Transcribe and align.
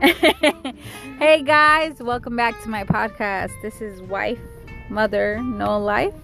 hey 1.18 1.42
guys, 1.42 2.00
welcome 2.00 2.34
back 2.34 2.58
to 2.62 2.70
my 2.70 2.84
podcast. 2.84 3.50
This 3.60 3.82
is 3.82 4.00
Wife, 4.00 4.40
Mother, 4.88 5.38
No 5.42 5.78
Life. 5.78 6.14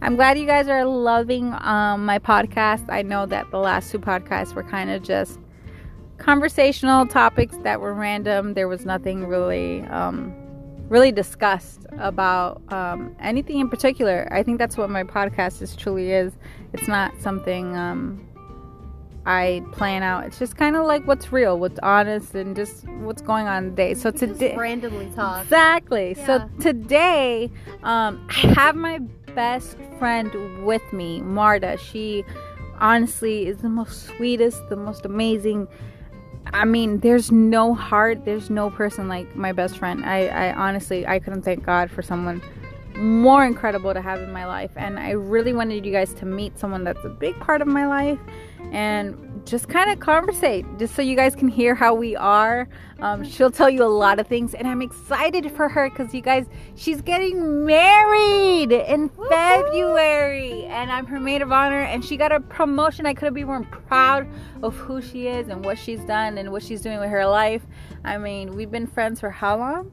I'm 0.00 0.14
glad 0.14 0.38
you 0.38 0.46
guys 0.46 0.68
are 0.68 0.84
loving 0.84 1.52
um, 1.54 2.04
my 2.04 2.20
podcast. 2.20 2.88
I 2.88 3.02
know 3.02 3.26
that 3.26 3.50
the 3.50 3.58
last 3.58 3.90
two 3.90 3.98
podcasts 3.98 4.54
were 4.54 4.62
kind 4.62 4.90
of 4.90 5.02
just 5.02 5.40
conversational 6.18 7.04
topics 7.04 7.56
that 7.64 7.80
were 7.80 7.94
random. 7.94 8.54
There 8.54 8.68
was 8.68 8.86
nothing 8.86 9.26
really, 9.26 9.80
um, 9.86 10.32
really 10.88 11.10
discussed 11.10 11.84
about 11.98 12.62
um, 12.72 13.16
anything 13.18 13.58
in 13.58 13.68
particular. 13.68 14.28
I 14.30 14.44
think 14.44 14.58
that's 14.58 14.76
what 14.76 14.88
my 14.88 15.02
podcast 15.02 15.62
is 15.62 15.74
truly 15.74 16.12
is. 16.12 16.32
It's 16.72 16.86
not 16.86 17.12
something 17.20 17.76
um, 17.76 18.25
I 19.26 19.62
plan 19.72 20.04
out. 20.04 20.24
It's 20.24 20.38
just 20.38 20.56
kind 20.56 20.76
of 20.76 20.86
like 20.86 21.04
what's 21.06 21.32
real, 21.32 21.58
what's 21.58 21.80
honest, 21.82 22.34
and 22.36 22.54
just 22.54 22.86
what's 23.00 23.20
going 23.20 23.48
on 23.48 23.70
today. 23.70 23.94
So 23.94 24.12
today, 24.12 24.54
randomly 24.56 25.10
talk. 25.16 25.42
Exactly. 25.42 26.14
Yeah. 26.16 26.26
So 26.26 26.50
today, 26.60 27.50
um, 27.82 28.24
I 28.30 28.52
have 28.54 28.76
my 28.76 28.98
best 29.34 29.76
friend 29.98 30.64
with 30.64 30.92
me, 30.92 31.20
Marta. 31.22 31.76
She 31.76 32.24
honestly 32.78 33.46
is 33.46 33.58
the 33.58 33.68
most 33.68 34.04
sweetest, 34.04 34.68
the 34.68 34.76
most 34.76 35.04
amazing. 35.04 35.66
I 36.52 36.64
mean, 36.64 37.00
there's 37.00 37.32
no 37.32 37.74
heart, 37.74 38.24
there's 38.24 38.48
no 38.48 38.70
person 38.70 39.08
like 39.08 39.34
my 39.34 39.50
best 39.50 39.76
friend. 39.78 40.04
I, 40.04 40.28
I 40.28 40.54
honestly, 40.54 41.04
I 41.04 41.18
couldn't 41.18 41.42
thank 41.42 41.64
God 41.64 41.90
for 41.90 42.02
someone 42.02 42.40
more 42.96 43.44
incredible 43.44 43.92
to 43.94 44.00
have 44.00 44.20
in 44.20 44.32
my 44.32 44.46
life. 44.46 44.70
And 44.76 44.98
I 44.98 45.10
really 45.10 45.52
wanted 45.52 45.84
you 45.84 45.92
guys 45.92 46.12
to 46.14 46.26
meet 46.26 46.58
someone 46.58 46.84
that's 46.84 47.04
a 47.04 47.08
big 47.08 47.38
part 47.40 47.60
of 47.62 47.68
my 47.68 47.86
life 47.86 48.18
and 48.72 49.42
just 49.46 49.68
kind 49.68 49.90
of 49.90 50.00
conversate, 50.00 50.66
just 50.76 50.96
so 50.96 51.02
you 51.02 51.14
guys 51.14 51.36
can 51.36 51.46
hear 51.46 51.74
how 51.74 51.94
we 51.94 52.16
are. 52.16 52.68
Um, 52.98 53.22
she'll 53.22 53.50
tell 53.50 53.70
you 53.70 53.84
a 53.84 53.86
lot 53.86 54.18
of 54.18 54.26
things, 54.26 54.54
and 54.54 54.66
I'm 54.66 54.82
excited 54.82 55.52
for 55.52 55.68
her 55.68 55.88
because 55.88 56.12
you 56.12 56.20
guys, 56.20 56.46
she's 56.74 57.00
getting 57.00 57.64
married 57.64 58.72
in 58.72 59.08
February, 59.28 60.64
and 60.64 60.90
I'm 60.90 61.06
her 61.06 61.20
maid 61.20 61.42
of 61.42 61.52
honor, 61.52 61.82
and 61.82 62.04
she 62.04 62.16
got 62.16 62.32
a 62.32 62.40
promotion. 62.40 63.06
I 63.06 63.14
couldn't 63.14 63.34
be 63.34 63.44
more 63.44 63.62
proud 63.62 64.26
of 64.64 64.74
who 64.74 65.00
she 65.00 65.28
is 65.28 65.48
and 65.48 65.64
what 65.64 65.78
she's 65.78 66.00
done 66.00 66.38
and 66.38 66.50
what 66.50 66.64
she's 66.64 66.80
doing 66.80 66.98
with 66.98 67.10
her 67.10 67.26
life. 67.26 67.64
I 68.04 68.18
mean, 68.18 68.56
we've 68.56 68.70
been 68.70 68.88
friends 68.88 69.20
for 69.20 69.30
how 69.30 69.58
long? 69.58 69.92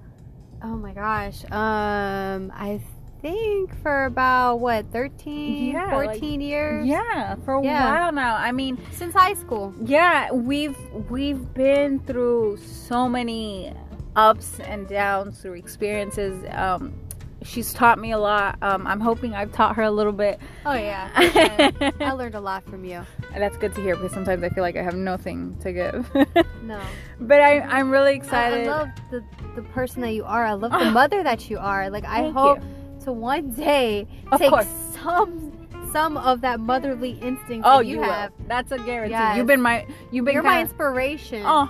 Oh 0.64 0.78
my 0.78 0.94
gosh. 0.94 1.44
Um, 1.52 2.52
I 2.56 2.82
think 3.24 3.74
for 3.82 4.04
about 4.06 4.58
what 4.60 4.86
13, 4.92 5.72
Yeah, 5.72 5.90
14 5.90 6.42
years. 6.42 6.86
Yeah, 6.86 7.36
for 7.46 7.54
a 7.56 7.64
Yeah. 7.64 7.86
while 7.90 8.12
now. 8.12 8.36
I 8.36 8.52
mean, 8.52 8.78
Since 8.92 9.14
high 9.16 9.34
school. 9.34 9.74
yeah 9.84 10.30
we've 10.32 10.78
we've 11.10 11.54
been 11.54 12.00
through 12.02 12.58
so 12.58 13.08
many 13.10 13.74
ups 14.16 14.60
and 14.60 14.88
downs 14.88 15.40
through 15.42 15.54
experiences 15.54 16.36
um 16.52 16.94
she's 17.42 17.74
taught 17.74 17.98
me 18.00 18.12
a 18.12 18.18
lot 18.20 18.58
um 18.62 18.86
i'm 18.86 19.00
hoping 19.00 19.34
i've 19.34 19.52
taught 19.52 19.76
her 19.76 19.82
a 19.84 19.90
little 19.92 20.14
bit 20.14 20.40
Oh 20.68 20.74
yeah. 20.76 21.10
sure. 21.32 21.92
I 22.00 22.12
learned 22.12 22.36
a 22.36 22.40
lot 22.40 22.64
from 22.70 22.86
you. 22.86 23.02
and 23.34 23.42
that's 23.42 23.58
good 23.58 23.74
to 23.76 23.82
hear 23.82 23.96
because 23.96 24.12
sometimes 24.14 24.44
i 24.44 24.50
feel 24.50 24.62
like 24.64 24.76
i 24.78 24.84
have 24.84 24.96
nothing 24.96 25.58
to 25.62 25.74
give 25.74 26.08
No. 26.64 26.80
but 27.20 27.42
i 27.42 27.60
i'm 27.62 27.90
really 27.90 28.22
I, 28.32 28.62
I 28.62 28.64
love 28.68 28.90
the 29.10 29.24
the 29.56 29.64
person 29.64 30.02
that 30.02 30.12
you 30.14 30.24
are. 30.26 30.46
I 30.46 30.54
love 30.54 30.72
the 30.72 30.92
mother 30.92 31.22
that 31.24 31.50
you 31.50 31.58
are. 31.60 31.90
Like 31.90 32.06
I 32.06 32.22
Thank 32.22 32.36
hope 32.36 32.60
you. 32.60 32.66
To 33.04 33.12
one 33.12 33.52
day 33.52 34.08
Of 34.32 34.40
take 34.40 34.50
course. 34.50 34.68
some 35.04 35.52
some 35.92 36.18
of 36.18 36.42
that 36.42 36.60
motherly 36.60 37.12
instinct 37.22 37.66
oh 37.68 37.78
that 37.78 37.86
you, 37.86 37.96
you, 37.96 38.02
will 38.02 38.10
have. 38.10 38.32
that's 38.48 38.72
a 38.72 38.80
guarantee 38.80 39.12
Yes. 39.12 39.38
you've 39.38 39.46
been 39.48 39.62
my 39.62 39.86
you've 40.12 40.26
been 40.26 40.34
You're 40.34 40.44
my 40.44 40.58
kinda, 40.58 40.70
inspiration. 40.72 41.44
oh 41.46 41.70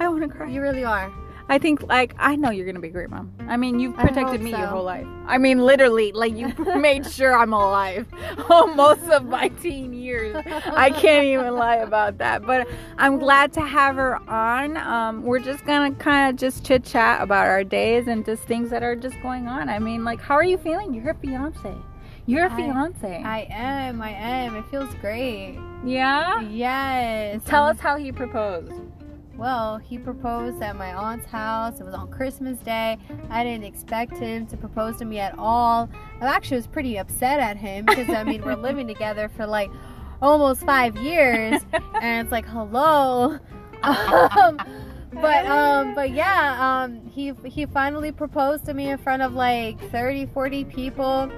i 0.00 0.08
want 0.08 0.22
to 0.22 0.28
cry 0.28 0.48
You 0.50 0.60
really 0.60 0.84
are. 0.84 1.10
I 1.48 1.58
think 1.58 1.82
like 1.84 2.14
I 2.18 2.34
know 2.34 2.50
you're 2.50 2.66
gonna 2.66 2.80
be 2.80 2.88
a 2.88 2.92
great 2.92 3.08
mom. 3.08 3.32
I 3.46 3.56
mean, 3.56 3.78
you've 3.78 3.94
protected 3.96 4.40
me 4.42 4.50
your 4.50 4.66
whole 4.66 4.82
life. 4.82 5.06
I 5.26 5.38
mean, 5.38 5.60
literally, 5.64 6.10
like 6.12 6.36
you 6.36 6.52
made 6.76 7.06
sure 7.08 7.36
I'm 7.38 7.52
alive 7.52 8.06
most 8.74 9.04
of 9.10 9.26
my 9.26 9.48
teen 9.62 9.92
years. 9.92 10.34
I 10.46 10.90
can't 10.90 11.24
even 11.26 11.54
lie 11.54 11.76
about 11.76 12.18
that. 12.18 12.42
But 12.42 12.66
I'm 12.98 13.18
glad 13.18 13.52
to 13.54 13.60
have 13.60 13.94
her 13.96 14.16
on. 14.28 14.76
Um, 14.76 15.22
we're 15.22 15.38
just 15.38 15.64
gonna 15.64 15.94
kind 15.94 16.30
of 16.30 16.36
just 16.40 16.64
chit 16.64 16.84
chat 16.84 17.22
about 17.22 17.46
our 17.46 17.62
days 17.62 18.08
and 18.08 18.24
just 18.24 18.42
things 18.42 18.70
that 18.70 18.82
are 18.82 18.96
just 18.96 19.20
going 19.22 19.46
on. 19.46 19.68
I 19.68 19.78
mean, 19.78 20.04
like, 20.04 20.20
how 20.20 20.34
are 20.34 20.44
you 20.44 20.58
feeling? 20.58 20.94
You're 20.94 21.10
a 21.10 21.14
fiance. 21.14 21.74
You're 22.28 22.46
a 22.46 22.52
I- 22.52 22.56
fiance. 22.56 23.22
I 23.22 23.46
am. 23.50 24.02
I 24.02 24.10
am. 24.10 24.56
It 24.56 24.64
feels 24.68 24.92
great. 24.96 25.58
yeah. 25.84 26.40
Yes. 26.40 27.40
Tell 27.44 27.64
Um, 27.64 27.76
us 27.76 27.80
how 27.80 27.96
he 27.96 28.10
proposed. 28.10 28.72
Well, 29.36 29.76
he 29.76 29.98
proposed 29.98 30.62
at 30.62 30.76
my 30.76 30.94
aunt's 30.94 31.26
house. 31.26 31.78
It 31.78 31.84
was 31.84 31.94
on 31.94 32.10
Christmas 32.10 32.58
Day. 32.58 32.96
I 33.28 33.44
didn't 33.44 33.64
expect 33.64 34.16
him 34.16 34.46
to 34.46 34.56
propose 34.56 34.96
to 34.98 35.04
me 35.04 35.18
at 35.18 35.34
all. 35.38 35.90
I 36.20 36.26
actually 36.26 36.56
was 36.56 36.66
pretty 36.66 36.96
upset 36.96 37.38
at 37.38 37.58
him 37.58 37.84
because 37.84 38.08
I 38.08 38.24
mean 38.24 38.42
we're 38.42 38.56
living 38.56 38.86
together 38.86 39.28
for 39.28 39.46
like 39.46 39.70
almost 40.22 40.62
five 40.62 40.96
years, 40.96 41.60
and 42.00 42.26
it's 42.26 42.32
like 42.32 42.46
hello. 42.46 43.38
Um, 43.82 44.58
but 45.12 45.46
um, 45.46 45.94
but 45.94 46.10
yeah, 46.10 46.84
um, 46.84 47.06
he 47.06 47.32
he 47.44 47.66
finally 47.66 48.12
proposed 48.12 48.64
to 48.66 48.74
me 48.74 48.88
in 48.88 48.98
front 48.98 49.22
of 49.22 49.34
like 49.34 49.78
30, 49.90 50.26
40 50.26 50.64
people, 50.64 51.30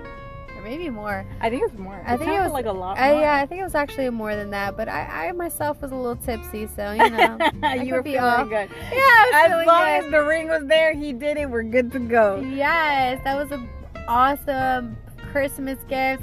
maybe 0.69 0.91
more. 0.91 1.25
I 1.41 1.49
think 1.51 1.63
it's 1.69 1.79
more. 1.79 2.03
I 2.07 2.17
think 2.17 2.31
it 2.31 2.41
was- 2.41 2.53
like 2.53 2.67
a 2.67 2.73
lot. 2.73 2.99
I, 2.99 3.21
yeah, 3.21 3.37
I 3.37 3.47
think 3.47 3.61
it 3.61 3.65
was 3.65 3.75
actually 3.75 4.11
more 4.11 4.37
than 4.37 4.51
that. 4.51 4.77
But 4.77 4.89
I, 4.89 5.29
I 5.29 5.33
myself 5.33 5.81
was 5.81 5.91
a 5.93 5.95
little 5.97 6.17
tipsy, 6.17 6.67
so 6.77 6.93
you 6.93 7.09
know. 7.11 7.39
You 7.85 7.95
were 7.95 8.03
feeling 8.03 8.21
off. 8.21 8.49
good. 8.49 8.69
Yeah, 8.93 9.25
As 9.35 9.67
long 9.67 9.85
good. 9.85 10.05
as 10.05 10.11
the 10.11 10.23
ring 10.25 10.49
was 10.49 10.65
there, 10.67 10.93
he 10.95 11.13
did 11.13 11.37
it. 11.39 11.49
We're 11.49 11.63
good 11.63 11.91
to 11.93 11.99
go. 11.99 12.41
Yes, 12.41 13.21
that 13.25 13.37
was 13.37 13.51
an 13.51 13.69
awesome 14.07 14.97
Christmas 15.33 15.79
gift. 15.89 16.23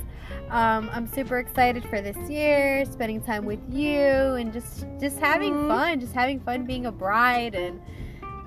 Um, 0.49 0.89
I'm 0.93 1.07
super 1.07 1.39
excited 1.39 1.83
for 1.85 2.01
this 2.01 2.17
year, 2.29 2.85
spending 2.85 3.21
time 3.21 3.45
with 3.45 3.59
you, 3.71 3.99
and 4.39 4.53
just 4.53 4.85
just 4.99 5.17
having 5.19 5.53
Mhm. 5.55 5.67
fun, 5.67 5.99
just 5.99 6.13
having 6.13 6.39
fun 6.39 6.65
being 6.65 6.85
a 6.85 6.91
bride. 6.91 7.55
And 7.55 7.79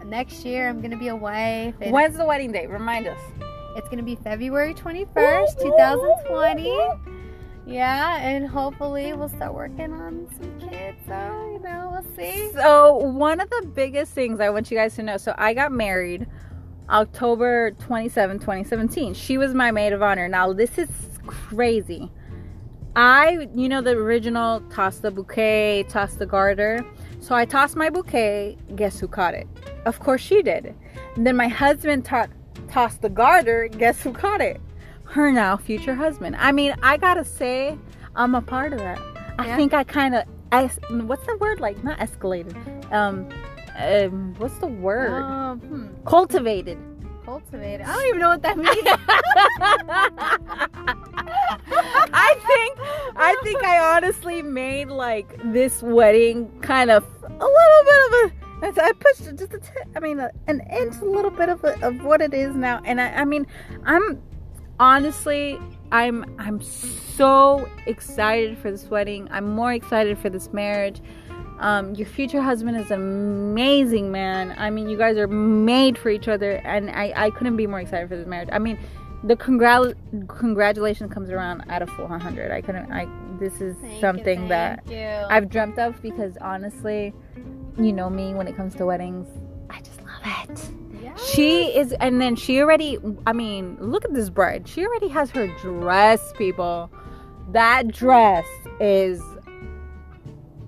next 0.06 0.44
year, 0.44 0.68
I'm 0.68 0.80
gonna 0.80 0.96
be 0.98 1.08
a 1.08 1.16
wife. 1.16 1.74
And 1.80 1.92
When's 1.92 2.16
the 2.16 2.24
wedding 2.24 2.52
date? 2.52 2.70
Remind 2.70 3.06
us. 3.08 3.18
It's 3.78 3.88
gonna 3.88 4.02
be 4.02 4.16
February 4.16 4.74
21st, 4.74 5.60
2020. 5.60 6.76
Yeah, 7.64 8.16
and 8.16 8.46
hopefully 8.48 9.12
we'll 9.12 9.28
start 9.28 9.54
working 9.54 9.92
on 9.92 10.26
some 10.36 10.58
kids. 10.58 10.98
So 11.06 11.50
you 11.52 11.60
know, 11.60 11.90
we'll 11.92 12.16
see. 12.16 12.50
So 12.52 12.94
one 12.94 13.38
of 13.40 13.48
the 13.50 13.70
biggest 13.72 14.12
things 14.12 14.40
I 14.40 14.50
want 14.50 14.70
you 14.70 14.76
guys 14.76 14.96
to 14.96 15.04
know. 15.04 15.16
So 15.16 15.32
I 15.38 15.54
got 15.54 15.70
married 15.70 16.26
October 16.90 17.70
27, 17.72 18.40
2017. 18.40 19.14
She 19.14 19.38
was 19.38 19.54
my 19.54 19.70
maid 19.70 19.92
of 19.92 20.02
honor. 20.02 20.26
Now 20.26 20.52
this 20.52 20.76
is 20.76 20.88
crazy. 21.26 22.10
I, 22.96 23.48
you 23.54 23.68
know, 23.68 23.80
the 23.80 23.92
original 23.92 24.60
toss 24.72 24.98
the 24.98 25.12
bouquet, 25.12 25.84
toss 25.88 26.14
the 26.14 26.26
garter. 26.26 26.84
So 27.20 27.34
I 27.34 27.44
tossed 27.44 27.76
my 27.76 27.90
bouquet. 27.90 28.56
Guess 28.74 28.98
who 28.98 29.06
caught 29.06 29.34
it? 29.34 29.46
Of 29.84 30.00
course 30.00 30.20
she 30.20 30.42
did. 30.42 30.74
And 31.14 31.24
then 31.24 31.36
my 31.36 31.46
husband 31.46 32.04
ta- 32.04 32.26
tossed 32.68 33.02
the 33.02 33.08
garter. 33.08 33.68
Guess 33.68 34.02
who 34.02 34.12
caught 34.12 34.40
it? 34.40 34.60
Her 35.04 35.30
now 35.32 35.56
future 35.56 35.94
husband. 35.94 36.36
I 36.38 36.52
mean, 36.52 36.74
I 36.82 36.96
gotta 36.96 37.24
say, 37.24 37.78
I'm 38.14 38.34
a 38.34 38.42
part 38.42 38.72
of 38.72 38.78
that. 38.80 39.00
I 39.38 39.46
Yeah. 39.46 39.56
think 39.56 39.72
I 39.74 39.84
kind 39.84 40.14
of, 40.14 40.24
what's 41.08 41.24
the 41.26 41.36
word? 41.40 41.60
Like 41.60 41.82
not 41.84 41.98
escalated. 41.98 42.54
Um, 42.92 43.28
um, 43.78 44.34
what's 44.38 44.58
the 44.58 44.66
word? 44.66 45.22
Um, 45.22 45.60
hmm, 45.60 45.86
Cultivated. 46.04 46.78
cultivated. 47.24 47.86
I 47.86 47.92
don't 47.94 48.06
even 48.08 48.20
know 48.20 48.30
what 48.30 48.42
that 48.42 48.56
means. 48.58 48.76
I 52.10 52.34
think 52.46 52.78
I 53.16 53.36
think 53.42 53.62
I 53.62 53.96
honestly 53.96 54.42
made 54.42 54.88
like 54.88 55.36
this 55.52 55.82
wedding 55.82 56.48
kind 56.60 56.90
of 56.90 57.04
a 57.22 57.28
little 57.28 57.84
bit 57.84 58.07
I 58.82 58.92
pushed 58.92 59.26
it 59.26 59.38
just 59.38 59.54
a 59.54 59.58
t- 59.58 59.68
I 59.96 60.00
mean, 60.00 60.18
a, 60.18 60.30
an 60.46 60.60
inch, 60.70 60.96
a 61.00 61.04
little 61.04 61.30
bit 61.30 61.48
of 61.48 61.64
a, 61.64 61.86
of 61.86 62.02
what 62.02 62.20
it 62.20 62.34
is 62.34 62.54
now, 62.54 62.80
and 62.84 63.00
I, 63.00 63.08
I 63.08 63.24
mean, 63.24 63.46
I'm 63.84 64.22
honestly, 64.80 65.58
I'm 65.92 66.34
I'm 66.38 66.60
so 66.60 67.68
excited 67.86 68.58
for 68.58 68.70
this 68.70 68.84
wedding. 68.86 69.28
I'm 69.30 69.50
more 69.54 69.72
excited 69.72 70.18
for 70.18 70.30
this 70.30 70.52
marriage. 70.52 71.00
Um, 71.58 71.94
your 71.96 72.06
future 72.06 72.40
husband 72.40 72.76
is 72.76 72.90
an 72.90 73.00
amazing 73.00 74.12
man. 74.12 74.54
I 74.56 74.70
mean, 74.70 74.88
you 74.88 74.96
guys 74.96 75.16
are 75.16 75.26
made 75.26 75.98
for 75.98 76.08
each 76.08 76.28
other, 76.28 76.52
and 76.64 76.90
I, 76.90 77.12
I 77.16 77.30
couldn't 77.30 77.56
be 77.56 77.66
more 77.66 77.80
excited 77.80 78.08
for 78.08 78.16
this 78.16 78.28
marriage. 78.28 78.48
I 78.52 78.60
mean, 78.60 78.78
the 79.24 79.34
congrat 79.34 79.94
congratulations 80.28 81.12
comes 81.12 81.30
around 81.30 81.64
at 81.68 81.82
a 81.82 81.86
full 81.86 82.06
100. 82.06 82.52
I 82.52 82.60
couldn't. 82.60 82.92
I 82.92 83.08
this 83.40 83.60
is 83.60 83.76
Thank 83.76 83.94
you, 83.94 84.00
something 84.00 84.48
that 84.48 84.84
you. 84.88 84.96
I've 84.98 85.48
dreamt 85.48 85.78
of 85.78 86.00
because 86.00 86.36
honestly, 86.40 87.12
you 87.78 87.92
know 87.92 88.10
me 88.10 88.34
when 88.34 88.48
it 88.48 88.56
comes 88.56 88.74
to 88.76 88.86
weddings, 88.86 89.28
I 89.70 89.80
just 89.80 90.00
love 90.02 90.50
it. 90.50 90.70
Yes. 91.02 91.30
She 91.30 91.66
is, 91.66 91.92
and 91.92 92.20
then 92.20 92.36
she 92.36 92.60
already. 92.60 92.98
I 93.26 93.32
mean, 93.32 93.76
look 93.80 94.04
at 94.04 94.12
this 94.12 94.30
bride. 94.30 94.66
She 94.68 94.84
already 94.84 95.08
has 95.08 95.30
her 95.30 95.46
dress, 95.60 96.32
people. 96.36 96.90
That 97.52 97.88
dress 97.88 98.46
is 98.80 99.22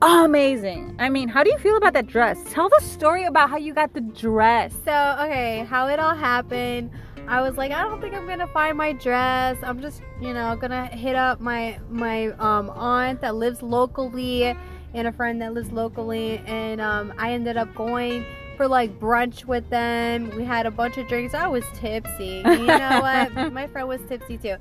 amazing. 0.02 0.96
I 0.98 1.10
mean, 1.10 1.28
how 1.28 1.42
do 1.42 1.50
you 1.50 1.58
feel 1.58 1.76
about 1.76 1.92
that 1.94 2.06
dress? 2.06 2.38
Tell 2.50 2.68
the 2.68 2.80
story 2.84 3.24
about 3.24 3.50
how 3.50 3.58
you 3.58 3.74
got 3.74 3.92
the 3.92 4.00
dress. 4.00 4.72
So, 4.84 5.16
okay, 5.20 5.66
how 5.68 5.88
it 5.88 5.98
all 5.98 6.14
happened. 6.14 6.90
I 7.28 7.42
was 7.42 7.56
like, 7.56 7.70
I 7.70 7.82
don't 7.82 8.00
think 8.00 8.14
I'm 8.14 8.26
gonna 8.26 8.48
find 8.48 8.76
my 8.76 8.92
dress. 8.92 9.56
I'm 9.62 9.80
just, 9.80 10.02
you 10.20 10.32
know, 10.32 10.56
gonna 10.56 10.86
hit 10.86 11.14
up 11.16 11.40
my 11.40 11.78
my 11.88 12.28
um, 12.38 12.70
aunt 12.70 13.20
that 13.20 13.36
lives 13.36 13.62
locally 13.62 14.56
and 14.94 15.06
a 15.06 15.12
friend 15.12 15.40
that 15.42 15.54
lives 15.54 15.70
locally, 15.72 16.42
and 16.46 16.80
um, 16.80 17.12
I 17.18 17.32
ended 17.32 17.56
up 17.56 17.74
going 17.74 18.24
for 18.60 18.68
like 18.68 19.00
brunch 19.00 19.46
with 19.46 19.70
them. 19.70 20.30
We 20.36 20.44
had 20.44 20.66
a 20.66 20.70
bunch 20.70 20.98
of 20.98 21.08
drinks. 21.08 21.32
I 21.32 21.48
was 21.48 21.64
tipsy. 21.76 22.42
You 22.44 22.66
know 22.66 23.00
what? 23.00 23.52
my 23.54 23.66
friend 23.66 23.88
was 23.88 24.02
tipsy 24.06 24.36
too. 24.36 24.56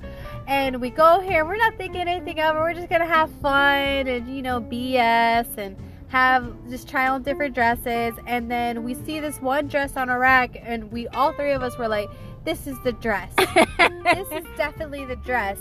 And 0.46 0.80
we 0.80 0.88
go 0.88 1.20
here. 1.20 1.44
We're 1.44 1.58
not 1.58 1.76
thinking 1.76 2.08
anything 2.08 2.40
of 2.40 2.56
it. 2.56 2.58
We're 2.58 2.72
just 2.72 2.88
gonna 2.88 3.04
have 3.04 3.30
fun 3.42 4.08
and 4.08 4.34
you 4.34 4.40
know 4.40 4.58
BS 4.58 5.58
and 5.58 5.76
have 6.08 6.50
just 6.70 6.88
try 6.88 7.08
on 7.08 7.22
different 7.24 7.54
dresses. 7.54 8.14
And 8.26 8.50
then 8.50 8.84
we 8.84 8.94
see 8.94 9.20
this 9.20 9.36
one 9.36 9.68
dress 9.68 9.98
on 9.98 10.08
a 10.08 10.18
rack, 10.18 10.58
and 10.62 10.90
we 10.90 11.06
all 11.08 11.34
three 11.34 11.52
of 11.52 11.62
us 11.62 11.76
were 11.76 11.86
like, 11.86 12.08
"This 12.44 12.66
is 12.66 12.78
the 12.84 12.92
dress. 12.92 13.34
this 13.36 14.28
is 14.32 14.46
definitely 14.56 15.04
the 15.04 15.16
dress." 15.16 15.58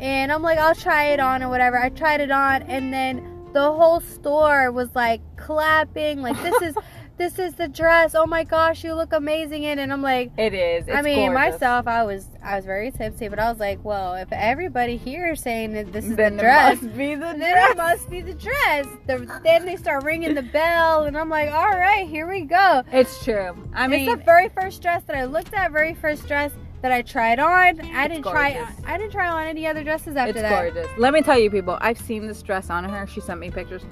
And 0.00 0.32
I'm 0.32 0.42
like, 0.42 0.58
I'll 0.58 0.74
try 0.74 1.04
it 1.10 1.20
on 1.20 1.40
or 1.40 1.48
whatever. 1.48 1.78
I 1.78 1.90
tried 1.90 2.20
it 2.20 2.32
on, 2.32 2.62
and 2.62 2.92
then 2.92 3.35
the 3.56 3.72
whole 3.72 4.00
store 4.00 4.70
was 4.70 4.94
like 4.94 5.22
clapping, 5.38 6.20
like 6.20 6.36
this 6.42 6.60
is 6.60 6.74
this 7.16 7.38
is 7.38 7.54
the 7.54 7.66
dress. 7.66 8.14
Oh 8.14 8.26
my 8.26 8.44
gosh, 8.44 8.84
you 8.84 8.92
look 8.92 9.14
amazing 9.14 9.62
in 9.62 9.78
it. 9.78 9.82
And 9.82 9.90
I'm 9.94 10.02
like, 10.02 10.30
it 10.36 10.52
is. 10.52 10.84
I 10.92 11.00
mean, 11.00 11.32
gorgeous. 11.32 11.54
myself, 11.54 11.86
I 11.86 12.04
was 12.04 12.28
I 12.42 12.56
was 12.56 12.66
very 12.66 12.90
tipsy, 12.90 13.28
but 13.28 13.38
I 13.38 13.50
was 13.50 13.58
like, 13.58 13.82
well, 13.82 14.14
if 14.14 14.30
everybody 14.30 14.98
here 14.98 15.32
is 15.32 15.40
saying 15.40 15.72
that 15.72 15.90
this 15.90 16.04
is 16.04 16.16
then 16.16 16.36
the 16.36 16.42
dress, 16.42 16.82
must 16.82 16.98
be 16.98 17.14
the 17.14 17.20
then 17.20 17.38
dress. 17.38 17.70
it 17.70 17.76
must 17.78 18.10
be 18.10 18.20
the 18.20 18.34
dress. 18.34 18.86
The, 19.06 19.40
then 19.42 19.64
they 19.64 19.76
start 19.76 20.04
ringing 20.04 20.34
the 20.34 20.42
bell, 20.42 21.04
and 21.04 21.16
I'm 21.16 21.30
like, 21.30 21.50
all 21.50 21.78
right, 21.78 22.06
here 22.06 22.28
we 22.28 22.42
go. 22.42 22.82
It's 22.92 23.24
true. 23.24 23.56
I 23.72 23.88
mean, 23.88 24.06
it's 24.06 24.18
the 24.18 24.22
very 24.22 24.50
first 24.50 24.82
dress 24.82 25.02
that 25.04 25.16
I 25.16 25.24
looked 25.24 25.54
at. 25.54 25.72
Very 25.72 25.94
first 25.94 26.28
dress 26.28 26.52
that 26.82 26.92
I 26.92 27.02
tried 27.02 27.38
on. 27.38 27.80
I 27.80 28.08
didn't 28.08 28.22
try. 28.22 28.66
I 28.84 28.98
didn't 28.98 29.12
try 29.12 29.28
on 29.28 29.46
any 29.46 29.66
other 29.66 29.82
dresses 29.82 30.16
after 30.16 30.30
it's 30.30 30.40
that. 30.40 30.50
gorgeous. 30.50 30.90
Let 30.98 31.12
me 31.12 31.22
tell 31.22 31.38
you, 31.38 31.50
people. 31.50 31.78
I've 31.80 31.98
seen 32.00 32.26
this 32.26 32.42
dress 32.42 32.70
on 32.70 32.84
her. 32.84 33.06
She 33.06 33.20
sent 33.20 33.40
me 33.40 33.50
pictures. 33.50 33.82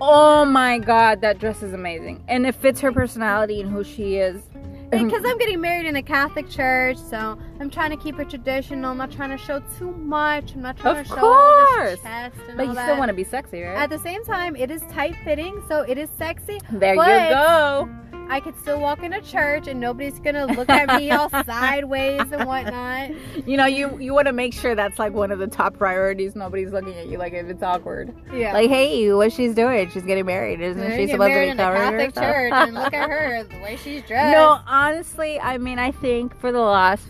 Oh 0.00 0.44
my 0.46 0.78
god, 0.78 1.20
that 1.20 1.38
dress 1.38 1.62
is 1.62 1.74
amazing, 1.74 2.24
and 2.28 2.46
it 2.46 2.54
fits 2.54 2.80
her 2.80 2.90
personality 2.90 3.60
and 3.60 3.70
who 3.70 3.84
she 3.84 4.16
is. 4.16 4.42
Because 4.90 5.24
um, 5.24 5.26
I'm 5.26 5.38
getting 5.38 5.60
married 5.60 5.86
in 5.86 5.94
a 5.94 6.02
Catholic 6.02 6.48
church, 6.48 6.96
so 6.96 7.38
I'm 7.60 7.70
trying 7.70 7.90
to 7.90 7.96
keep 7.96 8.18
it 8.18 8.28
traditional. 8.28 8.90
I'm 8.90 8.96
not 8.96 9.12
trying 9.12 9.30
to 9.30 9.38
show 9.38 9.62
too 9.78 9.92
much. 9.92 10.54
I'm 10.54 10.62
not 10.62 10.78
trying 10.78 10.96
of 10.98 11.06
to 11.06 11.08
show 11.08 11.20
course. 11.20 12.00
chest 12.02 12.34
and 12.48 12.56
But 12.56 12.66
you 12.66 12.74
that. 12.74 12.86
still 12.86 12.98
want 12.98 13.08
to 13.10 13.14
be 13.14 13.22
sexy, 13.22 13.62
right? 13.62 13.76
At 13.76 13.90
the 13.90 13.98
same 13.98 14.24
time, 14.24 14.56
it 14.56 14.68
is 14.70 14.82
tight 14.90 15.14
fitting, 15.22 15.62
so 15.68 15.82
it 15.82 15.96
is 15.96 16.08
sexy. 16.18 16.58
there 16.72 16.94
you 16.94 17.00
go. 17.00 17.88
I 18.30 18.38
could 18.38 18.56
still 18.58 18.80
walk 18.80 19.02
into 19.02 19.20
church 19.20 19.66
and 19.66 19.80
nobody's 19.80 20.20
gonna 20.20 20.46
look 20.46 20.68
at 20.68 21.00
me 21.00 21.10
all 21.10 21.28
sideways 21.44 22.20
and 22.30 22.44
whatnot. 22.46 23.10
You 23.46 23.56
know, 23.56 23.66
you 23.66 23.98
you 23.98 24.14
want 24.14 24.26
to 24.26 24.32
make 24.32 24.54
sure 24.54 24.74
that's 24.74 24.98
like 24.98 25.12
one 25.12 25.32
of 25.32 25.40
the 25.40 25.48
top 25.48 25.76
priorities. 25.76 26.36
Nobody's 26.36 26.72
looking 26.72 26.94
at 26.94 27.08
you 27.08 27.18
like 27.18 27.32
if 27.32 27.46
it's 27.46 27.62
awkward. 27.62 28.14
Yeah. 28.32 28.52
Like, 28.52 28.70
hey, 28.70 29.12
what 29.12 29.32
she's 29.32 29.54
doing? 29.54 29.90
She's 29.90 30.04
getting 30.04 30.26
married, 30.26 30.60
isn't 30.60 30.80
They're 30.80 30.96
she 30.96 31.08
supposed 31.08 31.32
to 31.32 31.40
be 31.40 31.48
in 31.48 31.58
a 31.58 31.62
Catholic 31.62 32.14
church 32.14 32.52
and 32.52 32.74
look 32.74 32.94
at 32.94 33.10
her, 33.10 33.42
the 33.50 33.58
way 33.58 33.76
she's 33.76 34.02
dressed. 34.02 34.32
No, 34.32 34.60
honestly, 34.66 35.40
I 35.40 35.58
mean, 35.58 35.78
I 35.78 35.90
think 35.90 36.38
for 36.38 36.52
the 36.52 36.60
last, 36.60 37.08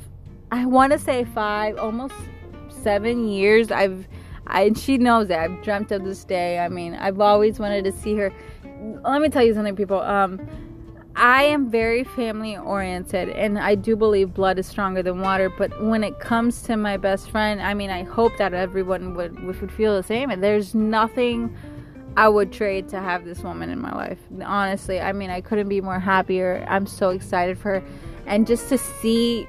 I 0.50 0.64
want 0.64 0.92
to 0.92 0.98
say 0.98 1.24
five, 1.24 1.76
almost 1.76 2.14
seven 2.68 3.28
years, 3.28 3.70
I've, 3.70 4.08
I, 4.46 4.62
and 4.62 4.78
she 4.78 4.98
knows 4.98 5.28
it. 5.30 5.36
I've 5.36 5.62
dreamt 5.62 5.92
of 5.92 6.04
this 6.04 6.24
day. 6.24 6.58
I 6.58 6.68
mean, 6.68 6.94
I've 6.94 7.20
always 7.20 7.58
wanted 7.58 7.84
to 7.84 7.92
see 7.92 8.14
her. 8.16 8.32
Let 9.02 9.20
me 9.20 9.28
tell 9.28 9.44
you 9.44 9.54
something, 9.54 9.76
people. 9.76 10.00
Um, 10.00 10.40
I 11.20 11.42
am 11.42 11.70
very 11.70 12.02
family 12.02 12.56
oriented, 12.56 13.28
and 13.28 13.58
I 13.58 13.74
do 13.74 13.94
believe 13.94 14.32
blood 14.32 14.58
is 14.58 14.66
stronger 14.66 15.02
than 15.02 15.20
water. 15.20 15.50
But 15.50 15.82
when 15.82 16.02
it 16.02 16.18
comes 16.18 16.62
to 16.62 16.78
my 16.78 16.96
best 16.96 17.30
friend, 17.30 17.60
I 17.60 17.74
mean, 17.74 17.90
I 17.90 18.04
hope 18.04 18.38
that 18.38 18.54
everyone 18.54 19.14
would 19.14 19.38
would 19.44 19.70
feel 19.70 19.94
the 19.94 20.02
same. 20.02 20.30
And 20.30 20.42
there's 20.42 20.74
nothing 20.74 21.54
I 22.16 22.30
would 22.30 22.52
trade 22.52 22.88
to 22.88 23.00
have 23.00 23.26
this 23.26 23.40
woman 23.40 23.68
in 23.68 23.78
my 23.78 23.94
life. 23.94 24.18
Honestly, 24.42 24.98
I 24.98 25.12
mean, 25.12 25.28
I 25.28 25.42
couldn't 25.42 25.68
be 25.68 25.82
more 25.82 25.98
happier. 25.98 26.64
I'm 26.66 26.86
so 26.86 27.10
excited 27.10 27.58
for 27.58 27.80
her, 27.80 27.86
and 28.24 28.46
just 28.46 28.70
to 28.70 28.78
see 28.78 29.46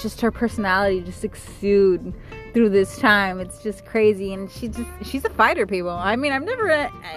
just 0.00 0.22
her 0.22 0.30
personality 0.30 1.02
just 1.02 1.24
exude 1.24 2.14
through 2.56 2.70
this 2.70 2.96
time. 2.96 3.38
It's 3.38 3.62
just 3.62 3.84
crazy. 3.84 4.32
And 4.32 4.50
she 4.50 4.68
just 4.68 4.88
she's 5.02 5.22
a 5.26 5.28
fighter 5.28 5.66
people. 5.66 5.90
I 5.90 6.16
mean 6.16 6.32
i've 6.32 6.42
never 6.42 6.70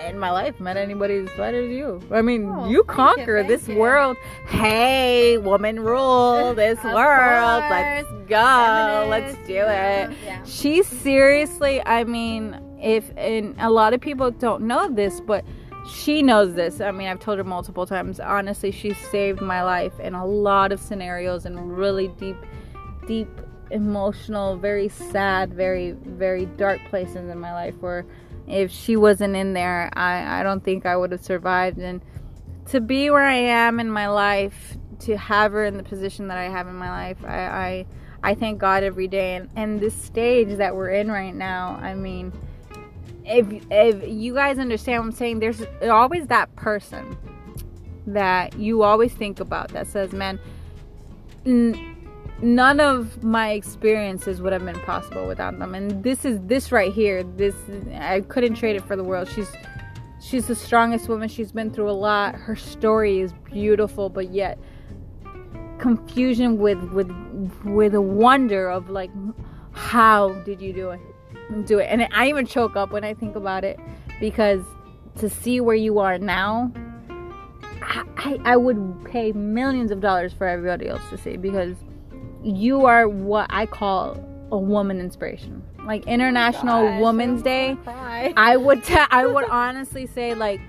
in 0.05 0.19
my 0.19 0.31
life 0.31 0.59
met 0.59 0.75
anybody 0.75 1.15
as 1.15 1.29
fighter 1.29 1.63
as 1.63 1.69
you. 1.71 2.01
I 2.11 2.21
mean 2.21 2.43
Oh, 2.45 2.49
you 2.49 2.59
thank 2.59 2.67
you, 2.67 2.83
conquer 2.83 3.43
this 3.43 3.65
you. 3.69 3.77
world. 3.77 4.17
Hey 4.47 5.37
woman 5.37 5.79
rule 5.79 6.53
this 6.55 6.83
world. 6.83 7.61
Course. 7.63 7.71
let's 7.71 8.11
go. 8.27 9.07
Let's 9.09 9.35
do 9.47 9.53
it. 9.61 10.11
Yeah. 10.25 10.43
she 10.43 10.83
seriously 10.83 11.81
i 11.85 12.03
mean 12.03 12.59
if 12.81 13.09
and 13.15 13.55
a 13.59 13.69
lot 13.69 13.93
of 13.93 14.01
people 14.01 14.31
don't 14.31 14.63
know 14.63 14.89
this 14.89 15.21
but 15.21 15.45
she 15.89 16.21
knows 16.21 16.53
this. 16.53 16.81
I 16.81 16.91
mean 16.91 17.07
i've 17.07 17.19
told 17.21 17.37
her 17.37 17.45
multiple 17.45 17.85
times. 17.85 18.19
Honestly 18.19 18.71
she 18.71 18.93
saved 18.93 19.39
my 19.39 19.63
life 19.63 19.97
in 20.01 20.15
a 20.15 20.25
lot 20.25 20.73
of 20.73 20.81
scenarios 20.81 21.45
and 21.45 21.77
really 21.77 22.09
deep 22.09 22.35
deep 23.07 23.29
emotional 23.71 24.57
very 24.57 24.89
sad 24.89 25.53
very 25.53 25.91
very 25.91 26.45
dark 26.45 26.79
places 26.89 27.29
in 27.29 27.39
my 27.39 27.53
life 27.53 27.75
where 27.79 28.05
if 28.47 28.71
she 28.71 28.95
wasn't 28.95 29.35
in 29.35 29.53
there 29.53 29.89
i 29.93 30.39
i 30.39 30.43
don't 30.43 30.63
think 30.63 30.85
i 30.85 30.95
would 30.95 31.11
have 31.11 31.23
survived 31.23 31.77
and 31.77 32.01
to 32.65 32.81
be 32.81 33.09
where 33.09 33.25
i 33.25 33.35
am 33.35 33.79
in 33.79 33.89
my 33.89 34.07
life 34.07 34.77
to 34.99 35.17
have 35.17 35.51
her 35.51 35.65
in 35.65 35.77
the 35.77 35.83
position 35.83 36.27
that 36.27 36.37
i 36.37 36.45
have 36.45 36.67
in 36.67 36.75
my 36.75 36.89
life 36.89 37.17
i 37.25 37.37
i 37.37 37.85
I 38.23 38.35
thank 38.35 38.59
God 38.59 38.83
every 38.83 39.07
day, 39.07 39.35
and, 39.35 39.49
and 39.55 39.79
this 39.79 39.95
stage 39.95 40.57
that 40.57 40.75
we're 40.75 40.89
in 40.89 41.09
right 41.09 41.33
now. 41.33 41.79
I 41.81 41.93
mean, 41.95 42.33
if 43.25 43.47
if 43.71 44.07
you 44.07 44.33
guys 44.33 44.59
understand 44.59 45.01
what 45.01 45.07
I'm 45.07 45.11
saying, 45.13 45.39
there's 45.39 45.61
always 45.83 46.27
that 46.27 46.53
person 46.55 47.17
that 48.07 48.57
you 48.57 48.83
always 48.83 49.13
think 49.13 49.39
about 49.39 49.69
that 49.69 49.87
says, 49.87 50.11
"Man, 50.11 50.39
none 52.41 52.79
of 52.79 53.23
my 53.23 53.51
experiences 53.51 54.41
would 54.41 54.53
have 54.53 54.65
been 54.65 54.79
possible 54.81 55.27
without 55.27 55.57
them." 55.59 55.75
And 55.75 56.03
this 56.03 56.25
is 56.25 56.39
this 56.43 56.71
right 56.71 56.93
here. 56.93 57.23
This 57.23 57.55
I 57.93 58.21
couldn't 58.21 58.55
trade 58.55 58.75
it 58.75 58.83
for 58.83 58.95
the 58.95 59.03
world. 59.03 59.27
She's 59.29 59.51
she's 60.21 60.47
the 60.47 60.55
strongest 60.55 61.09
woman. 61.09 61.29
She's 61.29 61.51
been 61.51 61.71
through 61.71 61.89
a 61.89 61.99
lot. 62.09 62.35
Her 62.35 62.55
story 62.55 63.19
is 63.19 63.33
beautiful, 63.51 64.09
but 64.09 64.31
yet 64.31 64.59
confusion 65.79 66.57
with 66.57 66.81
with 66.91 67.09
with 67.63 67.95
a 67.95 68.01
wonder 68.01 68.69
of 68.69 68.89
like 68.89 69.09
how 69.71 70.29
did 70.43 70.61
you 70.61 70.73
do 70.73 70.89
it 70.91 70.99
do 71.65 71.79
it 71.79 71.85
and 71.85 72.07
i 72.13 72.27
even 72.27 72.45
choke 72.45 72.75
up 72.75 72.91
when 72.91 73.03
i 73.03 73.13
think 73.13 73.35
about 73.35 73.63
it 73.63 73.79
because 74.19 74.61
to 75.17 75.29
see 75.29 75.61
where 75.61 75.75
you 75.75 75.99
are 75.99 76.19
now 76.19 76.71
I, 77.81 78.03
I, 78.17 78.39
I 78.43 78.57
would 78.57 79.05
pay 79.05 79.31
millions 79.31 79.89
of 79.89 80.01
dollars 80.01 80.33
for 80.33 80.45
everybody 80.45 80.89
else 80.89 81.01
to 81.09 81.17
see 81.17 81.37
because 81.37 81.75
you 82.43 82.85
are 82.85 83.07
what 83.07 83.47
i 83.49 83.65
call 83.65 84.23
a 84.51 84.57
woman 84.57 84.99
inspiration 84.99 85.61
like 85.85 86.05
international 86.07 86.83
Gosh, 86.83 87.01
women's 87.01 87.41
day 87.41 87.77
cry. 87.83 88.33
I 88.37 88.57
would 88.57 88.83
t- 88.85 88.95
I 88.95 89.25
would 89.25 89.45
honestly 89.45 90.05
say 90.07 90.33
like 90.33 90.61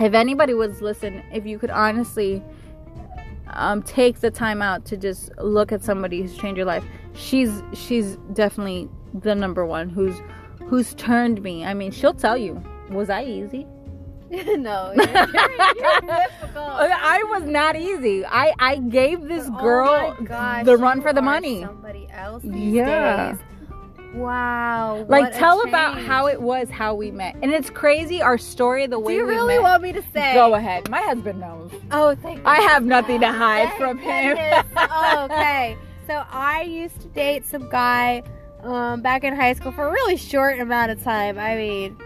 if 0.00 0.14
anybody 0.14 0.54
was 0.54 0.82
listen, 0.82 1.22
if 1.32 1.46
you 1.46 1.58
could 1.58 1.70
honestly 1.70 2.42
um, 3.48 3.82
take 3.82 4.20
the 4.20 4.30
time 4.30 4.60
out 4.60 4.84
to 4.86 4.96
just 4.96 5.30
look 5.38 5.72
at 5.72 5.82
somebody 5.82 6.20
who's 6.20 6.36
changed 6.36 6.56
your 6.56 6.66
life, 6.66 6.84
she's 7.14 7.62
she's 7.72 8.16
definitely 8.32 8.88
the 9.14 9.34
number 9.34 9.64
one 9.64 9.88
who's 9.88 10.16
who's 10.66 10.94
turned 10.94 11.42
me. 11.42 11.64
I 11.64 11.74
mean, 11.74 11.92
she'll 11.92 12.14
tell 12.14 12.36
you, 12.36 12.62
was 12.90 13.10
I 13.10 13.24
easy? 13.24 13.66
no, 14.58 14.92
you're, 14.94 15.04
you're. 15.04 15.24
I 16.56 17.24
was 17.30 17.44
not 17.44 17.76
easy. 17.76 18.24
I 18.26 18.52
I 18.58 18.76
gave 18.76 19.22
this 19.22 19.48
But, 19.48 19.60
girl 19.60 19.88
oh 19.88 20.16
my 20.20 20.26
gosh, 20.26 20.64
the 20.64 20.76
run 20.76 21.00
for 21.02 21.12
the 21.12 21.22
money. 21.22 21.62
Somebody 21.62 22.08
else 22.12 22.42
these 22.42 22.74
Yeah. 22.74 23.32
days. 23.32 23.40
Wow. 24.14 25.04
Like 25.08 25.34
tell 25.36 25.60
about 25.66 25.98
how 26.00 26.28
it 26.28 26.40
was 26.40 26.70
how 26.70 26.94
we 26.94 27.10
met. 27.10 27.34
And 27.42 27.52
it's 27.52 27.68
crazy 27.68 28.22
our 28.22 28.38
story 28.38 28.86
the 28.86 28.96
Do 28.96 29.00
way 29.00 29.14
you 29.16 29.24
we 29.26 29.30
really 29.34 29.54
met. 29.56 29.62
want 29.62 29.82
me 29.82 29.92
to 29.92 30.02
say? 30.12 30.34
Go 30.34 30.54
ahead. 30.54 30.88
My 30.88 31.00
husband 31.00 31.40
knows. 31.40 31.72
Oh, 31.90 32.14
thank. 32.22 32.38
You. 32.38 32.44
I 32.46 32.60
have 32.60 32.84
nothing 32.84 33.20
to 33.20 33.32
hide 33.32 33.68
Thank 33.70 33.80
from 33.80 33.98
him. 33.98 34.36
oh, 34.76 35.24
okay. 35.30 35.76
So 36.06 36.22
I 36.30 36.62
used 36.62 37.00
to 37.00 37.08
date 37.08 37.44
some 37.46 37.68
guy 37.68 38.22
um, 38.62 39.00
back 39.02 39.24
in 39.24 39.34
high 39.34 39.54
school 39.54 39.72
for 39.72 39.88
a 39.88 39.90
really 39.90 40.16
short 40.16 40.60
amount 40.60 40.92
of 40.92 41.02
time. 41.02 41.36
I 41.38 41.56
mean, 41.56 41.96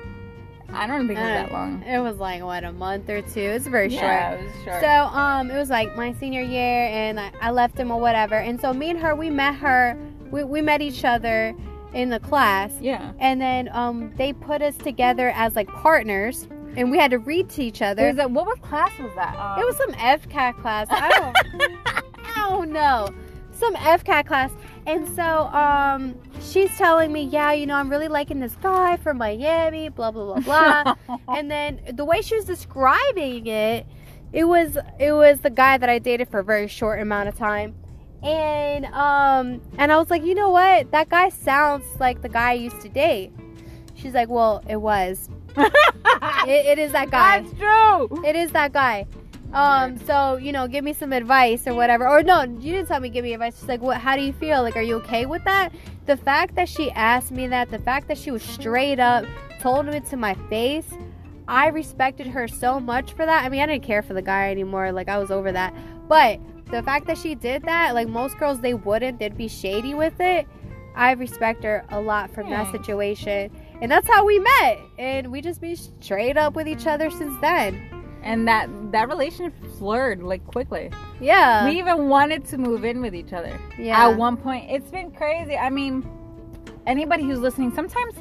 I 0.71 0.87
don't 0.87 1.07
think 1.09 1.19
it 1.19 1.23
was 1.23 1.31
uh, 1.31 1.35
that 1.35 1.53
long. 1.53 1.83
It 1.83 1.99
was 2.01 2.17
like 2.19 2.43
what 2.43 2.65
a 2.65 2.73
month 2.73 3.09
or 3.09 3.23
two. 3.23 3.41
It's 3.41 3.67
very 3.67 3.89
Yeah, 3.89 4.33
short. 4.33 4.41
it 4.41 4.45
was 4.45 4.65
short. 4.65 4.81
So 4.83 4.89
um, 4.89 5.51
it 5.51 5.57
was 5.57 5.71
like 5.71 5.97
my 5.97 6.13
senior 6.15 6.43
year, 6.43 6.87
and 6.89 7.19
I, 7.19 7.31
I 7.41 7.51
left 7.51 7.79
him 7.79 7.91
or 7.91 7.99
whatever. 8.01 8.35
And 8.37 8.61
so 8.61 8.73
me 8.73 8.91
and 8.91 8.99
her, 8.99 9.15
we 9.15 9.31
met 9.31 9.55
her. 9.57 9.97
We, 10.31 10.45
we 10.45 10.61
met 10.61 10.83
each 10.83 11.05
other, 11.05 11.55
in 11.93 12.11
the 12.11 12.21
class. 12.21 12.73
Yeah. 12.81 13.13
And 13.19 13.41
then 13.41 13.69
um, 13.73 14.13
they 14.17 14.33
put 14.33 14.63
us 14.63 14.77
together 14.77 15.31
as 15.35 15.57
like 15.57 15.69
partners, 15.69 16.47
and 16.77 16.91
we 16.91 16.99
had 16.99 17.11
to 17.13 17.19
read 17.19 17.49
to 17.51 17.63
each 17.63 17.83
other. 17.83 18.07
Was 18.13 18.17
what 18.17 18.47
what 18.47 18.63
class 18.63 18.93
was 18.99 19.13
that? 19.15 19.37
Um, 19.37 19.61
It 19.61 19.65
was 19.65 19.77
some 19.77 19.93
FCAT 19.93 20.61
class. 20.61 20.87
I 20.91 21.09
don't, 21.11 21.37
I 21.87 22.03
don't 22.49 22.71
know. 22.73 23.09
Some 23.59 23.75
FCAT 23.75 24.27
class. 24.27 24.53
And 24.87 25.09
so 25.17 25.23
um, 25.23 26.15
she's 26.41 26.75
telling 26.79 27.12
me, 27.12 27.23
yeah, 27.25 27.53
you 27.53 27.67
know, 27.67 27.75
I'm 27.75 27.91
really 27.91 28.09
liking 28.09 28.41
this 28.41 28.55
guy 28.62 28.97
from 28.97 29.19
Miami, 29.19 29.88
blah, 29.88 30.11
blah, 30.11 30.38
blah, 30.38 30.95
blah. 31.07 31.19
and 31.29 31.50
then 31.50 31.81
the 31.93 32.05
way 32.05 32.23
she 32.23 32.37
was 32.37 32.45
describing 32.45 33.47
it, 33.47 33.87
it 34.33 34.45
was 34.45 34.77
it 34.99 35.12
was 35.12 35.41
the 35.41 35.50
guy 35.50 35.79
that 35.79 35.88
I 35.88 35.99
dated 35.99 36.29
for 36.29 36.41
a 36.41 36.45
very 36.45 36.69
short 36.69 37.00
amount 37.00 37.29
of 37.29 37.37
time. 37.37 37.75
And 38.23 38.85
um 38.87 39.61
and 39.79 39.91
I 39.93 39.97
was 39.97 40.11
like, 40.11 40.23
you 40.23 40.35
know 40.35 40.50
what? 40.50 40.91
That 40.91 41.09
guy 41.09 41.31
sounds 41.31 41.85
like 41.99 42.23
the 42.23 42.29
guy 42.29 42.50
I 42.50 42.55
used 42.55 42.81
to 42.83 42.88
date. 42.88 43.33
She's 43.95 44.15
like, 44.15 44.29
well, 44.29 44.62
it 44.69 44.77
was. 44.77 45.29
It, 46.47 46.67
it 46.67 46.79
is 46.79 46.93
that 46.93 47.11
guy. 47.11 47.43
That's 47.43 47.59
true. 47.59 48.25
It 48.25 48.35
is 48.35 48.53
that 48.53 48.73
guy. 48.73 49.07
Um, 49.52 49.99
so 49.99 50.37
you 50.37 50.52
know, 50.52 50.69
give 50.69 50.85
me 50.85 50.93
some 50.93 51.12
advice 51.12 51.67
or 51.67 51.75
whatever. 51.75 52.09
Or 52.09 52.23
no, 52.23 52.43
you 52.43 52.73
didn't 52.73 52.88
tell 52.88 53.00
me 53.00 53.09
give 53.09 53.25
me 53.25 53.33
advice. 53.33 53.59
She's 53.59 53.69
like, 53.69 53.81
what? 53.81 53.99
How 53.99 54.17
do 54.17 54.23
you 54.23 54.33
feel? 54.33 54.62
Like, 54.62 54.76
are 54.76 54.83
you 54.83 54.97
okay 54.97 55.26
with 55.26 55.45
that? 55.45 55.73
The 56.07 56.17
fact 56.17 56.55
that 56.57 56.69
she 56.69 56.90
asked 56.93 57.31
me 57.31 57.47
that, 57.49 57.71
the 57.71 57.78
fact 57.78 58.09
that 58.09 58.19
she 58.19 58.31
was 58.31 58.43
straight 58.43 59.00
up, 59.00 59.25
told 59.61 59.87
me 59.87 60.00
to 60.00 60.17
my 60.17 60.35
face, 60.49 60.90
I 61.47 61.69
respected 61.69 62.26
her 62.26 62.47
so 62.47 62.78
much 62.78 63.12
for 63.12 63.25
that. 63.25 63.45
I 63.45 63.49
mean, 63.49 63.61
I 63.61 63.67
didn't 63.67 63.85
care 63.85 64.02
for 64.02 64.14
the 64.14 64.23
guy 64.23 64.50
anymore. 64.50 64.93
Like, 64.93 65.09
I 65.09 65.19
was 65.19 65.31
over 65.31 65.50
that. 65.52 65.75
But 66.09 66.40
the 66.71 66.83
fact 66.83 67.07
that 67.07 67.17
she 67.17 67.35
did 67.35 67.62
that, 67.62 67.95
like 67.95 68.09
most 68.09 68.38
girls, 68.38 68.61
they 68.61 68.75
wouldn't. 68.75 69.19
They'd 69.19 69.37
be 69.37 69.49
shady 69.49 69.95
with 69.95 70.21
it. 70.21 70.47
I 70.95 71.12
respect 71.12 71.64
her 71.64 71.85
a 71.90 72.00
lot 72.00 72.31
from 72.35 72.50
that 72.50 72.71
situation. 72.73 73.50
And 73.81 73.90
that's 73.90 74.09
how 74.09 74.25
we 74.25 74.38
met. 74.38 74.78
And 74.99 75.31
we 75.31 75.40
just 75.40 75.61
be 75.61 75.76
straight 75.76 76.37
up 76.37 76.55
with 76.55 76.67
each 76.67 76.87
other 76.87 77.11
since 77.11 77.40
then. 77.40 77.98
And 78.23 78.47
that 78.49 78.69
that 78.93 79.09
relationship 79.09 79.55
flirted 79.79 80.25
like 80.25 80.45
quickly. 80.47 80.91
Yeah. 81.21 81.65
we 81.69 81.79
even 81.79 82.09
wanted 82.09 82.45
to 82.47 82.59
move 82.59 82.85
in 82.85 83.01
with 83.01 83.15
each 83.15 83.33
other. 83.33 83.59
yeah. 83.79 84.09
At 84.09 84.17
one 84.17 84.37
point, 84.37 84.71
it's 84.71 84.91
been 84.91 85.11
crazy. 85.11 85.57
I 85.57 85.71
mean, 85.71 86.07
anybody 86.87 87.23
who's 87.25 87.39
listening, 87.39 87.73
sometimes, 87.75 88.15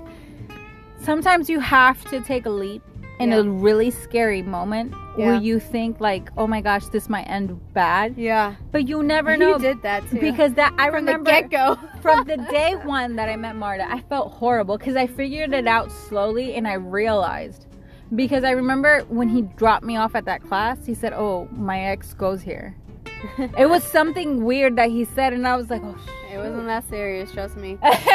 sometimes 1.01 1.49
you 1.49 1.59
have 1.59 2.03
to 2.09 2.21
take 2.21 2.45
a 2.45 2.49
leap 2.49 2.81
in 3.19 3.31
Yeah. 3.31 3.37
a 3.37 3.43
really 3.43 3.89
scary 3.89 4.43
moment 4.43 4.93
Yeah. 5.17 5.25
where 5.27 5.35
you 5.41 5.59
think 5.59 5.99
like, 5.99 6.29
"Oh 6.37 6.45
my 6.45 6.61
gosh, 6.61 6.85
this 6.87 7.09
might 7.09 7.23
end 7.23 7.59
bad," 7.73 8.13
yeah. 8.17 8.53
but 8.71 8.87
you 8.87 9.01
never 9.01 9.35
know. 9.35 9.53
You 9.53 9.59
did 9.59 9.81
that 9.81 10.07
too. 10.09 10.19
because 10.19 10.53
that 10.53 10.73
I 10.77 10.87
from 10.87 10.95
remember 11.05 11.31
get 11.31 11.49
go. 11.49 11.77
from 12.01 12.25
the 12.27 12.37
day 12.37 12.75
one 12.83 13.15
that 13.15 13.27
I 13.27 13.35
met 13.35 13.55
Marta, 13.55 13.89
I 13.89 14.01
felt 14.01 14.33
horrible 14.33 14.77
because 14.77 14.95
I 14.95 15.07
figured 15.07 15.53
it 15.53 15.65
out 15.67 15.91
slowly 15.91 16.53
and 16.55 16.67
I 16.67 16.73
realized. 16.73 17.65
Because 18.15 18.43
I 18.43 18.51
remember 18.51 19.01
when 19.09 19.29
he 19.29 19.41
dropped 19.41 19.83
me 19.83 19.97
off 19.97 20.15
at 20.15 20.25
that 20.25 20.41
class, 20.41 20.85
he 20.85 20.93
said, 20.93 21.13
Oh, 21.13 21.47
my 21.51 21.79
ex 21.79 22.13
goes 22.13 22.41
here. 22.41 22.75
it 23.57 23.69
was 23.69 23.83
something 23.83 24.45
weird 24.45 24.75
that 24.77 24.89
he 24.89 25.05
said, 25.05 25.33
and 25.33 25.47
I 25.47 25.55
was 25.55 25.69
like, 25.69 25.81
Oh, 25.83 25.97
shit. 26.05 26.13
It 26.37 26.37
wasn't 26.37 26.65
that 26.67 26.87
serious, 26.89 27.31
trust 27.31 27.55
me. 27.57 27.77
it 27.81 28.05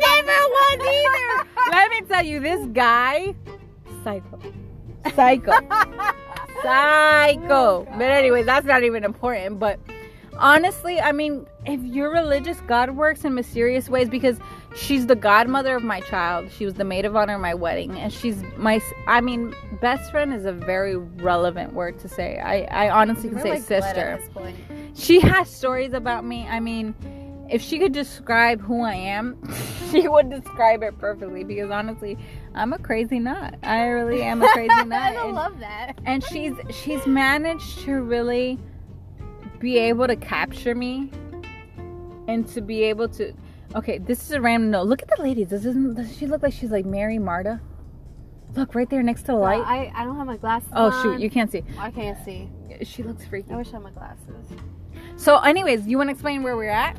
never 0.00 0.38
was 0.56 0.80
either. 0.80 1.48
Let 1.70 1.90
me 1.90 2.00
tell 2.02 2.24
you, 2.24 2.40
this 2.40 2.66
guy, 2.72 3.34
psycho. 4.02 4.40
Psycho. 5.14 5.52
psycho. 6.62 7.86
But 7.92 8.02
anyway, 8.02 8.42
that's 8.42 8.66
not 8.66 8.82
even 8.82 9.04
important. 9.04 9.60
But 9.60 9.78
honestly, 10.38 11.00
I 11.00 11.12
mean, 11.12 11.46
if 11.66 11.80
you're 11.82 12.10
religious, 12.10 12.60
God 12.66 12.90
works 12.90 13.24
in 13.24 13.34
mysterious 13.34 13.88
ways 13.88 14.08
because 14.08 14.38
she's 14.74 15.06
the 15.06 15.16
godmother 15.16 15.76
of 15.76 15.82
my 15.82 16.00
child. 16.00 16.50
She 16.50 16.64
was 16.64 16.74
the 16.74 16.84
maid 16.84 17.04
of 17.04 17.16
honor 17.16 17.34
of 17.34 17.40
my 17.40 17.54
wedding, 17.54 17.98
and 17.98 18.12
she's 18.12 18.42
my. 18.56 18.80
I 19.06 19.20
mean, 19.20 19.54
best 19.80 20.10
friend 20.10 20.32
is 20.32 20.44
a 20.44 20.52
very 20.52 20.96
relevant 20.96 21.74
word 21.74 21.98
to 22.00 22.08
say. 22.08 22.38
I 22.38 22.62
I 22.86 22.90
honestly 22.90 23.30
can 23.30 23.40
say 23.40 23.50
like 23.50 23.62
sister 23.62 24.20
at 24.36 24.54
she 24.94 25.20
has 25.20 25.48
stories 25.48 25.92
about 25.92 26.24
me. 26.24 26.46
I 26.48 26.60
mean, 26.60 26.94
if 27.50 27.62
she 27.62 27.78
could 27.78 27.92
describe 27.92 28.60
who 28.60 28.82
I 28.82 28.94
am, 28.94 29.38
she 29.90 30.08
would 30.08 30.30
describe 30.30 30.82
it 30.82 30.98
perfectly 30.98 31.44
because 31.44 31.70
honestly, 31.70 32.18
I'm 32.54 32.72
a 32.72 32.78
crazy 32.78 33.18
nut. 33.18 33.54
I 33.62 33.84
really 33.86 34.22
am 34.22 34.42
a 34.42 34.48
crazy 34.48 34.68
nut. 34.84 34.92
I 34.92 35.24
and, 35.24 35.34
love 35.34 35.58
that. 35.60 35.98
and 36.04 36.24
she's 36.24 36.54
she's 36.70 37.06
managed 37.06 37.80
to 37.80 38.02
really 38.02 38.58
be 39.58 39.78
able 39.78 40.06
to 40.06 40.16
capture 40.16 40.74
me 40.74 41.10
and 42.26 42.46
to 42.48 42.60
be 42.60 42.82
able 42.84 43.08
to 43.08 43.32
Okay, 43.74 43.98
this 43.98 44.22
is 44.24 44.30
a 44.30 44.40
random 44.40 44.70
note. 44.70 44.86
Look 44.86 45.02
at 45.02 45.08
the 45.14 45.22
ladies. 45.22 45.48
This 45.48 45.66
isn't 45.66 45.94
does 45.94 46.16
she 46.16 46.26
look 46.26 46.42
like 46.42 46.54
she's 46.54 46.70
like 46.70 46.86
Mary 46.86 47.18
Marta? 47.18 47.60
Look 48.56 48.74
right 48.74 48.88
there 48.88 49.02
next 49.02 49.22
to 49.22 49.26
the 49.28 49.34
light. 49.34 49.60
I, 49.60 49.92
I 49.94 50.04
don't 50.04 50.16
have 50.16 50.26
my 50.26 50.38
glasses 50.38 50.70
Oh 50.72 50.86
on. 50.90 51.02
shoot, 51.02 51.20
you 51.20 51.28
can't 51.28 51.52
see. 51.52 51.62
I 51.78 51.90
can't 51.90 52.18
see. 52.24 52.48
She 52.82 53.02
looks 53.02 53.26
freaky. 53.26 53.52
I 53.52 53.56
wish 53.56 53.68
I 53.68 53.72
had 53.72 53.82
my 53.82 53.90
glasses. 53.90 54.46
So 55.16 55.38
anyways, 55.38 55.86
you 55.86 55.98
want 55.98 56.08
to 56.08 56.12
explain 56.12 56.42
where 56.42 56.56
we're 56.56 56.70
at? 56.70 56.96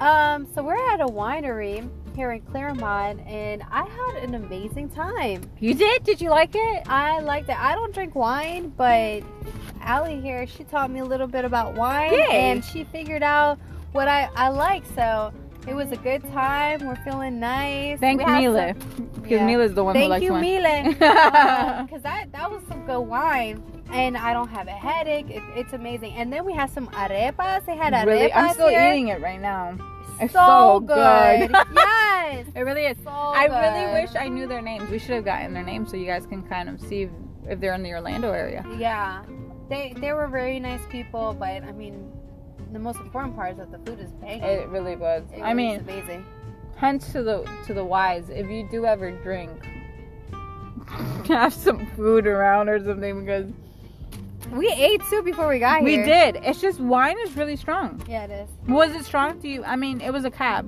Um, 0.00 0.48
so 0.52 0.62
we're 0.64 0.74
at 0.92 1.00
a 1.00 1.06
winery 1.06 1.88
here 2.16 2.32
in 2.32 2.40
Clermont, 2.40 3.20
and 3.20 3.62
I 3.70 3.84
had 3.84 4.24
an 4.24 4.34
amazing 4.34 4.88
time. 4.88 5.42
You 5.60 5.74
did? 5.74 6.02
Did 6.02 6.20
you 6.20 6.30
like 6.30 6.54
it? 6.54 6.82
I 6.88 7.20
liked 7.20 7.50
it. 7.50 7.56
I 7.56 7.74
don't 7.76 7.94
drink 7.94 8.14
wine, 8.16 8.70
but 8.76 9.22
Allie 9.80 10.20
here, 10.20 10.46
she 10.46 10.64
taught 10.64 10.90
me 10.90 11.00
a 11.00 11.04
little 11.04 11.26
bit 11.26 11.44
about 11.44 11.74
wine, 11.74 12.12
Yay. 12.12 12.26
and 12.30 12.64
she 12.64 12.84
figured 12.84 13.22
out 13.22 13.58
what 13.92 14.08
I, 14.08 14.28
I 14.36 14.48
like. 14.48 14.84
So 14.94 15.32
it 15.66 15.74
was 15.74 15.90
a 15.92 15.96
good 15.96 16.22
time. 16.32 16.86
We're 16.86 16.96
feeling 16.96 17.40
nice. 17.40 17.98
Thank 18.00 18.24
Mila. 18.26 18.74
some- 18.78 19.06
Because 19.14 19.30
yeah. 19.30 19.46
Mila's 19.46 19.74
the 19.74 19.84
one 19.84 19.94
who 19.94 20.00
Thank 20.02 20.10
likes 20.10 20.22
you, 20.24 20.32
wine. 20.32 20.42
Mila. 20.42 20.80
Um, 21.80 21.86
because 21.86 22.02
that, 22.02 22.32
that 22.32 22.50
was 22.50 22.62
some 22.68 22.84
good 22.86 23.00
wine. 23.00 23.62
And 23.92 24.16
I 24.16 24.32
don't 24.32 24.48
have 24.48 24.68
a 24.68 24.72
headache. 24.72 25.28
It, 25.30 25.42
it's 25.56 25.72
amazing. 25.72 26.12
And 26.12 26.32
then 26.32 26.44
we 26.44 26.52
had 26.52 26.70
some 26.70 26.86
arepas. 26.88 27.66
They 27.66 27.76
had 27.76 27.92
arepas 27.92 28.06
really? 28.06 28.32
I'm 28.32 28.52
still 28.54 28.68
here. 28.68 28.92
eating 28.92 29.08
it 29.08 29.20
right 29.20 29.40
now. 29.40 29.76
It's 30.20 30.32
so, 30.32 30.38
so 30.38 30.80
good. 30.80 31.50
good. 31.50 31.66
yes. 31.74 32.46
It 32.54 32.60
really 32.60 32.84
is. 32.84 32.96
So 33.02 33.10
I 33.10 33.46
really 33.46 34.02
wish 34.02 34.14
I 34.14 34.28
knew 34.28 34.46
their 34.46 34.62
names. 34.62 34.88
We 34.90 34.98
should 34.98 35.10
have 35.14 35.24
gotten 35.24 35.52
their 35.54 35.64
names 35.64 35.90
so 35.90 35.96
you 35.96 36.06
guys 36.06 36.26
can 36.26 36.42
kind 36.44 36.68
of 36.68 36.80
see 36.80 37.02
if, 37.02 37.10
if 37.48 37.60
they're 37.60 37.74
in 37.74 37.82
the 37.82 37.90
Orlando 37.92 38.30
area. 38.32 38.64
Yeah, 38.78 39.22
they 39.70 39.94
they 39.98 40.12
were 40.12 40.26
very 40.28 40.60
nice 40.60 40.82
people, 40.90 41.34
but 41.38 41.62
I 41.64 41.72
mean, 41.72 42.12
the 42.72 42.78
most 42.78 42.98
important 43.00 43.34
part 43.34 43.52
is 43.52 43.56
that 43.58 43.72
the 43.72 43.78
food 43.90 44.00
is 44.00 44.10
banging. 44.12 44.42
It 44.42 44.68
really 44.68 44.96
was. 44.96 45.22
It 45.34 45.40
I 45.40 45.48
was 45.48 45.56
mean, 45.56 45.80
amazing. 45.80 46.24
hence 46.76 47.10
to 47.12 47.22
the 47.22 47.48
to 47.66 47.72
the 47.72 47.84
wise, 47.84 48.28
if 48.28 48.48
you 48.50 48.68
do 48.70 48.84
ever 48.84 49.10
drink, 49.22 49.50
have 51.28 51.54
some 51.54 51.86
food 51.96 52.26
around 52.26 52.68
or 52.68 52.82
something 52.84 53.20
because 53.24 53.50
We 54.52 54.68
ate 54.68 55.00
too 55.08 55.22
before 55.22 55.48
we 55.48 55.58
got 55.60 55.82
we 55.82 55.92
here. 55.92 56.00
We 56.04 56.06
did. 56.10 56.36
It's 56.44 56.60
just 56.60 56.80
wine 56.80 57.16
is 57.24 57.36
really 57.36 57.56
strong. 57.56 58.02
Yeah, 58.08 58.24
it 58.24 58.30
is. 58.30 58.48
Was 58.68 58.90
it 58.92 59.04
strong 59.04 59.40
to 59.42 59.48
you? 59.48 59.64
I 59.64 59.76
mean, 59.76 60.00
it 60.00 60.10
was 60.12 60.24
a 60.24 60.30
cab. 60.30 60.66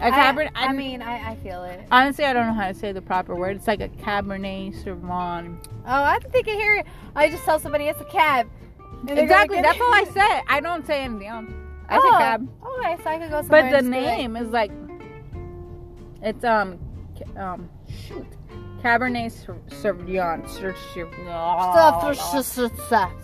A 0.00 0.06
I- 0.06 0.10
cabernet. 0.10 0.50
I, 0.54 0.72
mean, 0.72 1.02
I, 1.02 1.30
I 1.32 1.36
feel 1.36 1.62
it. 1.64 1.86
honestly, 1.90 2.24
I 2.24 2.32
don't 2.32 2.46
know 2.48 2.52
how 2.54 2.68
to 2.68 2.74
say 2.74 2.92
the 2.92 3.02
proper 3.02 3.34
word. 3.34 3.56
It's 3.56 3.66
like 3.66 3.80
a 3.80 3.88
Cabernet 3.88 4.74
Sauvignon. 4.82 5.58
Oh, 5.86 6.02
I 6.02 6.18
think 6.32 6.48
I 6.48 6.52
hear 6.52 6.74
it. 6.76 6.86
I 7.14 7.30
just 7.30 7.44
tell 7.44 7.58
somebody 7.60 7.84
it's 7.84 8.00
a 8.00 8.04
cab. 8.04 8.48
and 8.78 9.08
they're 9.08 9.14
gonna 9.16 9.22
Exactly. 9.22 9.62
That's 9.62 9.80
all 9.80 9.94
I 9.94 10.04
said. 10.12 10.42
I 10.48 10.60
don't 10.60 10.86
say 10.86 11.02
anything 11.02 11.28
else. 11.28 11.46
I 11.88 11.98
oh, 11.98 12.02
say 12.02 12.10
cab. 12.18 12.48
Okay, 12.64 12.96
so 13.02 13.10
I 13.10 13.18
could 13.18 13.30
go 13.30 13.42
somewhere. 13.42 13.62
But 13.62 13.70
the 13.70 13.76
and 13.78 13.86
just 13.86 13.90
be 13.92 14.00
like- 14.06 14.18
name 14.18 14.36
is 14.36 14.48
like 14.48 14.70
it's 16.22 16.44
um 16.44 16.78
um 17.36 17.68
shoot 17.88 18.26
Cabernet 18.82 19.30
Sau- 19.30 19.92
Sauvignon. 19.94 20.46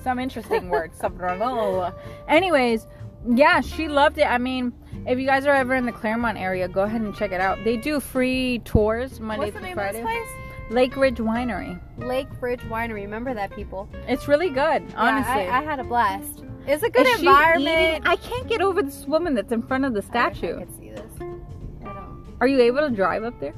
Some 0.02 0.18
interesting 0.18 0.68
words. 0.70 0.98
Sauvignon. 0.98 1.94
Anyways, 2.28 2.86
yeah, 3.28 3.60
she 3.60 3.88
loved 3.88 4.18
it. 4.18 4.26
I 4.26 4.38
mean, 4.38 4.72
if 5.06 5.18
you 5.18 5.26
guys 5.26 5.46
are 5.46 5.54
ever 5.54 5.74
in 5.74 5.86
the 5.86 5.92
Clermont 5.92 6.38
area, 6.38 6.68
go 6.68 6.82
ahead 6.82 7.00
and 7.00 7.14
check 7.14 7.32
it 7.32 7.40
out. 7.40 7.58
They 7.64 7.76
do 7.76 8.00
free 8.00 8.60
tours 8.64 9.20
Monday 9.20 9.46
What's 9.46 9.52
the 9.52 9.58
through 9.58 9.68
name 9.68 9.74
Friday. 9.76 10.00
of 10.00 10.06
this 10.06 10.28
Lake 10.70 10.96
Ridge 10.96 11.16
Winery. 11.16 11.80
Lake 11.98 12.28
Bridge 12.38 12.60
Winery. 12.60 13.02
Remember 13.02 13.34
that, 13.34 13.50
people? 13.50 13.88
It's 14.06 14.28
really 14.28 14.50
good, 14.50 14.84
honestly. 14.94 15.42
Yeah, 15.42 15.56
I, 15.56 15.60
I 15.60 15.62
had 15.62 15.80
a 15.80 15.84
blast. 15.84 16.44
It's 16.66 16.82
a 16.82 16.90
good 16.90 17.06
Is 17.06 17.18
environment. 17.18 18.04
I 18.06 18.16
can't 18.16 18.46
get 18.48 18.60
over 18.60 18.82
this 18.82 19.04
woman 19.06 19.34
that's 19.34 19.50
in 19.50 19.62
front 19.62 19.84
of 19.84 19.94
the 19.94 20.02
statue. 20.02 20.58
I 20.58 20.64
could 20.64 20.78
see 20.78 20.90
this. 20.90 21.12
I 21.20 21.84
don't. 21.84 22.24
Are 22.40 22.46
you 22.46 22.60
able 22.60 22.80
to 22.80 22.90
drive 22.90 23.24
up 23.24 23.38
there? 23.40 23.54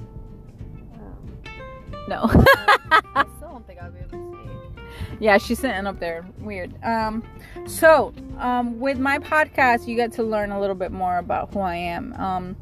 Oh. 0.96 2.08
No. 2.08 3.24
yeah, 5.22 5.38
she's 5.38 5.60
sitting 5.60 5.86
up 5.86 6.00
there. 6.00 6.26
Weird. 6.40 6.74
Um, 6.82 7.22
so 7.66 8.12
um, 8.38 8.80
with 8.80 8.98
my 8.98 9.20
podcast, 9.20 9.86
you 9.86 9.94
get 9.94 10.10
to 10.14 10.24
learn 10.24 10.50
a 10.50 10.60
little 10.60 10.74
bit 10.74 10.90
more 10.90 11.18
about 11.18 11.54
who 11.54 11.60
I 11.60 11.76
am. 11.76 12.12
Um, 12.14 12.56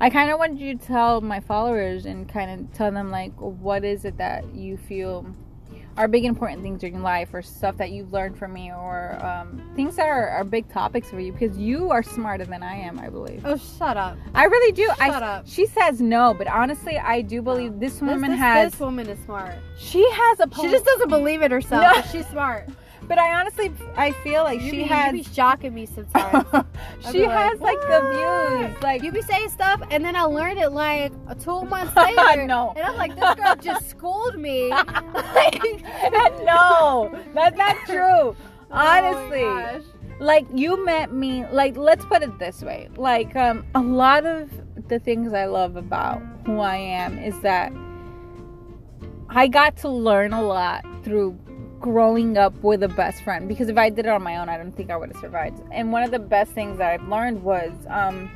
I 0.00 0.10
kind 0.10 0.28
of 0.32 0.40
wanted 0.40 0.58
you 0.58 0.76
to 0.76 0.84
tell 0.84 1.20
my 1.20 1.38
followers 1.38 2.04
and 2.04 2.28
kind 2.28 2.50
of 2.50 2.74
tell 2.74 2.90
them 2.90 3.12
like, 3.12 3.32
what 3.36 3.84
is 3.84 4.04
it 4.04 4.16
that 4.18 4.52
you 4.52 4.76
feel 4.76 5.32
are 5.96 6.08
big 6.08 6.24
important 6.24 6.62
things 6.62 6.82
in 6.82 6.94
your 6.94 7.02
life 7.02 7.34
or 7.34 7.42
stuff 7.42 7.76
that 7.76 7.90
you've 7.90 8.12
learned 8.12 8.36
from 8.38 8.52
me 8.52 8.72
or 8.72 9.18
um, 9.24 9.62
things 9.76 9.96
that 9.96 10.08
are, 10.08 10.28
are 10.30 10.44
big 10.44 10.68
topics 10.70 11.10
for 11.10 11.20
you 11.20 11.32
because 11.32 11.56
you 11.58 11.90
are 11.90 12.02
smarter 12.02 12.44
than 12.44 12.62
I 12.62 12.76
am, 12.76 12.98
I 12.98 13.08
believe. 13.08 13.42
Oh, 13.44 13.56
shut 13.56 13.96
up. 13.96 14.16
I 14.34 14.44
really 14.44 14.72
do. 14.72 14.86
Shut 14.86 15.00
I, 15.00 15.36
up. 15.36 15.46
She 15.46 15.66
says 15.66 16.00
no, 16.00 16.34
but 16.34 16.46
honestly, 16.46 16.98
I 16.98 17.20
do 17.20 17.42
believe 17.42 17.78
this 17.78 18.00
woman 18.00 18.22
this, 18.22 18.30
this, 18.30 18.38
has. 18.38 18.72
This 18.72 18.80
woman 18.80 19.08
is 19.08 19.18
smart. 19.24 19.54
she 19.78 20.08
has 20.10 20.40
a. 20.40 20.48
She 20.54 20.70
just 20.70 20.84
doesn't 20.84 21.08
believe 21.08 21.42
it 21.42 21.50
herself. 21.50 21.82
No. 21.82 21.92
but 21.94 22.10
she's 22.10 22.26
smart. 22.28 22.68
But 23.08 23.18
I 23.18 23.32
honestly, 23.40 23.72
I 23.96 24.12
feel 24.12 24.44
like 24.44 24.60
You 24.60 24.70
she 24.70 24.76
be, 24.78 24.82
has. 24.84 25.12
You 25.14 25.22
be 25.24 25.34
shocking 25.34 25.74
me 25.74 25.86
sometimes. 25.86 26.46
She 27.06 27.12
be 27.18 27.26
like, 27.26 27.50
has 27.52 27.60
like 27.60 27.80
the 27.80 28.00
views, 28.70 28.82
like 28.82 29.02
you 29.02 29.10
be 29.10 29.22
saying 29.22 29.48
stuff, 29.50 29.82
and 29.90 30.04
then 30.04 30.14
I 30.14 30.22
learned 30.22 30.58
it 30.60 30.70
like 30.70 31.12
two 31.40 31.62
months 31.64 31.94
later. 31.96 32.46
No. 32.46 32.72
And 32.76 32.86
I'm 32.86 32.96
like, 32.96 33.14
this 33.16 33.34
girl 33.34 33.56
just 33.56 33.90
schooled 33.90 34.38
me. 34.38 34.70
Like- 35.34 35.82
no, 36.44 37.10
that's 37.34 37.56
not 37.56 37.76
true. 37.86 38.34
Oh 38.34 38.36
Honestly, 38.70 39.40
gosh. 39.42 39.82
like 40.20 40.46
you 40.54 40.82
met 40.84 41.12
me. 41.12 41.44
Like 41.48 41.76
let's 41.76 42.04
put 42.04 42.22
it 42.22 42.38
this 42.38 42.62
way. 42.62 42.88
Like 42.96 43.34
um, 43.36 43.64
a 43.74 43.80
lot 43.80 44.24
of 44.26 44.50
the 44.88 44.98
things 44.98 45.32
I 45.32 45.46
love 45.46 45.76
about 45.76 46.22
who 46.46 46.60
I 46.60 46.76
am 46.76 47.18
is 47.18 47.38
that 47.40 47.72
I 49.28 49.48
got 49.48 49.76
to 49.78 49.88
learn 49.88 50.32
a 50.32 50.42
lot 50.42 50.84
through 51.04 51.32
growing 51.82 52.38
up 52.38 52.54
with 52.62 52.82
a 52.82 52.88
best 52.88 53.22
friend 53.22 53.46
because 53.48 53.68
if 53.68 53.76
I 53.76 53.90
did 53.90 54.06
it 54.06 54.08
on 54.08 54.22
my 54.22 54.38
own, 54.38 54.48
I 54.48 54.56
don't 54.56 54.74
think 54.74 54.90
I 54.90 54.96
would 54.96 55.12
have 55.12 55.20
survived. 55.20 55.60
And 55.70 55.92
one 55.92 56.02
of 56.02 56.10
the 56.10 56.18
best 56.18 56.52
things 56.52 56.78
that 56.78 56.92
I've 56.92 57.06
learned 57.06 57.42
was 57.42 57.72
um, 57.88 58.30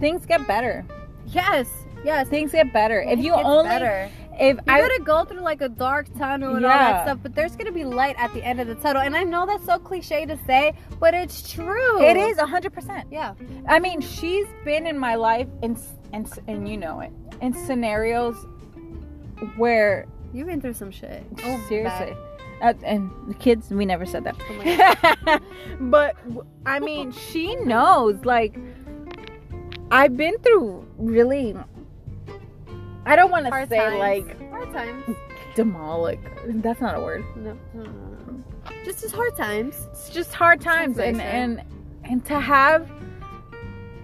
things 0.00 0.24
get 0.24 0.46
better. 0.46 0.86
Yes, 1.26 1.68
yes. 2.04 2.28
Things 2.28 2.52
get 2.52 2.72
better. 2.72 3.02
If 3.02 3.18
you 3.18 3.32
only, 3.34 3.68
better. 3.68 4.08
if 4.38 4.56
You're 4.66 4.74
I, 4.74 4.80
gonna 4.80 5.04
go 5.04 5.24
through 5.24 5.40
like 5.40 5.60
a 5.60 5.68
dark 5.68 6.06
tunnel 6.16 6.54
and 6.54 6.64
all 6.64 6.70
that 6.70 7.04
stuff, 7.04 7.18
but 7.22 7.34
there's 7.34 7.56
gonna 7.56 7.72
be 7.72 7.84
light 7.84 8.14
at 8.18 8.32
the 8.32 8.42
end 8.42 8.60
of 8.60 8.68
the 8.68 8.76
tunnel. 8.76 9.02
And 9.02 9.16
I 9.16 9.24
know 9.24 9.44
that's 9.44 9.66
so 9.66 9.78
cliche 9.78 10.24
to 10.24 10.38
say, 10.46 10.74
but 11.00 11.12
it's 11.12 11.50
true. 11.50 12.02
it 12.02 12.16
is 12.16 12.38
hundred 12.38 12.72
percent. 12.72 13.08
Yeah. 13.10 13.34
I 13.68 13.80
mean, 13.80 14.00
she's 14.00 14.46
been 14.64 14.86
in 14.86 14.98
my 14.98 15.16
life 15.16 15.48
in 15.62 15.76
and 16.12 16.30
and 16.46 16.68
you 16.68 16.76
know 16.76 17.00
it 17.00 17.12
in 17.40 17.52
scenarios 17.52 18.36
where 19.56 20.06
You've 20.34 20.48
been 20.48 20.60
through 20.60 20.74
some 20.74 20.90
shit. 20.90 21.22
Oh, 21.44 21.64
seriously, 21.68 22.16
uh, 22.64 22.72
and 22.82 23.10
the 23.28 23.34
kids 23.34 23.70
we 23.70 23.84
never 23.84 24.06
said 24.06 24.24
that. 24.24 24.36
Oh 24.40 25.38
but 25.80 26.16
I 26.64 26.80
mean, 26.80 27.12
she 27.12 27.54
knows. 27.56 28.24
Like, 28.24 28.56
I've 29.90 30.16
been 30.16 30.38
through 30.38 30.86
really. 30.96 31.54
I 33.06 33.16
don't 33.16 33.30
want 33.30 33.44
to 33.46 33.66
say 33.68 33.76
times. 33.76 33.98
like 33.98 34.50
Hard 34.50 34.72
times. 34.72 35.16
demolic. 35.54 36.18
That's 36.46 36.80
not 36.80 36.96
a 36.96 37.00
word. 37.00 37.22
No. 37.36 37.56
Just 38.84 39.04
as 39.04 39.12
hard 39.12 39.36
times. 39.36 39.88
It's 39.90 40.08
just 40.08 40.32
hard 40.32 40.60
times, 40.60 40.98
and 40.98 41.20
and 41.20 41.62
and 42.04 42.24
to 42.26 42.40
have, 42.40 42.90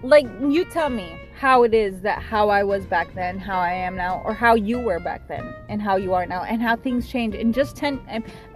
like, 0.03 0.27
you 0.39 0.65
tell 0.65 0.89
me 0.89 1.17
how 1.41 1.63
it 1.63 1.73
is 1.73 2.01
that 2.01 2.21
how 2.21 2.49
I 2.49 2.63
was 2.63 2.85
back 2.85 3.15
then, 3.15 3.39
how 3.39 3.57
I 3.59 3.73
am 3.73 3.95
now, 3.95 4.21
or 4.23 4.31
how 4.31 4.53
you 4.53 4.77
were 4.77 4.99
back 4.99 5.27
then, 5.27 5.51
and 5.69 5.81
how 5.81 5.95
you 5.95 6.13
are 6.13 6.27
now, 6.27 6.43
and 6.43 6.61
how 6.61 6.75
things 6.75 7.09
change 7.09 7.33
in 7.33 7.51
just 7.51 7.75
ten, 7.75 7.99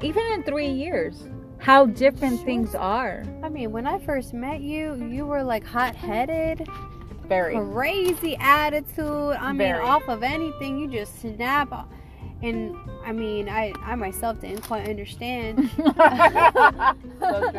even 0.03 0.23
in 0.33 0.43
three 0.43 0.69
years, 0.69 1.27
how 1.57 1.87
different 1.87 2.35
Sure. 2.37 2.45
things 2.45 2.75
are. 2.75 3.23
I 3.41 3.49
mean, 3.49 3.71
when 3.71 3.87
I 3.87 3.97
first 3.97 4.35
met 4.35 4.61
you, 4.61 4.93
you 5.09 5.25
were 5.25 5.41
like 5.41 5.65
hot 5.65 5.95
headed, 5.95 6.67
Very. 7.27 7.55
crazy 7.55 8.37
attitude. 8.39 9.35
I 9.39 9.47
mean, 9.47 9.57
Very. 9.57 9.83
off 9.83 10.07
of 10.07 10.21
anything, 10.21 10.77
you 10.77 10.87
just 10.87 11.19
snap. 11.19 11.89
And 12.43 12.77
I 13.03 13.11
mean, 13.13 13.49
I, 13.49 13.73
I 13.81 13.95
myself 13.95 14.41
didn't 14.41 14.61
quite 14.61 14.87
understand. 14.87 15.71
So. 17.19 17.51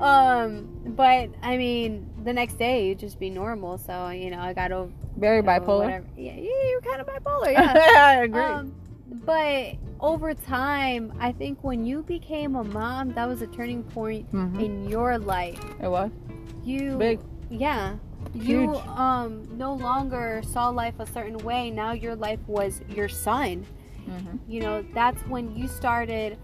Um, 0.00 0.68
but 0.96 1.30
I 1.42 1.56
mean, 1.56 2.10
the 2.24 2.32
next 2.32 2.54
day 2.58 2.88
you'd 2.88 2.98
just 2.98 3.18
be 3.18 3.30
normal. 3.30 3.78
So 3.78 4.08
you 4.10 4.30
know, 4.30 4.40
I 4.40 4.52
got 4.52 4.72
over 4.72 4.92
Very 5.16 5.38
you 5.38 5.42
bipolar. 5.42 5.78
whatever. 5.78 6.06
Yeah, 6.16 6.34
yeah, 6.36 6.68
you're 6.70 6.80
kind 6.80 7.00
of 7.00 7.06
bipolar. 7.06 7.52
Yeah. 7.52 7.74
I 7.96 8.14
agree. 8.24 8.40
Um, 8.42 8.74
but 9.24 9.74
over 10.00 10.34
time, 10.34 11.12
I 11.20 11.32
think 11.32 11.62
when 11.62 11.84
you 11.86 12.02
became 12.02 12.56
a 12.56 12.64
mom, 12.64 13.12
that 13.14 13.26
was 13.28 13.40
a 13.42 13.46
turning 13.46 13.82
point 13.82 14.30
Mhm. 14.32 14.60
in 14.60 14.88
your 14.88 15.18
life. 15.18 15.60
It 15.82 15.88
was 15.88 16.10
You, 16.64 16.96
big. 16.98 17.20
yeah, 17.48 17.94
you 18.34 18.72
Huge. 18.72 18.86
um 18.88 19.46
no 19.56 19.74
longer 19.74 20.42
saw 20.44 20.68
life 20.68 20.94
a 20.98 21.06
certain 21.06 21.38
way. 21.38 21.70
Now 21.70 21.92
your 21.92 22.16
life 22.16 22.40
was 22.46 22.80
your 22.88 23.08
son. 23.08 23.64
hmm 24.04 24.36
You 24.48 24.60
know, 24.60 24.84
that's 24.94 25.20
when 25.28 25.56
you 25.56 25.66
started, 25.68 26.36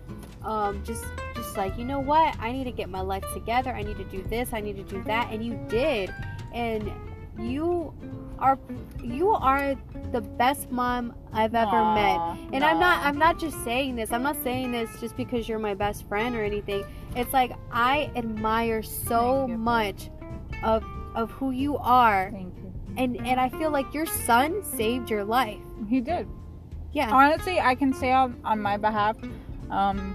um, 0.43 0.83
just 0.85 1.05
just 1.53 1.59
like 1.59 1.79
you 1.79 1.85
know 1.85 2.01
what, 2.01 2.35
I 2.41 2.51
need 2.51 2.65
to 2.65 2.73
get 2.73 2.88
my 2.88 3.03
life 3.03 3.25
together. 3.35 3.73
I 3.73 3.83
need 3.83 3.99
to 3.99 4.05
do 4.05 4.23
this. 4.23 4.55
I 4.55 4.61
need 4.61 4.77
to 4.77 4.83
do 4.83 5.03
that, 5.05 5.31
and 5.31 5.45
you 5.45 5.61
did, 5.69 6.12
and 6.55 6.91
you 7.38 7.93
are 8.38 8.59
you 9.03 9.31
are 9.31 9.75
the 10.12 10.23
best 10.23 10.71
mom 10.71 11.15
I've 11.33 11.55
ever 11.55 11.95
met. 11.95 12.38
And 12.55 12.65
I'm 12.65 12.81
not 12.81 13.05
I'm 13.05 13.19
not 13.19 13.38
just 13.38 13.62
saying 13.65 13.97
this. 13.97 14.12
I'm 14.12 14.23
not 14.23 14.43
saying 14.43 14.73
this 14.73 14.88
just 14.99 15.15
because 15.15 15.47
you're 15.47 15.59
my 15.59 15.75
best 15.75 16.09
friend 16.09 16.35
or 16.35 16.43
anything. 16.43 16.85
It's 17.17 17.35
like 17.35 17.53
I 17.71 18.11
admire 18.17 18.83
so 18.83 19.47
much 19.47 20.11
of 20.62 20.83
of 21.15 21.31
who 21.33 21.51
you 21.51 21.77
are 21.77 22.31
Thank 22.33 22.57
you. 22.57 22.73
and 22.97 23.17
and 23.27 23.38
I 23.38 23.51
feel 23.51 23.71
like 23.71 23.93
your 23.93 24.07
son 24.07 24.62
saved 24.62 25.11
your 25.11 25.25
life. 25.25 25.61
He 25.88 26.01
did. 26.01 26.27
Yeah. 26.95 27.11
honestly 27.11 27.59
i 27.59 27.75
can 27.75 27.95
say 27.95 28.12
on, 28.12 28.38
on 28.45 28.61
my 28.61 28.77
behalf 28.77 29.17
um 29.71 30.15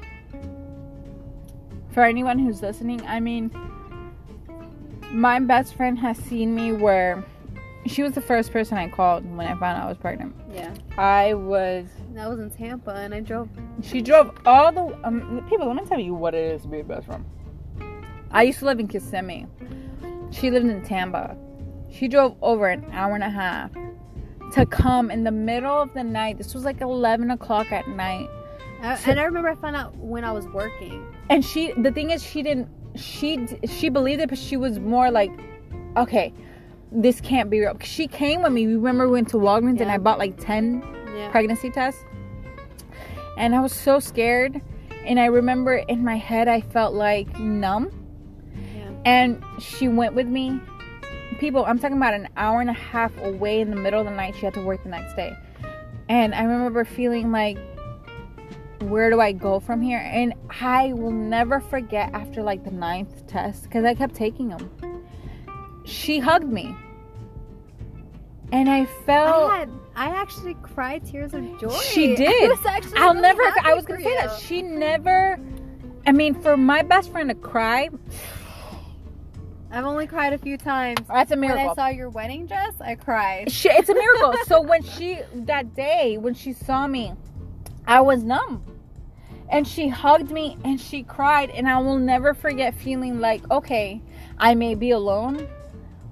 for 1.98 2.04
anyone 2.04 2.38
who's 2.38 2.62
listening 2.62 3.02
i 3.08 3.20
mean 3.20 3.50
my 5.12 5.40
best 5.40 5.74
friend 5.74 5.98
has 5.98 6.16
seen 6.16 6.54
me 6.54 6.72
where 6.72 7.26
she 7.88 8.04
was 8.04 8.14
the 8.14 8.22
first 8.22 8.52
person 8.52 8.78
i 8.78 8.88
called 8.88 9.26
when 9.36 9.48
i 9.48 9.58
found 9.58 9.80
out 9.80 9.86
i 9.86 9.88
was 9.88 9.98
pregnant. 9.98 10.36
Yeah. 10.54 10.72
i 10.96 11.34
was 11.34 11.88
That 12.14 12.30
was 12.30 12.40
in 12.40 12.52
Tampa 12.52 12.92
and 12.92 13.16
I 13.16 13.22
drove. 13.22 13.50
She 13.82 14.04
drove 14.04 14.32
all 14.46 14.72
the 14.72 15.08
um, 15.08 15.44
people 15.50 15.66
let 15.66 15.76
me 15.76 15.86
tell 15.90 16.00
you 16.00 16.14
what 16.14 16.36
it 16.36 16.54
is 16.54 16.62
to 16.62 16.68
be 16.68 16.82
a 16.82 16.84
best 16.84 17.08
friend. 17.08 17.26
I 18.30 18.44
used 18.44 18.60
to 18.60 18.66
live 18.66 18.80
in 18.80 18.88
kissimmee. 18.88 19.48
She 20.30 20.52
lived 20.52 20.68
in 20.68 20.86
tampa. 20.86 21.36
She 21.90 22.08
drove 22.08 22.36
over 22.44 22.68
an 22.68 22.86
hour 22.92 23.16
and 23.16 23.24
a 23.24 23.30
half 23.32 23.72
to 24.54 24.68
come 24.68 25.10
in 25.10 25.24
the 25.24 25.32
middle 25.32 25.82
of 25.82 25.96
the 25.96 26.04
night. 26.04 26.38
This 26.38 26.54
was 26.54 26.64
like 26.64 26.80
11 26.82 27.32
o'clock 27.32 27.72
at 27.72 27.88
night 27.88 28.30
I, 28.82 28.96
So- 28.96 29.12
and 29.12 29.20
I 29.20 29.24
remember 29.24 29.50
I 29.50 29.56
found 29.56 29.76
out 29.76 29.96
when 29.98 30.24
I 30.24 30.32
was 30.32 30.48
working. 30.48 31.06
and 31.30 31.44
she 31.44 31.74
the 31.74 31.92
thing 31.92 32.12
is 32.12 32.24
she 32.24 32.42
didn't 32.44 32.68
she 32.96 33.48
she 33.68 33.90
believed 33.90 34.22
it 34.22 34.30
but 34.30 34.38
she 34.38 34.58
was 34.58 34.80
more 34.80 35.12
like 35.12 35.32
okay 35.98 36.34
this 36.90 37.20
can't 37.20 37.50
be 37.50 37.60
real. 37.60 37.78
She 37.82 38.08
came 38.08 38.42
with 38.44 38.54
me. 38.54 38.66
We 38.66 38.76
remember 38.76 39.08
we 39.08 39.14
went 39.14 39.28
to 39.30 39.38
walgreens 39.38 39.82
and 39.82 39.92
i 39.92 39.98
bought 39.98 40.18
like 40.20 40.38
10 40.40 40.82
Yeah. 41.18 41.30
pregnancy 41.32 41.70
tests. 41.70 42.02
And 43.38 43.54
i 43.56 43.60
was 43.60 43.74
so 43.74 44.00
scared. 44.00 44.62
And 45.06 45.20
i 45.20 45.26
remember 45.26 45.76
in 45.76 46.04
my 46.04 46.16
head 46.18 46.48
i 46.48 46.62
felt 46.62 46.94
like 46.94 47.28
numb. 47.40 47.92
Yeah. 48.76 48.90
and 49.06 49.44
she 49.60 49.88
went 49.90 50.14
with 50.16 50.28
me. 50.28 50.60
People 51.40 51.66
i'm 51.66 51.78
talking 51.78 51.98
about 51.98 52.14
an 52.14 52.30
hour 52.38 52.62
and 52.62 52.70
a 52.70 52.74
half 52.74 53.12
away 53.22 53.60
in 53.60 53.70
the 53.70 53.76
middle 53.76 54.00
of 54.00 54.06
the 54.06 54.14
night. 54.16 54.34
She 54.36 54.46
had 54.46 54.54
to 54.54 54.62
work 54.62 54.82
the 54.84 54.90
next 54.90 55.14
day. 55.16 55.36
And 56.10 56.34
i 56.34 56.42
remember 56.44 56.86
feeling 56.86 57.32
like 57.32 57.58
where 58.82 59.10
do 59.10 59.20
i 59.20 59.32
go 59.32 59.60
from 59.60 59.82
here 59.82 60.00
and 60.00 60.34
i 60.62 60.94
will 60.94 61.12
never 61.12 61.60
forget 61.60 62.14
after 62.14 62.44
like 62.44 62.64
the 62.64 62.72
ninth 62.72 63.26
test 63.28 63.64
because 63.64 63.84
i 63.84 63.94
kept 63.94 64.14
taking 64.14 64.50
them 64.50 64.70
she 65.86 66.20
hugged 66.20 66.48
me 66.48 66.76
and 68.52 68.70
i 68.70 68.86
felt 68.86 69.52
I 69.52 69.60
had 69.60 69.70
I 69.98 70.10
actually 70.10 70.54
cried 70.62 71.04
tears 71.04 71.34
of 71.34 71.44
joy. 71.60 71.70
She 71.80 72.16
did. 72.16 72.52
I 72.52 72.54
was 72.54 72.66
actually 72.68 73.00
I'll 73.00 73.16
really 73.16 73.24
never. 73.24 73.42
I 73.64 73.74
was 73.74 73.84
gonna 73.84 74.04
say 74.04 74.16
that 74.16 74.40
she 74.40 74.62
never. 74.62 75.40
I 76.06 76.12
mean, 76.12 76.36
for 76.36 76.56
my 76.56 76.84
best 76.84 77.12
friend 77.12 77.30
to 77.30 77.36
cry, 77.36 77.90
I've 79.72 79.86
only 79.86 80.06
cried 80.06 80.34
a 80.34 80.38
few 80.38 80.56
times. 80.56 81.00
that's 81.08 81.32
a 81.32 81.36
miracle. 81.36 81.64
When 81.64 81.72
I 81.72 81.74
saw 81.74 81.88
your 81.88 82.10
wedding 82.10 82.46
dress, 82.46 82.76
I 82.80 82.94
cried. 82.94 83.52
She, 83.52 83.70
it's 83.70 83.90
a 83.90 83.96
miracle. 83.96 84.34
so 84.46 84.62
when 84.62 84.84
she 84.98 85.18
that 85.34 85.74
day 85.74 86.18
when 86.20 86.36
she 86.36 86.54
saw 86.54 86.86
me, 86.86 87.14
I 87.88 88.02
was 88.02 88.24
numb, 88.24 88.64
and 89.50 89.66
she 89.68 89.88
hugged 89.88 90.30
me 90.30 90.58
and 90.64 90.80
she 90.80 91.04
cried, 91.04 91.50
and 91.52 91.68
I 91.68 91.80
will 91.80 91.98
never 91.98 92.34
forget 92.34 92.76
feeling 92.76 93.20
like, 93.20 93.50
okay, 93.50 94.02
I 94.38 94.56
may 94.56 94.76
be 94.76 94.92
alone, 94.92 95.48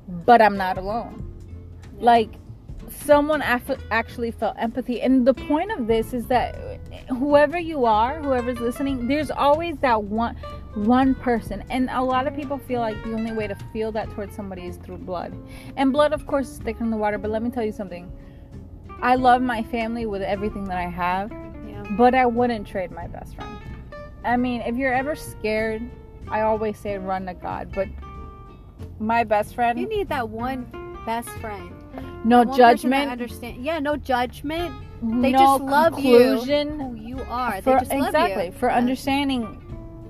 but 0.07 0.41
I'm 0.41 0.57
not 0.57 0.77
alone. 0.77 1.21
Like 1.99 2.29
someone 2.89 3.41
af- 3.41 3.81
actually 3.91 4.31
felt 4.31 4.55
empathy, 4.57 5.01
and 5.01 5.27
the 5.27 5.33
point 5.33 5.71
of 5.71 5.87
this 5.87 6.13
is 6.13 6.27
that 6.27 6.55
whoever 7.09 7.59
you 7.59 7.85
are, 7.85 8.21
whoever's 8.21 8.59
listening, 8.59 9.07
there's 9.07 9.29
always 9.29 9.77
that 9.79 10.03
one 10.03 10.35
one 10.75 11.15
person. 11.15 11.63
And 11.69 11.89
a 11.89 12.03
lot 12.03 12.27
of 12.27 12.35
people 12.35 12.57
feel 12.57 12.81
like 12.81 13.01
the 13.03 13.13
only 13.13 13.31
way 13.31 13.47
to 13.47 13.55
feel 13.71 13.91
that 13.93 14.09
towards 14.11 14.35
somebody 14.35 14.65
is 14.65 14.77
through 14.77 14.97
blood. 14.97 15.33
And 15.77 15.93
blood 15.93 16.11
of 16.11 16.27
course 16.27 16.49
is 16.49 16.57
thicker 16.57 16.79
than 16.79 16.89
the 16.89 16.97
water 16.97 17.17
but 17.17 17.31
let 17.31 17.41
me 17.41 17.49
tell 17.49 17.63
you 17.63 17.71
something. 17.71 18.11
I 19.01 19.15
love 19.15 19.41
my 19.41 19.63
family 19.63 20.05
with 20.05 20.21
everything 20.21 20.65
that 20.65 20.77
i 20.77 20.89
have. 20.89 21.31
But 21.91 22.15
I 22.15 22.25
wouldn't 22.25 22.67
trade 22.67 22.91
my 22.91 23.07
best 23.07 23.35
friend. 23.35 23.57
I 24.23 24.37
mean, 24.37 24.61
if 24.61 24.75
you're 24.75 24.93
ever 24.93 25.15
scared, 25.15 25.81
I 26.29 26.41
always 26.41 26.77
say 26.79 26.97
run 26.97 27.25
to 27.27 27.33
God, 27.33 27.71
but 27.73 27.87
my 28.99 29.23
best 29.23 29.55
friend, 29.55 29.79
You 29.79 29.87
need 29.87 30.09
that 30.09 30.29
one 30.29 30.65
best 31.05 31.29
friend. 31.39 31.69
no 32.23 32.43
judgment, 32.43 33.11
Understand? 33.11 33.63
Yeah, 33.63 33.79
no 33.79 33.95
judgment. 33.95 34.73
They 35.01 35.31
no 35.31 35.39
just 35.39 35.63
love 35.63 35.99
you. 35.99 36.37
Who 36.39 36.95
you 36.95 37.19
are. 37.29 37.61
for 37.61 37.73
they 37.73 37.79
just 37.79 37.91
love 37.93 38.07
exactly 38.07 38.45
you. 38.47 38.51
for 38.53 38.69
Yeah. 38.69 38.77
understanding 38.77 39.43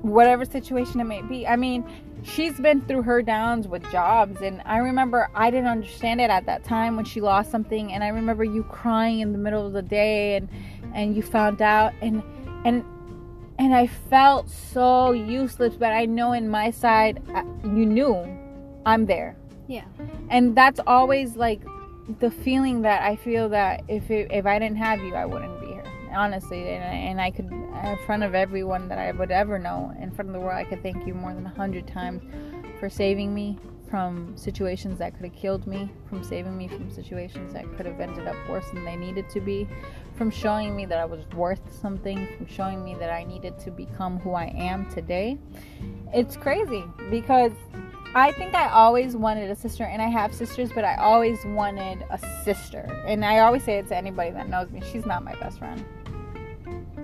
whatever 0.04 0.46
situation 0.46 1.02
it 1.02 1.06
may 1.06 1.22
be. 1.24 1.46
I 1.48 1.56
mean, 1.58 1.84
she's 2.26 2.60
been 2.60 2.82
through 2.82 3.04
her 3.04 3.22
downs 3.22 3.68
with 3.68 3.90
jobs, 3.92 4.42
and 4.42 4.62
I 4.66 4.78
remember 4.78 5.30
I 5.34 5.52
didn't 5.52 5.68
understand 5.68 6.20
it 6.20 6.30
at 6.30 6.46
that 6.48 6.64
time 6.64 6.96
when 6.96 7.06
she 7.06 7.22
lost 7.22 7.52
something, 7.52 7.94
and 7.94 8.04
I 8.04 8.10
remember 8.10 8.44
you 8.44 8.64
crying 8.64 9.20
in 9.20 9.32
the 9.32 9.38
middle 9.38 9.66
of 9.66 9.74
the 9.74 9.82
day, 9.82 10.36
and 10.36 10.50
and 10.94 11.16
you 11.16 11.22
found 11.22 11.62
out, 11.62 11.94
and 12.02 12.22
and 12.66 12.84
and 13.58 13.74
I 13.74 13.88
felt 13.88 14.50
so 14.50 15.12
useless, 15.14 15.76
but 15.76 15.94
I 15.94 16.06
know 16.06 16.34
in 16.34 16.50
my 16.50 16.72
side, 16.72 17.22
uh, 17.34 17.44
you 17.64 17.86
knew 17.86 18.16
I'm 18.86 19.06
there 19.06 19.38
Yeah. 19.68 19.86
and 20.30 20.56
that's 20.56 20.82
always 20.86 21.38
like 21.38 21.62
the 22.20 22.30
feeling 22.30 22.82
that 22.82 23.02
I 23.02 23.16
feel 23.16 23.50
that 23.50 23.84
if 23.88 24.12
it, 24.12 24.30
if 24.32 24.46
I 24.46 24.60
didn't 24.60 24.78
have 24.78 25.00
you, 25.00 25.16
I 25.16 25.26
wouldn't 25.26 25.60
be. 25.62 25.75
Honestly, 26.16 26.70
and 26.70 26.84
I, 26.84 26.88
and 26.88 27.22
I 27.22 27.30
could 27.32 27.52
in 27.52 27.98
front 28.06 28.24
of 28.24 28.34
everyone 28.34 28.88
that 28.88 28.98
I 28.98 29.12
would 29.12 29.32
ever 29.32 29.60
know, 29.60 29.94
in 30.00 30.12
front 30.12 30.30
of 30.30 30.34
the 30.34 30.40
world, 30.40 30.56
I 30.56 30.64
could 30.64 30.82
thank 30.82 31.06
you 31.06 31.14
more 31.14 31.34
than 31.34 31.46
a 31.46 31.54
hundred 31.54 31.88
times 31.88 32.24
for 32.80 32.90
saving 32.90 33.34
me 33.34 33.60
from 33.90 34.36
situations 34.36 34.98
that 35.00 35.14
could 35.14 35.26
have 35.26 35.36
killed 35.36 35.68
me, 35.68 35.92
from 36.10 36.24
saving 36.24 36.58
me 36.58 36.68
from 36.68 36.90
situations 36.90 37.54
that 37.54 37.66
could 37.78 37.86
have 37.86 38.00
ended 38.00 38.28
up 38.28 38.36
worse 38.50 38.70
than 38.72 38.84
they 38.84 38.96
needed 38.96 39.30
to 39.30 39.40
be, 39.40 39.68
from 40.16 40.32
showing 40.32 40.76
me 40.76 40.86
that 40.86 40.98
I 40.98 41.06
was 41.06 41.26
worth 41.36 41.62
something, 41.80 42.28
from 42.38 42.48
showing 42.48 42.84
me 42.84 42.96
that 42.96 43.10
I 43.10 43.24
needed 43.24 43.60
to 43.60 43.72
become 43.72 44.20
who 44.20 44.32
I 44.32 44.54
am 44.58 44.90
today. 44.90 45.38
It's 46.14 46.36
crazy 46.36 46.84
because 47.12 47.52
I 48.16 48.32
think 48.32 48.56
I 48.56 48.70
always 48.70 49.16
wanted 49.16 49.52
a 49.52 49.56
sister, 49.56 49.84
and 49.84 50.02
I 50.02 50.08
have 50.08 50.34
sisters, 50.34 50.72
but 50.74 50.86
I 50.86 50.96
always 50.96 51.44
wanted 51.46 52.06
a 52.10 52.18
sister. 52.44 53.04
And 53.06 53.26
I 53.26 53.40
always 53.40 53.64
say 53.64 53.78
it 53.78 53.88
to 53.90 53.98
anybody 53.98 54.32
that 54.32 54.48
knows 54.50 54.72
me 54.72 54.82
she's 54.92 55.06
not 55.06 55.24
my 55.24 55.36
best 55.36 55.60
friend. 55.60 55.84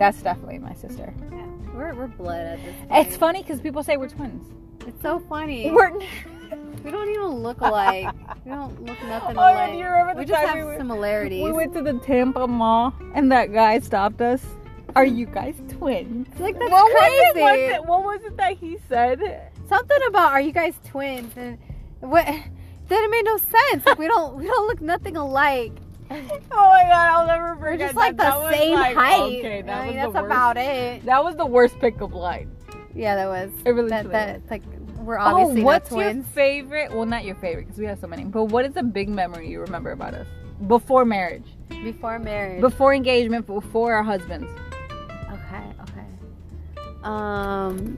That's 0.02 0.22
definitely 0.22 0.58
my 0.60 0.74
sister. 0.74 1.14
yeah. 1.32 1.46
We're, 1.76 1.94
we're 1.94 2.08
blood 2.08 2.42
at 2.42 2.64
this 2.66 2.76
point. 2.76 3.08
It's 3.08 3.16
funny 3.16 3.42
because 3.44 3.62
people 3.62 3.84
say 3.84 3.98
we're 3.98 4.10
twins. 4.10 4.44
It's 4.88 5.02
so 5.02 5.20
funny. 5.30 5.70
We're. 5.72 5.92
we 6.84 6.90
don't 6.92 7.10
even 7.10 7.28
look 7.28 7.62
alike. 7.62 8.14
We 8.44 8.52
don't 8.52 8.84
look 8.84 9.02
nothing 9.06 9.38
Oh, 9.38 9.42
alike. 9.42 9.74
you 9.78 9.86
remember 9.86 10.14
the 10.16 10.20
we 10.22 10.26
just 10.26 10.44
time 10.46 10.58
have 10.58 10.68
we 10.68 10.78
similarities. 10.78 11.44
We 11.44 11.52
went 11.52 11.74
to 11.76 11.82
the 11.84 11.94
Tampa 12.00 12.48
Mall, 12.48 12.94
and 13.14 13.32
that 13.32 13.54
guy 13.54 13.78
stopped 13.80 14.22
us. 14.22 14.44
Are 14.96 15.06
you 15.06 15.26
guys 15.28 15.56
twins? 15.70 16.28
like 16.40 16.58
that's 16.60 16.72
what 16.72 16.92
crazy. 16.92 17.16
was 17.18 17.36
it? 17.36 17.42
What, 17.42 17.60
it? 17.60 17.86
what 17.86 18.04
was 18.04 18.24
it 18.26 18.38
that 18.38 18.58
he 18.58 18.78
said? 18.90 19.52
Something 19.70 20.00
about 20.08 20.32
are 20.34 20.42
you 20.42 20.52
guys 20.52 20.74
twins? 20.86 21.32
And 21.38 21.58
what? 22.00 22.28
That 22.90 23.08
made 23.10 23.24
no 23.24 23.38
sense. 23.38 23.86
Like 23.86 23.98
we 23.98 24.08
don't 24.08 24.36
we 24.36 24.46
don't 24.48 24.68
look 24.68 24.82
nothing 24.82 25.16
alike. 25.16 25.72
Oh 26.52 26.70
my 26.70 26.84
god, 26.84 26.92
I'll 27.12 27.28
never 27.28 27.56
We're 27.56 27.72
forget 27.72 27.88
just 27.90 27.96
like 27.96 28.18
that. 28.18 28.36
the 28.36 28.50
That 28.50 28.54
same 28.54 28.74
like- 28.76 28.96
height. 28.96 29.22
Okay, 29.22 29.62
that 29.62 29.78
I 29.82 29.86
mean, 29.88 29.96
was 29.96 30.04
that's 30.04 30.14
the 30.14 30.26
about 30.26 30.58
it. 30.58 31.06
That 31.06 31.24
was 31.24 31.36
the 31.36 31.46
worst 31.46 31.80
pickup 31.80 32.14
line. 32.14 32.52
Yeah, 32.96 33.16
that 33.16 33.28
was. 33.28 33.52
It 33.66 33.70
really 33.72 33.90
that 33.90 34.12
that 34.12 34.42
like 34.50 34.64
we're 35.00 35.18
obviously 35.18 35.62
oh, 35.62 35.66
what's 35.66 35.92
not 35.92 36.14
your 36.14 36.24
favorite? 36.24 36.92
Well, 36.92 37.06
not 37.06 37.24
your 37.24 37.36
favorite 37.36 37.66
because 37.68 37.80
we 37.80 37.86
have 37.86 38.00
so 38.00 38.08
many. 38.08 38.26
But 38.26 38.46
what 38.46 38.66
is 38.66 38.76
a 38.76 38.84
big 38.84 39.10
memory 39.10 39.50
you 39.50 39.62
remember 39.62 39.92
about 39.92 40.14
us 40.14 40.28
before 40.68 41.06
marriage, 41.06 41.46
Before 41.70 42.20
marriage. 42.20 42.62
before 42.62 42.94
engagement, 42.94 43.48
before 43.48 43.94
our 43.94 44.04
husbands? 44.04 44.48
okay, 45.32 45.64
okay. 45.82 46.06
Um. 47.04 47.98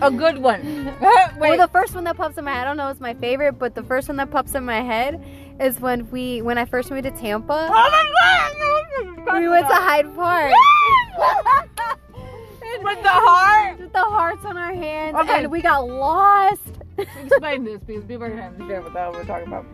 A 0.00 0.10
good 0.10 0.38
one. 0.38 0.94
Well, 1.38 1.56
the 1.58 1.68
first 1.68 1.94
one 1.94 2.04
that 2.04 2.16
pops 2.16 2.38
in 2.38 2.44
my 2.44 2.52
head, 2.52 2.62
I 2.62 2.64
don't 2.64 2.76
know, 2.76 2.88
it's 2.88 3.00
my 3.00 3.14
favorite, 3.14 3.54
but 3.58 3.74
the 3.74 3.82
first 3.82 4.08
one 4.08 4.16
that 4.18 4.30
pops 4.30 4.54
in 4.54 4.64
my 4.64 4.80
head 4.80 5.20
is 5.60 5.80
when 5.80 6.10
we, 6.10 6.42
when 6.42 6.58
I 6.58 6.64
first 6.64 6.90
moved 6.90 7.04
to 7.04 7.10
Tampa, 7.10 7.68
oh 7.70 7.72
my 7.72 9.24
god! 9.26 9.40
we 9.40 9.48
went 9.48 9.68
to 9.68 9.74
Hyde 9.74 10.14
Park 10.14 10.52
with 12.82 13.02
the 13.02 13.08
heart. 13.08 13.78
with 13.78 13.92
the 13.92 13.98
hearts 14.02 14.44
on 14.44 14.56
our 14.56 14.72
hands, 14.74 15.16
Okay. 15.16 15.38
and 15.44 15.50
we 15.50 15.62
got 15.62 15.86
lost. 15.88 16.60
Explain 16.98 17.64
this 17.64 17.80
because 17.86 18.04
people 18.04 18.24
are 18.24 18.30
gonna 18.30 18.42
understand 18.42 18.84
what 18.84 18.92
the 18.92 18.98
hell 19.00 19.12
we're 19.12 19.24
talking 19.24 19.48
about. 19.48 19.64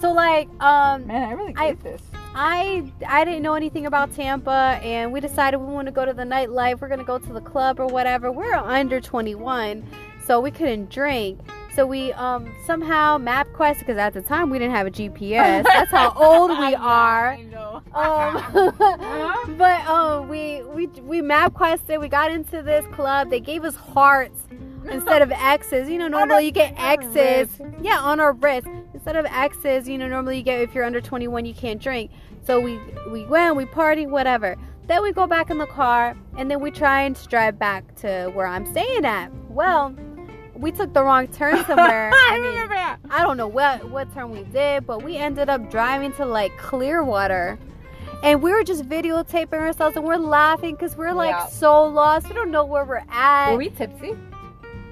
So 0.00 0.12
like, 0.12 0.48
um, 0.60 1.06
Man, 1.06 1.28
I 1.28 1.32
really 1.32 1.52
get 1.52 1.80
this. 1.82 2.02
I 2.34 2.90
I 3.06 3.24
didn't 3.24 3.42
know 3.42 3.54
anything 3.54 3.86
about 3.86 4.12
Tampa, 4.14 4.78
and 4.82 5.12
we 5.12 5.20
decided 5.20 5.58
we 5.58 5.72
want 5.72 5.86
to 5.86 5.92
go 5.92 6.04
to 6.04 6.12
the 6.12 6.24
nightlife. 6.24 6.80
We're 6.80 6.88
gonna 6.88 7.04
go 7.04 7.18
to 7.18 7.32
the 7.32 7.40
club 7.40 7.78
or 7.80 7.86
whatever. 7.86 8.30
We're 8.32 8.54
under 8.54 9.00
21, 9.00 9.84
so 10.26 10.40
we 10.40 10.50
couldn't 10.50 10.90
drink. 10.90 11.38
So 11.74 11.86
we 11.86 12.12
um 12.12 12.54
somehow 12.66 13.16
MapQuest 13.18 13.78
because 13.80 13.96
at 13.96 14.12
the 14.12 14.20
time 14.20 14.50
we 14.50 14.58
didn't 14.58 14.74
have 14.74 14.86
a 14.86 14.90
GPS. 14.90 15.62
That's 15.64 15.90
how 15.90 16.12
old 16.14 16.50
we 16.50 16.74
are. 16.74 17.28
I 17.32 17.42
know. 17.42 17.82
Um, 17.94 18.74
but 19.58 19.86
um, 19.86 20.28
we 20.28 20.62
we 20.62 20.86
we 20.86 21.20
map 21.20 21.52
quested. 21.52 22.00
We 22.00 22.08
got 22.08 22.30
into 22.30 22.62
this 22.62 22.86
club. 22.94 23.28
They 23.28 23.40
gave 23.40 23.64
us 23.64 23.74
hearts 23.74 24.46
instead 24.90 25.20
of 25.20 25.30
X's. 25.30 25.90
You 25.90 25.98
know, 25.98 26.08
normally 26.08 26.46
you 26.46 26.52
get 26.52 26.74
X's. 26.78 27.60
Yeah, 27.82 27.98
on 27.98 28.18
our 28.18 28.32
wrist 28.32 28.68
instead 28.94 29.16
of 29.16 29.26
X's. 29.26 29.88
You 29.88 29.98
know, 29.98 30.08
normally 30.08 30.38
you 30.38 30.42
get 30.42 30.60
if 30.60 30.74
you're 30.74 30.84
under 30.84 31.02
21, 31.02 31.44
you 31.44 31.52
can't 31.54 31.80
drink. 31.80 32.10
So 32.44 32.60
we 32.60 32.78
we 33.10 33.26
went, 33.26 33.56
we 33.56 33.66
party, 33.66 34.06
whatever. 34.06 34.56
Then 34.86 35.02
we 35.02 35.12
go 35.12 35.26
back 35.26 35.50
in 35.50 35.58
the 35.58 35.66
car, 35.66 36.16
and 36.36 36.50
then 36.50 36.60
we 36.60 36.70
try 36.70 37.02
and 37.02 37.28
drive 37.28 37.58
back 37.58 37.94
to 37.96 38.30
where 38.34 38.46
I'm 38.46 38.66
staying 38.66 39.04
at. 39.04 39.30
Well, 39.48 39.94
we 40.54 40.70
took 40.72 40.92
the 40.92 41.02
wrong 41.02 41.28
turn 41.28 41.64
somewhere. 41.64 42.10
I 42.14 42.28
I 42.32 42.34
mean, 42.40 42.50
remember 42.50 42.74
that. 42.74 42.98
I 43.10 43.22
don't 43.22 43.36
know 43.36 43.48
what 43.48 43.88
what 43.90 44.12
turn 44.14 44.30
we 44.30 44.42
did, 44.44 44.86
but 44.86 45.02
we 45.02 45.16
ended 45.16 45.48
up 45.48 45.70
driving 45.70 46.12
to 46.14 46.26
like 46.26 46.56
Clearwater. 46.58 47.58
And 48.22 48.40
we 48.40 48.52
were 48.52 48.62
just 48.62 48.84
videotaping 48.88 49.54
ourselves 49.54 49.96
and 49.96 50.04
we're 50.04 50.16
laughing 50.16 50.76
because 50.76 50.96
we're 50.96 51.12
like 51.12 51.30
Yeah. 51.32 51.46
so 51.46 51.84
lost. 51.84 52.28
We 52.28 52.34
don't 52.34 52.52
know 52.52 52.64
where 52.64 52.84
we're 52.84 53.02
at. 53.10 53.50
Were 53.52 53.58
we 53.58 53.70
tipsy? 53.70 54.14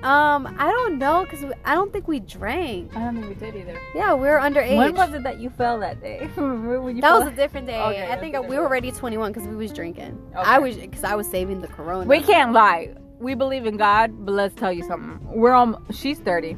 um, 0.02 0.46
I 0.58 0.70
don't 0.70 0.98
know 0.98 1.24
because 1.24 1.44
I 1.64 1.74
don't 1.74 1.92
think 1.92 2.08
we 2.08 2.20
drank. 2.20 2.96
I 2.96 3.00
don't 3.00 3.16
think 3.16 3.28
we 3.28 3.34
did 3.34 3.54
either. 3.54 3.78
Yeah, 3.94 4.14
we 4.14 4.26
were 4.28 4.38
underage. 4.38 4.76
When 4.76 4.94
was 4.94 5.12
it 5.12 5.22
that 5.24 5.38
you 5.38 5.50
fell 5.50 5.78
that 5.80 6.00
day? 6.00 6.28
That 6.36 7.18
was 7.18 7.28
a 7.28 7.30
different 7.36 7.66
day. 7.66 7.80
Okay, 7.80 8.10
I 8.10 8.16
think 8.18 8.34
we 8.48 8.56
were 8.56 8.64
already 8.64 8.90
21 8.92 9.32
because 9.32 9.46
we 9.46 9.54
was 9.56 9.72
drinking. 9.72 10.18
Okay. 10.34 10.40
I 10.42 10.58
was 10.58 10.76
because 10.76 11.04
I 11.04 11.14
was 11.14 11.28
saving 11.28 11.60
the 11.60 11.68
Corona. 11.68 12.06
We 12.08 12.20
can't 12.22 12.52
lie. 12.52 12.94
We 13.20 13.34
believe 13.34 13.66
in 13.66 13.76
God, 13.76 14.24
but 14.24 14.32
let's 14.32 14.54
tell 14.54 14.72
you 14.72 14.82
something. 14.82 15.20
We're 15.30 15.52
on. 15.52 15.84
She's 15.92 16.18
thirty. 16.18 16.56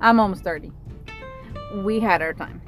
I'm 0.00 0.20
almost 0.20 0.44
thirty. 0.44 0.70
We 1.76 1.98
had 2.00 2.22
our 2.22 2.34
time. 2.34 2.60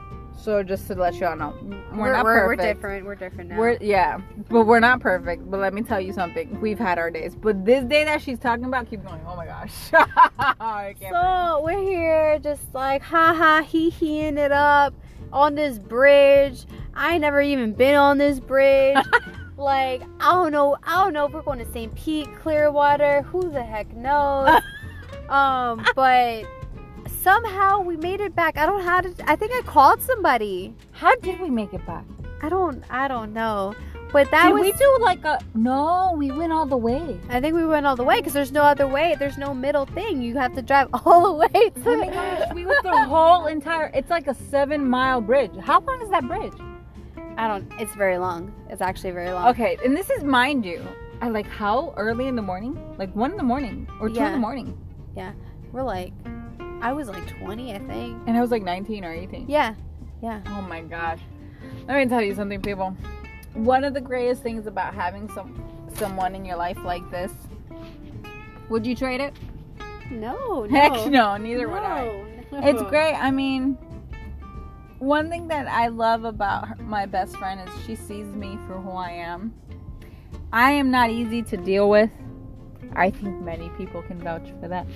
So 0.47 0.63
just 0.63 0.87
to 0.87 0.95
let 0.95 1.15
y'all 1.17 1.37
know, 1.37 1.55
we're, 1.93 2.03
We're, 2.03 2.13
not 2.13 2.25
we're, 2.25 2.47
we're 2.47 2.57
different. 2.57 3.05
We're 3.05 3.17
different 3.17 3.51
now. 3.51 3.59
We're 3.59 3.79
yeah, 3.81 4.21
but 4.49 4.65
we're 4.65 4.81
not 4.81 5.01
perfect. 5.01 5.51
But 5.51 5.61
let 5.61 5.75
me 5.75 5.83
tell 5.83 6.01
you 6.01 6.13
something. 6.13 6.61
We've 6.61 6.79
had 6.79 6.99
our 6.99 7.11
days. 7.11 7.35
But 7.35 7.65
this 7.65 7.85
day 7.85 8.05
that 8.05 8.23
she's 8.23 8.39
talking 8.39 8.65
about, 8.65 8.89
keep 8.89 9.05
going. 9.05 9.21
Oh 9.27 9.37
my 9.37 9.47
gosh. 9.47 9.91
Breathe. 10.99 11.13
So 11.13 11.63
we're 11.65 11.83
here 11.83 12.39
just 12.39 12.75
like 12.75 13.03
ha 13.03 13.35
ha 13.35 13.63
he 13.63 13.91
heing 13.91 14.39
it 14.39 14.53
up 14.53 14.95
on 15.33 15.55
this 15.55 15.79
bridge. 15.79 16.65
I 16.95 17.19
never 17.19 17.41
even 17.41 17.73
been 17.73 17.97
on 17.97 18.19
this 18.19 18.41
bridge. 18.41 18.97
like 19.57 20.03
I 20.21 20.33
don't 20.33 20.53
know, 20.53 20.77
I 20.83 21.05
don't 21.05 21.13
know 21.13 21.27
if 21.27 21.33
we're 21.33 21.43
going 21.43 21.59
to 21.59 21.73
St. 21.73 21.95
Pete, 21.95 22.29
Clearwater, 22.41 23.23
who 23.23 23.51
the 23.51 23.63
heck 23.63 23.95
knows. 23.95 24.61
um, 25.29 25.85
but 25.95 26.45
somehow 27.23 27.81
we 27.81 27.97
made 27.97 28.21
it 28.21 28.35
back. 28.35 28.59
I 28.59 28.67
don't 28.67 28.79
know 28.79 28.85
how 28.85 29.01
to 29.01 29.15
I 29.27 29.37
think 29.37 29.53
I 29.53 29.63
called 29.63 30.03
somebody. 30.03 30.75
How 30.93 31.15
did 31.17 31.41
we 31.41 31.51
make 31.51 31.73
it 31.73 31.85
back? 31.87 32.05
I 32.43 32.49
don't 32.49 32.85
I 32.91 33.09
don't 33.09 33.33
know. 33.33 33.75
But 34.13 34.31
that 34.31 34.47
did 34.47 34.55
was 34.55 34.63
we 34.63 34.73
do 34.73 34.99
like 35.01 35.25
a? 35.25 35.41
No, 35.55 36.15
we 36.17 36.31
went 36.31 36.53
all 36.53 36.65
the 36.65 36.77
way. 36.77 37.19
I 37.29 37.41
think 37.41 37.55
we 37.55 37.67
went 37.67 37.87
all 37.87 37.97
the 37.97 38.05
way 38.05 38.17
because 38.19 38.33
there's 38.33 38.53
no 38.53 38.63
other 38.63 38.87
way. 38.87 39.17
There's 39.19 39.37
no 39.37 39.53
middle 39.53 39.85
thing. 39.85 40.23
You 40.23 40.37
have 40.39 40.55
to 40.55 40.63
drive 40.63 40.89
all 41.05 41.27
the 41.27 41.33
way 41.33 41.71
to 41.71 41.83
Oh 41.85 41.97
my 41.97 42.07
gosh, 42.09 42.55
we 42.55 42.65
went 42.65 42.83
the 42.83 43.05
whole 43.05 43.47
entire. 43.47 43.91
It's 43.95 44.11
like 44.11 44.27
a 44.27 44.35
seven 44.35 44.89
mile 44.89 45.21
bridge. 45.21 45.53
How 45.61 45.81
long 45.81 46.01
is 46.03 46.11
that 46.11 46.27
bridge? 46.27 46.53
I 47.37 47.49
don't. 47.49 47.71
It's 47.79 47.95
very 47.95 48.19
long. 48.19 48.53
It's 48.71 48.81
actually 48.83 49.11
very 49.11 49.31
long. 49.31 49.49
Okay, 49.49 49.79
and 49.85 49.97
this 49.97 50.11
is 50.11 50.25
mind 50.25 50.65
you. 50.65 50.87
I 51.21 51.29
like 51.29 51.47
how 51.47 51.95
early 51.97 52.27
in 52.27 52.37
the 52.37 52.43
morning? 52.43 52.79
Like 52.99 53.15
one 53.15 53.31
in 53.31 53.37
the 53.37 53.43
morning 53.43 53.89
or 54.01 54.09
two 54.09 54.21
in 54.21 54.33
the 54.33 54.39
morning. 54.39 54.79
Yeah, 55.15 55.33
we're 55.73 55.83
like, 55.83 56.13
I 56.83 56.93
was 56.93 57.09
like 57.09 57.27
20, 57.39 57.75
I 57.75 57.79
think. 57.79 58.23
And 58.27 58.37
I 58.37 58.41
was 58.41 58.51
like 58.51 58.63
19 58.63 59.05
or 59.05 59.13
18. 59.13 59.47
Yeah, 59.49 59.75
yeah. 60.23 60.43
Oh 60.49 60.63
my 60.63 60.83
gosh. 60.83 61.21
Let 61.89 61.97
me 61.99 62.07
tell 62.07 62.23
you 62.23 62.35
something, 62.35 62.61
people. 62.61 62.97
One 63.55 63.85
of 63.85 63.95
the 63.95 64.01
greatest 64.01 64.43
things 64.43 64.67
about 64.67 64.95
having 64.95 65.29
some 65.33 65.63
someone 65.95 66.35
in 66.35 66.45
your 66.45 66.57
life 66.57 66.79
like 66.85 67.09
this. 67.11 67.33
Would 68.69 68.87
you 68.87 68.95
trade 68.95 69.21
it? 69.21 69.35
No, 70.11 70.65
no. 70.65 70.69
Heck 70.69 71.11
no, 71.11 71.37
neither 71.37 71.69
would 71.69 71.83
I. 71.83 72.05
No. 72.53 72.61
It's 72.61 72.83
great. 72.91 73.15
I 73.15 73.31
mean, 73.31 73.79
one 74.99 75.29
thing 75.31 75.49
that 75.49 75.67
I 75.69 75.89
love 75.89 76.25
about 76.25 76.69
her, 76.69 76.77
my 76.83 77.07
best 77.07 77.37
friend 77.37 77.61
is 77.69 77.85
she 77.87 77.95
sees 77.97 78.27
me 78.27 78.59
for 78.67 78.75
who 78.81 78.91
I 78.91 79.11
am. 79.11 79.53
I 80.53 80.73
am 80.73 80.91
not 80.91 81.11
easy 81.11 81.43
to 81.43 81.57
deal 81.57 81.89
with. 81.91 82.11
I 82.95 83.11
think 83.11 83.41
many 83.43 83.69
people 83.71 84.03
can 84.03 84.19
vouch 84.19 84.49
for 84.61 84.69
that. 84.69 84.87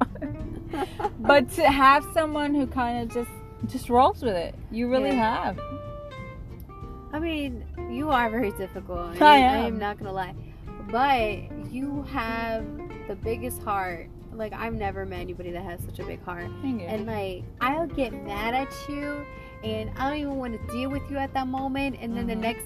but 1.18 1.48
to 1.52 1.62
have 1.70 2.04
someone 2.12 2.54
who 2.54 2.66
kind 2.66 3.02
of 3.02 3.14
just 3.14 3.30
just 3.66 3.88
rolls 3.88 4.22
with 4.22 4.36
it, 4.36 4.54
you 4.70 4.88
really 4.88 5.10
Yeah. 5.10 5.44
have. 5.44 5.60
I 7.12 7.18
mean, 7.18 7.64
you 7.90 8.10
are 8.10 8.28
very 8.30 8.52
difficult. 8.52 9.20
I 9.20 9.34
I 9.34 9.38
am. 9.38 9.64
am 9.74 9.78
not 9.78 9.98
gonna 9.98 10.12
lie, 10.12 10.34
but 10.90 11.72
you 11.72 12.02
have 12.12 12.64
the 13.08 13.16
biggest 13.16 13.62
heart. 13.62 14.08
Like 14.36 14.52
I've 14.52 14.74
never 14.74 15.04
met 15.06 15.20
anybody 15.20 15.50
that 15.52 15.62
has 15.62 15.80
such 15.84 15.98
a 15.98 16.04
big 16.04 16.22
heart. 16.24 16.44
And 16.62 17.06
like 17.06 17.44
I'll 17.60 17.86
get 17.86 18.12
mad 18.12 18.54
at 18.54 18.68
you, 18.88 19.24
and 19.64 19.90
I 19.96 20.10
don't 20.10 20.18
even 20.18 20.36
want 20.36 20.52
to 20.60 20.72
deal 20.72 20.90
with 20.90 21.02
you 21.10 21.16
at 21.18 21.32
that 21.34 21.46
moment. 21.48 21.96
And 22.00 22.16
then 22.16 22.24
Mhm. 22.24 22.28
the 22.28 22.36
next 22.36 22.64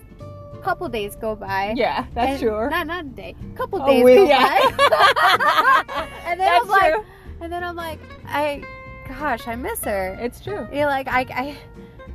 couple 0.63 0.89
days 0.89 1.17
go 1.17 1.35
by. 1.37 1.73
yeah, 1.77 2.07
that's 2.15 2.41
sure. 2.41 2.69
Not 2.71 2.87
not 2.87 3.05
a 3.05 3.09
day. 3.09 3.35
Couple 3.55 3.81
Oh, 3.83 3.87
days 3.87 4.05
we- 4.05 4.17
go 4.17 4.25
yeah. 4.25 4.59
by. 4.77 6.09
and 6.27 6.39
then 6.41 6.47
that's 6.47 6.65
I'm 6.65 6.69
like, 6.69 6.93
true. 6.95 7.05
and 7.41 7.53
then 7.53 7.65
I'm 7.65 7.77
like, 7.77 7.99
I, 8.27 8.63
gosh, 9.09 9.47
I 9.49 9.55
miss 9.57 9.83
her. 9.85 10.19
It's 10.21 10.41
true. 10.41 10.67
You're 10.73 10.87
like 10.87 11.09
I, 11.09 11.21
I, 11.31 11.57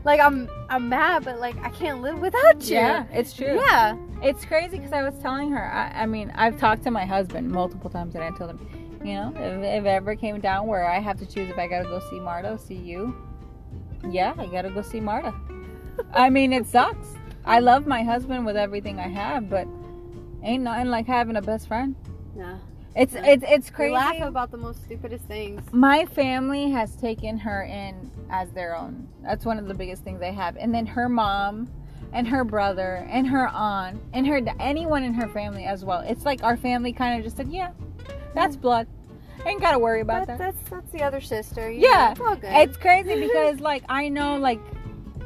like 0.04 0.20
I'm 0.20 0.48
I'm 0.70 0.90
mad, 0.90 1.24
but 1.26 1.40
like 1.40 1.56
I 1.64 1.70
can't 1.70 2.02
live 2.02 2.20
without 2.20 2.64
you. 2.70 2.76
Yeah, 2.76 3.06
it's 3.12 3.34
true. 3.34 3.56
Yeah. 3.56 3.96
It's 4.22 4.46
crazy 4.46 4.78
because 4.78 4.94
I 4.94 5.02
was 5.04 5.18
telling 5.20 5.52
her. 5.52 5.72
I, 5.72 6.04
I 6.04 6.06
mean, 6.06 6.32
I've 6.36 6.58
talked 6.60 6.84
to 6.84 6.92
my 6.92 7.06
husband 7.06 7.52
multiple 7.52 7.90
times, 7.90 8.16
and 8.16 8.24
I 8.24 8.32
told 8.38 8.52
him, 8.52 8.85
you 9.06 9.14
know, 9.14 9.34
if, 9.36 9.64
if 9.64 9.86
it 9.86 9.88
ever 9.88 10.16
came 10.16 10.40
down 10.42 10.68
where 10.68 10.86
I 10.90 11.00
have 11.00 11.18
to 11.20 11.26
choose 11.26 11.50
if 11.50 11.58
I 11.58 11.68
gotta 11.68 11.86
go 11.86 12.00
see 12.10 12.20
Marta 12.20 12.58
see 12.58 12.76
you, 12.76 13.16
yeah, 14.10 14.34
I 14.38 14.46
gotta 14.48 14.70
go 14.70 14.82
see 14.82 15.00
Marta. 15.00 15.34
I 16.14 16.30
mean, 16.30 16.52
it 16.54 16.68
sucks. 16.68 17.08
I 17.46 17.60
love 17.60 17.86
my 17.88 18.04
husband 18.04 18.46
with 18.46 18.58
everything 18.58 19.00
I 19.00 19.08
have, 19.08 19.50
but 19.50 19.68
ain't 20.44 20.64
nothing 20.64 20.88
like 20.88 21.06
having 21.08 21.36
a 21.36 21.42
best 21.42 21.68
friend. 21.68 21.96
No. 22.36 22.60
It's 22.96 23.14
Yeah. 23.14 23.26
it's 23.26 23.44
it's 23.48 23.70
We 23.70 23.76
crazy. 23.76 23.94
laugh 23.94 24.22
about 24.22 24.52
the 24.52 24.58
most 24.58 24.84
stupidest 24.84 25.26
things. 25.26 25.62
my 25.72 26.06
family 26.06 26.70
has 26.72 26.96
taken 26.96 27.38
her 27.40 27.64
in 27.64 28.10
as 28.30 28.52
their 28.52 28.76
own. 28.76 29.08
That's 29.22 29.46
one 29.46 29.60
of 29.60 29.68
the 29.68 29.74
biggest 29.74 30.04
things 30.04 30.20
they 30.20 30.34
have. 30.34 30.56
And 30.58 30.74
then 30.74 30.86
her 30.88 31.10
mom 31.10 31.70
and 32.14 32.28
her 32.28 32.44
brother 32.46 33.06
and 33.10 33.28
her 33.28 33.48
aunt 33.50 34.02
and 34.14 34.26
her 34.28 34.40
anyone 34.60 35.04
in 35.04 35.14
her 35.14 35.28
family 35.28 35.66
as 35.66 35.84
well. 35.84 36.00
It's 36.02 36.26
like 36.26 36.42
our 36.44 36.56
family 36.58 36.94
kind 36.94 37.18
of 37.20 37.24
just 37.26 37.36
said, 37.38 37.50
"Yeah, 37.50 37.72
that's 38.36 38.56
blood. 38.56 38.88
Ain't 39.46 39.62
got 39.62 39.72
to 39.74 39.80
worry 39.80 40.02
about 40.02 40.28
That, 40.28 40.38
that." 40.38 40.56
that's 40.56 40.70
that's 40.70 40.92
the 40.92 41.02
other 41.04 41.22
sister. 41.22 41.70
you 41.70 41.88
Yeah. 41.88 42.06
know, 42.08 42.12
it's 42.12 42.22
all 42.22 42.36
good. 42.36 42.52
It's 42.70 42.78
crazy 42.78 43.20
because 43.28 43.60
like 43.60 43.84
I 43.90 44.10
know 44.10 44.38
like 44.38 44.60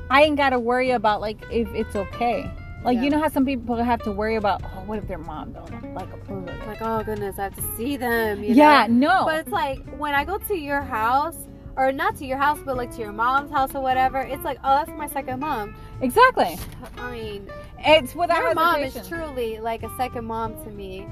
I 0.09 0.23
ain't 0.23 0.37
got 0.37 0.49
to 0.51 0.59
worry 0.59 0.91
about 0.91 1.21
like 1.21 1.37
if 1.51 1.67
it's 1.73 1.95
okay. 1.95 2.49
Like 2.83 2.95
Yeah. 2.95 3.03
you 3.03 3.09
know 3.09 3.19
how 3.19 3.27
some 3.29 3.45
people 3.45 3.75
have 3.75 4.01
to 4.03 4.11
worry 4.11 4.35
about, 4.35 4.63
"Oh, 4.63 4.83
what 4.85 4.97
if 4.99 5.07
their 5.07 5.17
mom 5.17 5.51
don't 5.53 5.93
like 5.93 6.11
approve 6.13 6.47
of 6.47 6.55
it?" 6.55 6.67
like 6.67 6.81
oh 6.81 7.03
goodness, 7.03 7.37
I 7.37 7.43
have 7.43 7.55
to 7.55 7.61
see 7.75 7.97
them. 7.97 8.41
You 8.43 8.53
yeah, 8.55 8.87
know? 8.87 9.19
no. 9.19 9.25
But 9.25 9.39
it's 9.41 9.49
like 9.49 9.79
when 9.97 10.13
I 10.15 10.23
go 10.25 10.37
to 10.37 10.55
your 10.55 10.81
house, 10.81 11.47
or 11.75 11.91
not 11.91 12.15
to 12.17 12.25
your 12.25 12.37
house, 12.37 12.59
but 12.65 12.75
like 12.77 12.91
to 12.95 12.99
your 13.01 13.11
mom's 13.11 13.51
house 13.51 13.75
or 13.75 13.81
whatever. 13.81 14.19
It's 14.19 14.43
like 14.43 14.59
oh, 14.63 14.75
that's 14.83 14.97
my 14.97 15.07
second 15.07 15.39
mom. 15.41 15.75
exactly. 16.01 16.57
I 16.97 17.11
mean, 17.11 17.49
It's 17.79 18.15
without 18.15 18.41
your 18.41 18.53
mom 18.55 18.81
is 18.81 18.97
truly 19.07 19.59
like 19.59 19.83
a 19.83 19.89
second 19.97 20.25
mom 20.25 20.61
to 20.63 20.69
me. 20.71 21.05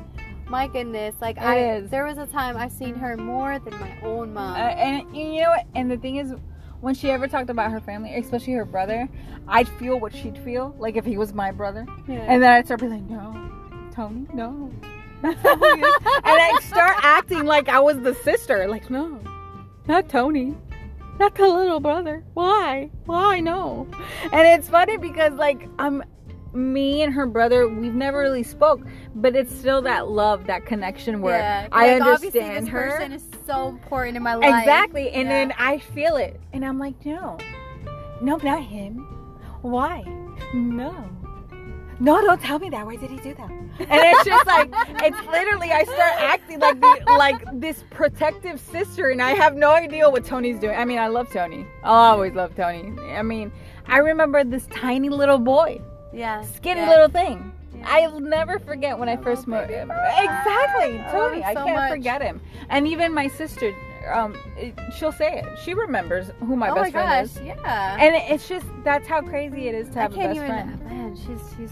My 0.50 0.68
goodness, 0.68 1.16
like 1.20 1.38
It 1.38 1.44
I, 1.44 1.76
is. 1.76 1.90
there 1.90 2.06
was 2.06 2.18
a 2.18 2.26
time 2.26 2.56
I've 2.58 2.72
seen 2.72 2.96
her 2.96 3.18
more 3.18 3.60
than 3.60 3.78
my 3.80 3.98
own 4.02 4.34
mom. 4.34 4.56
Uh, 4.56 4.60
and 4.60 5.16
you 5.16 5.42
know 5.42 5.50
what? 5.50 5.66
And 5.76 5.92
the 5.92 5.98
thing 5.98 6.16
is, 6.18 6.34
when 6.80 6.94
she 6.96 7.10
ever 7.12 7.28
talked 7.28 7.50
about 7.50 7.72
her 7.72 7.80
family, 7.82 8.16
especially 8.16 8.54
her 8.54 8.64
brother, 8.66 9.10
I'd 9.48 9.68
feel 9.68 10.00
what 10.00 10.14
she'd 10.16 10.38
feel, 10.38 10.76
like 10.80 10.96
if 10.96 11.06
he 11.06 11.18
was 11.18 11.34
my 11.34 11.52
brother. 11.52 11.86
yeah. 12.08 12.16
And 12.28 12.42
then 12.42 12.52
I'd 12.52 12.66
start 12.66 12.80
being 12.80 12.92
like, 12.94 13.10
no, 13.10 13.52
Tony, 13.92 14.28
no. 14.34 14.72
and 15.24 15.36
I'd 16.24 16.60
start 16.64 16.96
acting 17.02 17.46
like 17.46 17.68
I 17.70 17.80
was 17.80 18.00
the 18.02 18.14
sister. 18.14 18.68
Like, 18.68 18.90
no, 18.90 19.20
not 19.88 20.08
Tony. 20.10 20.56
Not 21.20 21.34
the 21.34 21.48
little 21.48 21.80
brother. 21.80 22.24
Why? 22.36 22.92
Why 23.06 23.40
no? 23.40 23.88
And 24.32 24.48
it's 24.48 24.70
funny 24.70 24.98
because 24.98 25.34
like 25.34 25.68
I'm 25.80 26.04
me 26.54 27.02
and 27.04 27.14
her 27.14 27.26
brother, 27.26 27.68
we've 27.68 27.94
never 27.96 28.20
really 28.20 28.44
spoke, 28.44 28.82
but 29.16 29.36
it's 29.36 29.54
still 29.56 29.82
that 29.84 30.10
love, 30.10 30.48
that 30.48 30.66
connection 30.66 31.22
where 31.22 31.40
yeah. 31.40 31.68
I 31.72 32.00
like, 32.00 32.02
understand 32.02 32.66
this 32.66 32.72
her. 32.72 32.90
person 32.92 33.12
is 33.12 33.24
so 33.46 33.68
important 33.70 34.18
in 34.18 34.24
my 34.24 34.36
life. 34.36 34.60
Exactly. 34.60 35.12
And 35.12 35.28
Yeah. 35.28 35.34
then 35.46 35.54
I 35.58 35.78
feel 35.80 36.16
it. 36.18 36.40
And 36.54 36.66
I'm 36.66 36.80
like, 36.80 37.06
no. 37.06 37.38
No, 38.22 38.38
not 38.38 38.64
him. 38.64 39.06
Why? 39.62 40.04
No. 40.54 41.10
No, 42.00 42.22
don't 42.22 42.40
tell 42.40 42.60
me 42.60 42.70
that. 42.70 42.86
Why 42.86 42.96
did 42.96 43.10
he 43.10 43.18
do 43.18 43.34
that? 43.34 43.50
And 43.50 43.68
it's 43.90 44.24
just 44.24 44.46
like 44.48 44.70
it's 45.04 45.18
literally 45.32 45.72
I 45.72 45.84
start 45.84 46.14
acting 46.18 46.60
like 46.60 46.80
the, 46.80 47.04
like 47.18 47.44
this 47.54 47.84
protective 47.90 48.60
sister 48.60 49.10
and 49.10 49.22
I 49.22 49.32
have 49.32 49.56
no 49.56 49.72
idea 49.72 50.10
what 50.10 50.24
Tony's 50.24 50.60
doing. 50.60 50.76
I 50.76 50.86
mean, 50.86 51.00
I 51.00 51.08
love 51.08 51.32
Tony. 51.32 51.66
I'll 51.84 52.14
always 52.14 52.34
love 52.34 52.56
Tony. 52.56 53.00
I 53.14 53.24
mean, 53.24 53.52
I 53.88 53.98
remember 53.98 54.44
this 54.44 54.68
tiny 54.68 55.10
little 55.10 55.40
boy, 55.40 55.82
Yeah. 56.13 56.41
skinny 56.43 56.82
yeah. 56.82 56.89
little 56.89 57.10
thing. 57.10 57.52
Yeah. 57.76 57.86
I'll 57.88 58.20
never 58.20 58.60
forget 58.60 58.98
when 58.98 59.08
I 59.10 59.13
I 59.13 59.17
first 59.17 59.48
met 59.48 59.70
him. 59.70 59.91
Exactly, 59.91 61.00
I 61.00 61.08
Tony. 61.12 61.43
I 61.43 61.54
so 61.54 61.63
can't 61.65 61.76
much. 61.78 61.91
forget 61.91 62.22
him. 62.22 62.41
And 62.70 62.88
even 62.88 63.13
my 63.13 63.28
sister, 63.28 63.74
um, 64.12 64.36
it- 64.58 64.74
she'll 64.98 65.12
say 65.12 65.39
it. 65.39 65.60
She 65.60 65.74
remembers 65.74 66.32
who 66.39 66.56
my 66.56 66.70
oh 66.70 66.76
best 66.76 66.86
my 66.86 66.91
friend 66.91 67.28
gosh, 67.28 67.36
is. 67.36 67.41
yeah. 67.46 67.98
And 68.00 68.15
it's 68.15 68.48
just 68.48 68.65
that's 68.84 69.08
how 69.08 69.22
crazy 69.22 69.67
it 69.67 69.76
is 69.76 69.89
to 69.89 70.00
have 70.00 70.12
a 70.13 70.15
can't 70.15 70.30
best 70.34 70.38
even. 70.38 70.48
friend. 70.50 70.86
Man, 70.86 71.15
she's 71.15 71.56
she's 71.58 71.72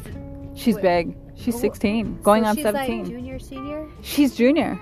She's 0.58 0.76
Wait. 0.76 0.82
big. 0.84 1.18
She's 1.36 1.56
Oh, 1.56 1.60
16, 1.60 2.22
going 2.22 2.44
so 2.44 2.50
on 2.50 2.56
she's 2.56 2.64
17. 2.64 3.00
Like 3.00 3.08
junior, 3.12 3.40
senior. 3.40 3.88
she's 4.02 4.36
junior. 4.36 4.80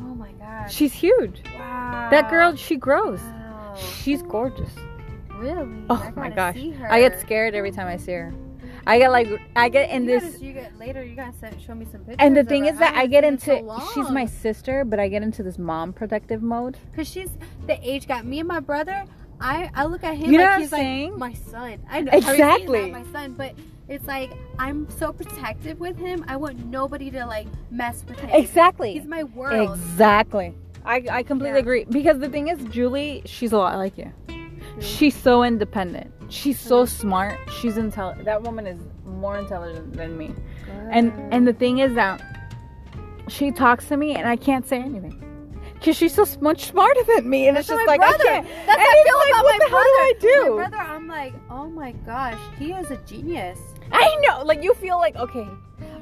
Oh 0.00 0.14
my 0.14 0.30
gosh. 0.32 0.72
She's 0.72 0.92
huge. 0.92 1.42
wow. 1.58 2.08
That 2.12 2.30
girl, 2.30 2.54
she 2.54 2.76
grows. 2.76 3.20
Wow. 3.20 3.74
She's 3.76 4.22
gorgeous. 4.22 4.70
Really? 5.36 5.68
Oh 5.90 6.00
I 6.00 6.10
my 6.18 6.30
gosh. 6.30 6.56
I 6.88 7.00
get 7.00 7.18
scared 7.20 7.54
every 7.56 7.70
time 7.72 7.88
I 7.88 7.96
see 7.96 8.12
her. 8.12 8.32
I 8.86 8.98
get 8.98 9.10
like 9.10 9.28
I 9.56 9.68
get 9.68 9.90
in 9.90 10.04
you 10.04 10.20
this 10.20 10.32
Gotta, 10.34 10.44
you 10.44 10.52
get, 10.52 10.78
later, 10.78 11.04
you 11.04 11.16
gotta 11.16 11.36
send, 11.38 11.60
show 11.60 11.74
me 11.74 11.86
some 11.90 12.00
pictures. 12.02 12.16
and 12.20 12.36
the 12.36 12.44
thing 12.44 12.66
is 12.66 12.78
that 12.78 12.92
I 12.94 12.98
haven't 12.98 13.10
get 13.10 13.24
into 13.24 13.46
so 13.46 13.90
she's 13.94 14.10
my 14.10 14.26
sister, 14.26 14.84
but 14.84 15.00
I 15.00 15.08
get 15.08 15.22
into 15.22 15.42
this 15.42 15.58
mom 15.58 15.92
protective 15.92 16.42
mode. 16.42 16.76
Cause 16.94 17.08
she's 17.08 17.30
the 17.66 17.78
age 17.88 18.06
gap. 18.06 18.24
Me 18.24 18.38
and 18.38 18.48
my 18.48 18.60
brother, 18.60 19.04
I 19.40 19.70
I 19.74 19.84
look 19.86 20.04
at 20.04 20.16
him 20.16 20.30
You 20.32 20.38
know 20.38 20.44
like 20.44 20.50
what 20.50 20.54
I'm 20.54 20.60
he's 20.60 20.70
saying? 20.70 21.10
like 21.10 21.18
my 21.18 21.32
son. 21.50 21.78
I 21.90 22.00
know 22.02 22.12
Exactly. 22.12 22.90
my 22.92 23.04
son, 23.12 23.32
but 23.32 23.54
it's 23.88 24.06
like 24.06 24.30
I'm 24.58 24.88
so 24.90 25.12
protective 25.12 25.80
with 25.80 25.96
him. 25.98 26.24
I 26.28 26.36
want 26.36 26.64
nobody 26.66 27.10
to 27.10 27.26
like 27.26 27.46
mess 27.70 28.04
with 28.08 28.18
him. 28.20 28.30
Exactly. 28.32 28.92
He's 28.94 29.04
my 29.06 29.24
world. 29.24 29.76
Exactly. 29.78 30.54
I, 30.84 31.04
I 31.10 31.22
completely 31.24 31.56
Yeah. 31.56 31.62
agree. 31.62 31.84
Because 31.84 32.20
the 32.20 32.28
thing 32.28 32.46
is, 32.48 32.62
Julie, 32.70 33.22
she's 33.24 33.52
a 33.52 33.58
lot 33.58 33.76
like 33.76 33.98
you. 33.98 34.12
She's 34.80 35.16
so 35.16 35.42
independent. 35.42 36.12
She's 36.28 36.58
so 36.58 36.84
smart. 36.84 37.38
She's 37.60 37.76
intelligent. 37.76 38.24
That 38.24 38.42
woman 38.42 38.66
is 38.66 38.78
more 39.04 39.38
intelligent 39.38 39.92
than 39.94 40.16
me. 40.18 40.34
And 40.90 41.12
and 41.32 41.46
the 41.46 41.52
thing 41.52 41.78
is 41.78 41.94
that 41.94 42.22
she 43.28 43.50
talks 43.50 43.86
to 43.88 43.96
me 43.96 44.14
and 44.14 44.28
I 44.28 44.36
can't 44.36 44.66
say 44.66 44.78
anything. 44.78 45.22
Cause 45.82 45.96
she's 45.96 46.14
so 46.14 46.24
much 46.40 46.64
smarter 46.64 47.02
than 47.04 47.28
me, 47.28 47.46
and 47.48 47.56
That's 47.56 47.68
it's 47.68 47.76
just 47.78 47.86
like 47.86 48.00
brother. 48.00 48.16
I 48.24 48.40
can't. 48.40 48.46
That's 48.66 48.78
and 48.78 48.80
how 48.80 48.86
I 48.86 49.04
feel 49.04 49.18
like, 49.18 49.28
about 49.28 49.44
what 49.44 49.58
my 49.58 49.64
the 49.64 49.70
hell 49.70 49.82
do 49.82 49.86
I 49.86 50.12
do? 50.20 50.56
My 50.56 50.68
brother, 50.68 50.90
I'm 50.90 51.06
like, 51.06 51.34
oh 51.50 51.68
my 51.68 51.92
gosh, 51.92 52.38
he 52.58 52.72
is 52.72 52.90
a 52.90 52.96
genius. 52.98 53.58
I 53.92 54.16
know, 54.20 54.42
like 54.42 54.64
you 54.64 54.72
feel 54.74 54.96
like 54.96 55.16
okay, 55.16 55.46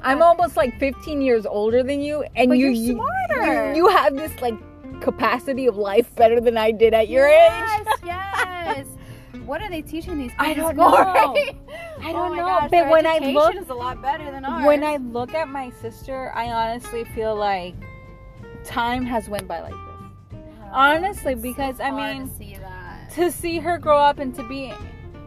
I'm 0.01 0.21
almost 0.21 0.55
like 0.55 0.79
15 0.79 1.21
years 1.21 1.45
older 1.45 1.83
than 1.83 2.01
you, 2.01 2.23
and 2.35 2.49
But 2.49 2.57
you 2.57 2.67
you're 2.67 2.73
you- 2.73 2.93
smarter. 3.27 3.69
You, 3.75 3.75
you 3.75 3.87
have 3.89 4.15
this 4.15 4.31
like 4.41 4.55
capacity 5.01 5.65
of 5.67 5.75
life 5.75 6.15
better 6.15 6.39
than 6.39 6.57
I 6.57 6.71
did 6.71 6.93
at 6.93 7.09
your 7.09 7.27
yes, 7.27 7.79
age. 7.81 7.87
Yes, 8.05 8.77
yes. 8.77 8.87
What 9.45 9.61
are 9.61 9.69
they 9.69 9.81
teaching 9.81 10.17
these 10.17 10.31
kids? 10.31 10.35
I 10.39 10.53
don't 10.53 10.75
know. 10.75 10.83
I 10.85 11.53
Oh 12.09 12.11
don't 12.13 12.31
my 12.31 12.37
know, 12.37 12.45
gosh, 12.45 12.69
but 12.71 12.89
when 12.89 13.05
I 13.05 13.17
look 13.19 13.55
is 13.55 13.69
a 13.69 13.73
lot 13.73 14.01
better 14.01 14.29
than 14.31 14.43
ours. 14.45 14.65
when 14.65 14.83
I 14.83 14.97
look 14.97 15.33
at 15.33 15.47
my 15.49 15.69
sister, 15.81 16.31
I 16.35 16.51
honestly 16.51 17.03
feel 17.05 17.35
like 17.35 17.75
time 18.63 19.05
has 19.05 19.29
went 19.29 19.47
by 19.47 19.61
like 19.61 19.71
this. 19.71 20.39
Oh, 20.63 20.69
honestly, 20.71 21.33
It's 21.33 21.41
so 21.41 21.47
because, 21.47 21.79
I 21.79 21.91
mean, 21.91 22.27
to 22.29 22.35
see. 22.35 22.57
To 23.15 23.31
see 23.31 23.59
her 23.59 23.77
grow 23.77 23.97
up 23.97 24.19
and 24.19 24.35
to 24.35 24.45
be 24.47 24.73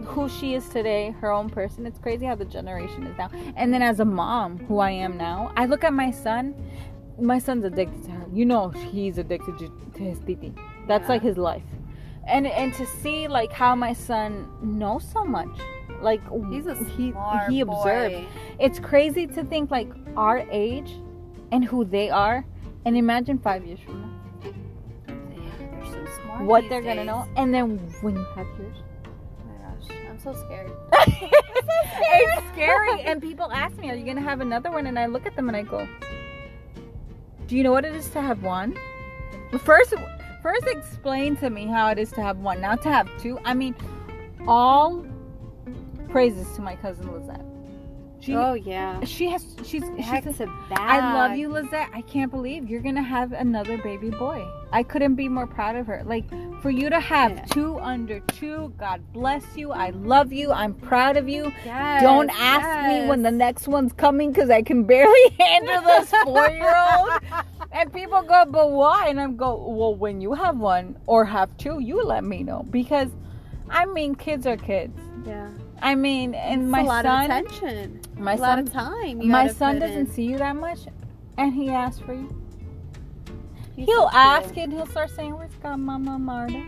who 0.04 0.28
she 0.28 0.54
is 0.54 0.68
today, 0.68 1.10
her 1.20 1.30
own 1.32 1.48
person, 1.48 1.86
it's 1.86 1.98
crazy 1.98 2.26
how 2.26 2.34
the 2.34 2.44
generation 2.44 3.06
is 3.06 3.16
now. 3.16 3.30
And 3.56 3.72
then 3.72 3.80
as 3.82 4.00
a 4.00 4.04
mom, 4.04 4.58
who 4.66 4.78
I 4.78 4.90
am 4.90 5.16
now, 5.16 5.52
I 5.56 5.64
look 5.66 5.84
at 5.84 5.92
my 5.94 6.10
son. 6.10 6.54
My 7.20 7.38
son's 7.38 7.64
addicted 7.64 8.04
to 8.04 8.10
her. 8.10 8.26
You 8.32 8.44
know, 8.44 8.68
he's 8.68 9.16
addicted 9.18 9.58
to, 9.58 9.68
to 9.94 10.02
his 10.02 10.18
titi. 10.20 10.52
That's 10.86 11.04
Yeah. 11.04 11.08
like 11.08 11.22
his 11.22 11.38
life. 11.38 11.62
And 12.28 12.46
and 12.46 12.74
to 12.74 12.84
see 12.86 13.26
like 13.26 13.52
how 13.52 13.74
my 13.74 13.92
son 13.94 14.48
knows 14.62 15.02
so 15.12 15.24
much, 15.24 15.48
like 16.02 16.20
He's 16.50 16.66
a 16.66 16.74
he 16.84 17.10
smart 17.12 17.50
he 17.50 17.60
observed. 17.62 18.14
boy. 18.14 18.26
It's 18.60 18.78
crazy 18.78 19.26
to 19.28 19.42
think 19.44 19.70
like 19.70 19.88
our 20.16 20.44
age 20.50 20.92
and 21.52 21.64
who 21.64 21.84
they 21.84 22.10
are, 22.10 22.44
and 22.84 22.96
imagine 22.96 23.38
five 23.38 23.64
years 23.64 23.80
from 23.80 24.02
now 24.02 24.50
Yeah, 25.34 25.50
they're 25.58 25.84
so 25.86 26.06
smart. 26.22 26.44
what 26.44 26.68
they're 26.68 26.82
gonna 26.82 27.04
know, 27.04 27.26
and 27.36 27.52
then 27.54 27.78
when 28.02 28.14
you 28.16 28.26
have 28.36 28.46
yours. 28.58 28.76
Oh 29.06 29.46
my 29.48 29.56
gosh, 29.64 29.96
I'm 30.10 30.18
so 30.18 30.34
scared. 30.34 30.70
it's 30.92 32.46
scary. 32.52 33.00
and 33.02 33.22
people 33.22 33.50
ask 33.50 33.76
me, 33.78 33.90
"Are 33.90 33.94
you 33.94 34.04
gonna 34.04 34.20
have 34.20 34.42
another 34.42 34.70
one?" 34.70 34.86
And 34.86 34.98
I 34.98 35.06
look 35.06 35.24
at 35.24 35.34
them 35.34 35.48
and 35.48 35.56
I 35.56 35.62
go, 35.62 35.88
"Do 37.46 37.56
you 37.56 37.62
know 37.62 37.72
what 37.72 37.86
it 37.86 37.94
is 37.94 38.10
to 38.10 38.20
have 38.20 38.42
one?" 38.42 38.76
First, 39.64 39.94
first 40.42 40.66
explain 40.66 41.36
to 41.36 41.50
me 41.50 41.66
how 41.66 41.88
it 41.90 41.98
is 41.98 42.10
to 42.12 42.22
have 42.22 42.38
one. 42.38 42.60
Not 42.60 42.82
to 42.82 42.88
have 42.90 43.08
two. 43.20 43.38
I 43.44 43.54
mean, 43.54 43.74
all 44.46 45.04
praises 46.08 46.50
to 46.56 46.62
my 46.62 46.76
cousin 46.76 47.12
Lizette. 47.12 47.44
She, 48.20 48.34
oh 48.34 48.54
yeah. 48.54 49.04
she 49.04 49.28
has. 49.30 49.46
She's. 49.64 49.84
Heck 50.00 50.24
she's 50.24 50.38
to 50.38 50.46
back. 50.68 50.80
I 50.80 51.14
love 51.14 51.36
you, 51.36 51.48
Lizette. 51.50 51.88
I 51.94 52.00
can't 52.02 52.32
believe 52.32 52.68
you're 52.68 52.82
gonna 52.82 53.02
have 53.02 53.32
another 53.32 53.78
baby 53.78 54.10
boy. 54.10 54.44
I 54.72 54.82
couldn't 54.82 55.14
be 55.14 55.28
more 55.28 55.46
proud 55.46 55.76
of 55.76 55.86
her. 55.86 56.02
Like 56.04 56.28
for 56.60 56.70
you 56.70 56.90
to 56.90 56.98
have 56.98 57.30
Yeah. 57.32 57.44
two 57.44 57.78
under 57.78 58.18
two, 58.20 58.72
God 58.76 59.02
bless 59.12 59.44
you. 59.56 59.70
I 59.70 59.90
love 59.90 60.32
you. 60.32 60.50
I'm 60.50 60.74
proud 60.74 61.16
of 61.16 61.28
you. 61.28 61.52
Yes, 61.64 62.02
Don't 62.02 62.30
ask 62.30 62.88
me 62.88 63.08
when 63.08 63.22
the 63.22 63.30
next 63.30 63.68
one's 63.68 63.92
coming 63.92 64.32
because 64.32 64.50
I 64.50 64.62
can 64.62 64.82
barely 64.82 65.30
handle 65.38 65.82
this 65.82 66.10
four 66.24 66.48
year 66.50 66.74
old. 66.98 67.10
And 67.78 67.92
people 67.92 68.22
go, 68.22 68.44
but 68.44 68.72
why? 68.72 69.06
And 69.08 69.20
I'm 69.20 69.36
go, 69.36 69.54
well, 69.70 69.94
when 69.94 70.20
you 70.20 70.34
have 70.34 70.58
one 70.58 70.98
or 71.06 71.24
have 71.24 71.56
two, 71.58 71.78
you 71.78 72.02
let 72.02 72.24
me 72.24 72.42
know 72.42 72.64
because, 72.70 73.08
I 73.70 73.86
mean, 73.86 74.16
kids 74.16 74.48
are 74.48 74.56
kids. 74.56 74.98
Yeah. 75.24 75.48
I 75.80 75.94
mean, 75.94 76.34
and 76.34 76.62
It's 76.62 76.70
my 76.70 76.80
a 76.80 76.84
lot 76.84 77.04
son, 77.04 77.30
of 77.30 77.46
attention. 77.46 78.00
my 78.18 78.32
a 78.32 78.36
lot 78.36 78.46
son, 78.46 78.58
of 78.58 78.72
time. 78.72 79.28
My 79.28 79.46
son 79.46 79.78
doesn't 79.78 79.96
in. 79.96 80.10
see 80.10 80.24
you 80.24 80.38
that 80.38 80.56
much, 80.56 80.80
and 81.36 81.54
he 81.54 81.68
asks 81.70 82.00
for 82.00 82.14
you. 82.14 82.34
He's 83.76 83.86
He'll 83.86 84.10
so 84.10 84.16
ask 84.16 84.56
and 84.56 84.72
he'll 84.72 84.86
start 84.86 85.10
saying, 85.10 85.36
"Where's 85.36 85.54
Godmama 85.62 86.18
Marta? 86.18 86.66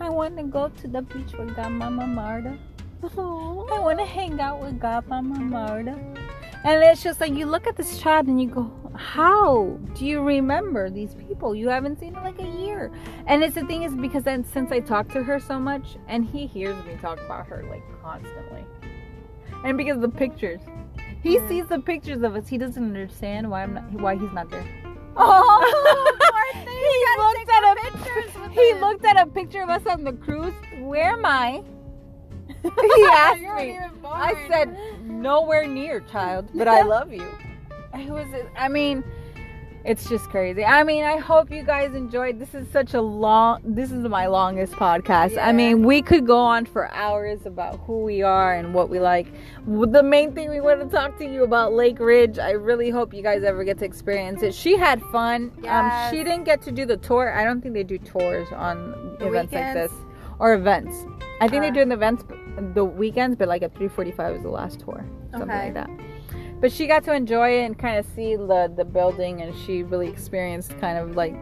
I 0.00 0.08
want 0.08 0.38
to 0.38 0.44
go 0.44 0.70
to 0.70 0.88
the 0.88 1.02
beach 1.02 1.34
with 1.34 1.54
Godmama 1.54 2.08
Marta. 2.08 2.56
I 3.02 3.78
want 3.78 3.98
to 3.98 4.06
hang 4.06 4.40
out 4.40 4.62
with 4.62 4.80
Godmama 4.80 5.38
Marta." 5.38 5.98
And 6.64 6.82
it's 6.82 7.02
just 7.02 7.20
like 7.20 7.32
you 7.32 7.46
look 7.46 7.66
at 7.66 7.76
this 7.76 7.98
child 7.98 8.28
and 8.28 8.40
you 8.40 8.48
go, 8.48 8.70
"How 8.94 9.78
do 9.94 10.06
you 10.06 10.20
remember 10.22 10.90
these 10.90 11.14
people? 11.14 11.54
You 11.54 11.68
haven't 11.68 11.98
seen 11.98 12.14
in 12.16 12.22
like 12.22 12.38
a 12.40 12.46
year." 12.46 12.92
And 13.26 13.42
it's 13.42 13.54
the 13.56 13.64
thing 13.66 13.82
is 13.82 13.94
because 13.96 14.22
then 14.22 14.44
since 14.44 14.70
I 14.70 14.80
talk 14.80 15.08
to 15.12 15.22
her 15.24 15.40
so 15.40 15.58
much, 15.58 15.96
and 16.08 16.24
he 16.24 16.46
hears 16.46 16.76
me 16.84 16.96
talk 17.00 17.18
about 17.20 17.46
her 17.48 17.64
like 17.68 17.82
constantly, 18.02 18.64
and 19.64 19.76
because 19.76 19.96
of 19.96 20.02
the 20.02 20.08
pictures, 20.08 20.60
he 21.22 21.34
Yeah. 21.34 21.48
sees 21.48 21.66
the 21.66 21.80
pictures 21.80 22.22
of 22.22 22.36
us. 22.36 22.46
He 22.48 22.58
doesn't 22.58 22.82
understand 22.84 23.50
why 23.50 23.62
I'm 23.64 23.74
not, 23.74 23.92
why 23.94 24.16
he's 24.16 24.32
not 24.32 24.48
there. 24.50 24.64
Oh, 25.14 26.14
he 26.54 27.22
looked 27.22 27.50
at 27.50 27.64
a 27.70 27.90
pictures 27.90 28.34
with 28.40 28.52
he 28.52 28.74
looked 28.80 29.04
at 29.04 29.16
a 29.20 29.26
picture 29.30 29.62
of 29.62 29.68
us 29.68 29.84
on 29.86 30.04
the 30.04 30.12
cruise. 30.14 30.54
Where 30.80 31.10
am 31.10 31.26
I? 31.26 31.62
he 32.62 32.70
asked 33.10 33.40
me. 33.40 33.78
I 34.04 34.46
said 34.48 34.76
nowhere 35.04 35.66
near, 35.66 36.00
child, 36.00 36.48
but 36.54 36.68
I 36.68 36.82
love 36.96 37.12
you. 37.12 37.28
It 37.94 38.08
was. 38.08 38.26
I 38.56 38.68
mean, 38.68 39.04
it's 39.84 40.08
just 40.08 40.30
crazy. 40.30 40.64
I 40.64 40.84
mean, 40.84 41.04
I 41.04 41.18
hope 41.18 41.50
you 41.50 41.62
guys 41.62 41.94
enjoyed. 41.94 42.38
This 42.38 42.54
is 42.54 42.66
such 42.72 42.94
a 42.94 43.00
long. 43.00 43.60
This 43.64 43.90
is 43.90 44.04
my 44.06 44.26
longest 44.26 44.74
podcast. 44.74 45.36
I 45.40 45.52
mean, 45.52 45.82
we 45.82 46.02
could 46.02 46.26
go 46.26 46.38
on 46.38 46.66
for 46.66 46.90
hours 46.92 47.46
about 47.46 47.80
who 47.80 48.02
we 48.02 48.22
are 48.22 48.54
and 48.54 48.74
what 48.74 48.88
we 48.88 49.00
like. 49.00 49.26
The 49.66 50.02
main 50.02 50.32
thing 50.34 50.50
we 50.50 50.60
want 50.60 50.80
to 50.80 50.88
talk 50.88 51.18
to 51.18 51.24
you 51.24 51.44
about 51.44 51.72
Lake 51.72 51.98
Ridge. 51.98 52.38
I 52.38 52.52
really 52.52 52.90
hope 52.90 53.12
you 53.12 53.22
guys 53.22 53.44
ever 53.44 53.64
get 53.64 53.78
to 53.78 53.84
experience 53.84 54.42
it. 54.42 54.54
She 54.54 54.76
had 54.76 55.02
fun. 55.12 55.52
Um, 55.66 55.90
she 56.10 56.18
didn't 56.18 56.44
get 56.44 56.62
to 56.62 56.72
do 56.72 56.86
the 56.86 56.96
tour. 56.96 57.32
I 57.32 57.44
don't 57.44 57.60
think 57.60 57.74
they 57.74 57.84
do 57.84 57.98
tours 57.98 58.48
on 58.52 59.16
The 59.18 59.28
events 59.28 59.52
like 59.52 59.74
this 59.74 59.92
or 60.38 60.54
events. 60.54 61.06
I 61.40 61.48
think 61.48 61.62
Uh. 61.62 61.66
they 61.66 61.70
do 61.70 61.74
doing 61.74 61.88
the 61.88 61.94
events 61.94 62.24
the 62.74 62.84
weekends, 62.84 63.36
but 63.36 63.48
like 63.48 63.62
at 63.62 63.74
3:45 63.74 64.32
was 64.34 64.42
the 64.42 64.48
last 64.50 64.80
tour, 64.80 65.04
something 65.30 65.50
Okay. 65.50 65.64
like 65.66 65.74
that. 65.74 65.90
But 66.60 66.70
she 66.70 66.86
got 66.86 67.02
to 67.04 67.14
enjoy 67.14 67.58
it 67.60 67.64
and 67.64 67.78
kind 67.78 67.96
of 67.98 68.04
see 68.14 68.36
the 68.36 68.70
the 68.76 68.84
building, 68.84 69.40
and 69.42 69.54
she 69.54 69.82
really 69.82 70.08
experienced 70.08 70.78
kind 70.80 70.98
of 70.98 71.16
like 71.16 71.34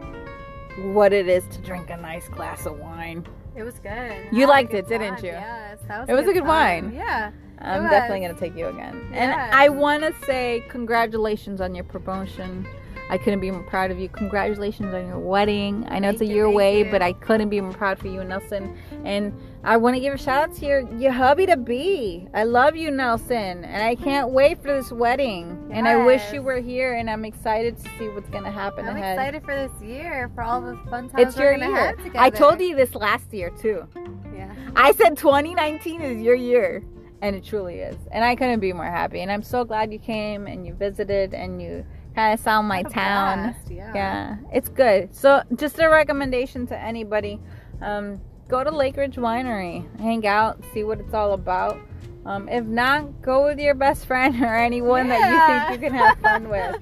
what 0.93 1.11
it 1.13 1.27
is 1.27 1.45
to 1.47 1.61
drink 1.61 1.89
a 1.89 1.97
nice 1.97 2.27
glass 2.29 2.65
of 2.65 2.79
wine. 2.79 3.25
It 3.55 3.63
was 3.63 3.77
good. 3.79 4.13
You 4.31 4.47
liked 4.47 4.71
good 4.71 4.85
it, 4.85 4.87
didn't 4.87 5.21
you? 5.21 5.31
Yes, 5.31 5.79
that 5.87 5.99
was. 6.01 6.09
It 6.09 6.13
was 6.13 6.27
a 6.27 6.33
good 6.33 6.45
time. 6.45 6.85
wine. 6.85 6.93
Yeah. 6.95 7.31
I'm 7.59 7.83
definitely 7.89 8.25
gonna 8.25 8.39
take 8.39 8.55
you 8.57 8.67
again. 8.67 8.99
And 9.13 9.33
I 9.33 9.69
want 9.69 10.01
to 10.03 10.13
say 10.25 10.63
congratulations 10.69 11.61
on 11.61 11.75
your 11.75 11.83
promotion. 11.83 12.65
I 13.11 13.17
couldn't 13.17 13.41
be 13.41 13.51
more 13.51 13.63
proud 13.63 13.91
of 13.91 13.99
you. 13.99 14.07
Congratulations 14.07 14.93
on 14.93 15.05
your 15.05 15.19
wedding. 15.19 15.85
I 15.89 15.99
know 15.99 16.09
it's 16.09 16.15
a 16.15 16.19
Thank 16.19 16.29
you, 16.29 16.35
year 16.37 16.45
away, 16.45 16.79
you. 16.85 16.91
but 16.91 17.01
I 17.01 17.11
couldn't 17.11 17.49
be 17.49 17.59
more 17.59 17.73
proud 17.73 17.99
for 17.99 18.07
you, 18.07 18.21
and 18.21 18.29
Nelson. 18.29 18.77
And 19.03 19.33
I 19.65 19.75
want 19.75 19.97
to 19.97 19.99
give 19.99 20.13
a 20.13 20.17
shout 20.17 20.49
out 20.49 20.55
to 20.55 20.65
your 20.65 20.89
your 20.95 21.11
hubby 21.11 21.45
to 21.47 21.57
be. 21.57 22.29
I 22.33 22.45
love 22.45 22.77
you, 22.77 22.89
Nelson, 22.89 23.65
and 23.65 23.83
I 23.83 23.95
can't 23.95 24.29
wait 24.29 24.61
for 24.61 24.69
this 24.73 24.91
wedding. 24.93 25.69
And 25.73 25.89
I 25.89 25.97
wish 25.97 26.31
you 26.31 26.41
were 26.41 26.61
here. 26.61 26.93
And 26.93 27.09
I'm 27.09 27.25
excited 27.25 27.75
to 27.77 27.83
see 27.99 28.07
what's 28.07 28.29
gonna 28.29 28.49
happen 28.49 28.85
ahead. 28.85 28.95
I'm 28.95 29.03
ahead. 29.03 29.17
excited 29.19 29.43
for 29.43 29.55
this 29.55 29.81
year 29.83 30.31
for 30.33 30.41
all 30.43 30.61
the 30.61 30.77
fun 30.89 31.09
times 31.09 31.27
It's 31.27 31.37
your 31.37 31.53
year. 31.57 31.75
have 31.75 31.97
together. 31.97 32.17
I 32.19 32.29
told 32.29 32.61
you 32.61 32.77
this 32.77 32.95
last 32.95 33.33
year 33.33 33.49
too. 33.49 33.85
Yeah. 34.33 34.53
I 34.77 34.93
said 34.93 35.17
2019 35.17 35.99
is 36.01 36.21
your 36.21 36.35
year. 36.35 36.81
And 37.21 37.35
it 37.35 37.43
truly 37.43 37.75
is. 37.81 37.97
And 38.11 38.23
I 38.25 38.35
couldn't 38.35 38.61
be 38.61 38.73
more 38.73 38.85
happy. 38.85 39.19
And 39.21 39.31
I'm 39.31 39.43
so 39.43 39.63
glad 39.63 39.91
you 39.93 39.99
came 39.99 40.47
and 40.47 40.65
you 40.65 40.73
visited 40.73 41.35
and 41.35 41.61
you 41.61 41.85
kind 42.15 42.33
of 42.33 42.39
sound 42.39 42.67
my 42.67 42.83
town. 42.83 43.51
blast, 43.53 43.71
Yeah. 43.71 43.91
Yeah, 43.93 44.37
it's 44.53 44.69
good. 44.69 45.15
So, 45.15 45.41
just 45.55 45.79
a 45.79 45.87
recommendation 45.89 46.67
to 46.67 46.77
anybody 46.77 47.39
um, 47.81 48.21
go 48.47 48.63
to 48.63 48.71
Lake 48.71 48.97
Ridge 48.97 49.15
Winery, 49.15 49.85
hang 49.99 50.27
out, 50.27 50.61
see 50.73 50.83
what 50.83 50.99
it's 50.99 51.13
all 51.13 51.33
about. 51.33 51.77
Um, 52.25 52.47
if 52.49 52.65
not, 52.65 53.21
go 53.21 53.45
with 53.45 53.59
your 53.59 53.73
best 53.73 54.05
friend 54.05 54.35
or 54.43 54.55
anyone 54.55 55.07
that 55.07 55.69
you 55.71 55.71
think 55.71 55.81
you 55.81 55.89
can 55.89 55.97
have 55.97 56.19
fun 56.19 56.49
with. 56.49 56.75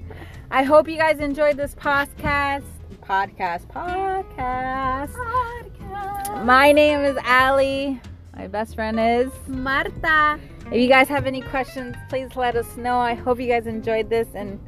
I 0.50 0.64
hope 0.64 0.88
you 0.88 0.96
guys 0.96 1.20
enjoyed 1.20 1.56
this 1.56 1.74
podcast. 1.74 2.64
Podcast, 3.02 3.66
podcast. 3.68 5.12
Podcast. 5.12 6.44
My 6.44 6.72
name 6.72 7.00
is 7.00 7.16
Allie. 7.24 8.00
My 8.36 8.46
best 8.48 8.74
friend 8.74 8.98
is. 9.00 9.30
Marta. 9.48 10.38
If 10.66 10.80
you 10.80 10.88
guys 10.88 11.08
have 11.08 11.26
any 11.26 11.40
questions, 11.40 11.96
please 12.08 12.36
let 12.36 12.54
us 12.56 12.76
know. 12.76 12.98
I 12.98 13.14
hope 13.14 13.40
you 13.40 13.48
guys 13.48 13.66
enjoyed 13.66 14.10
this 14.10 14.28
and 14.34 14.60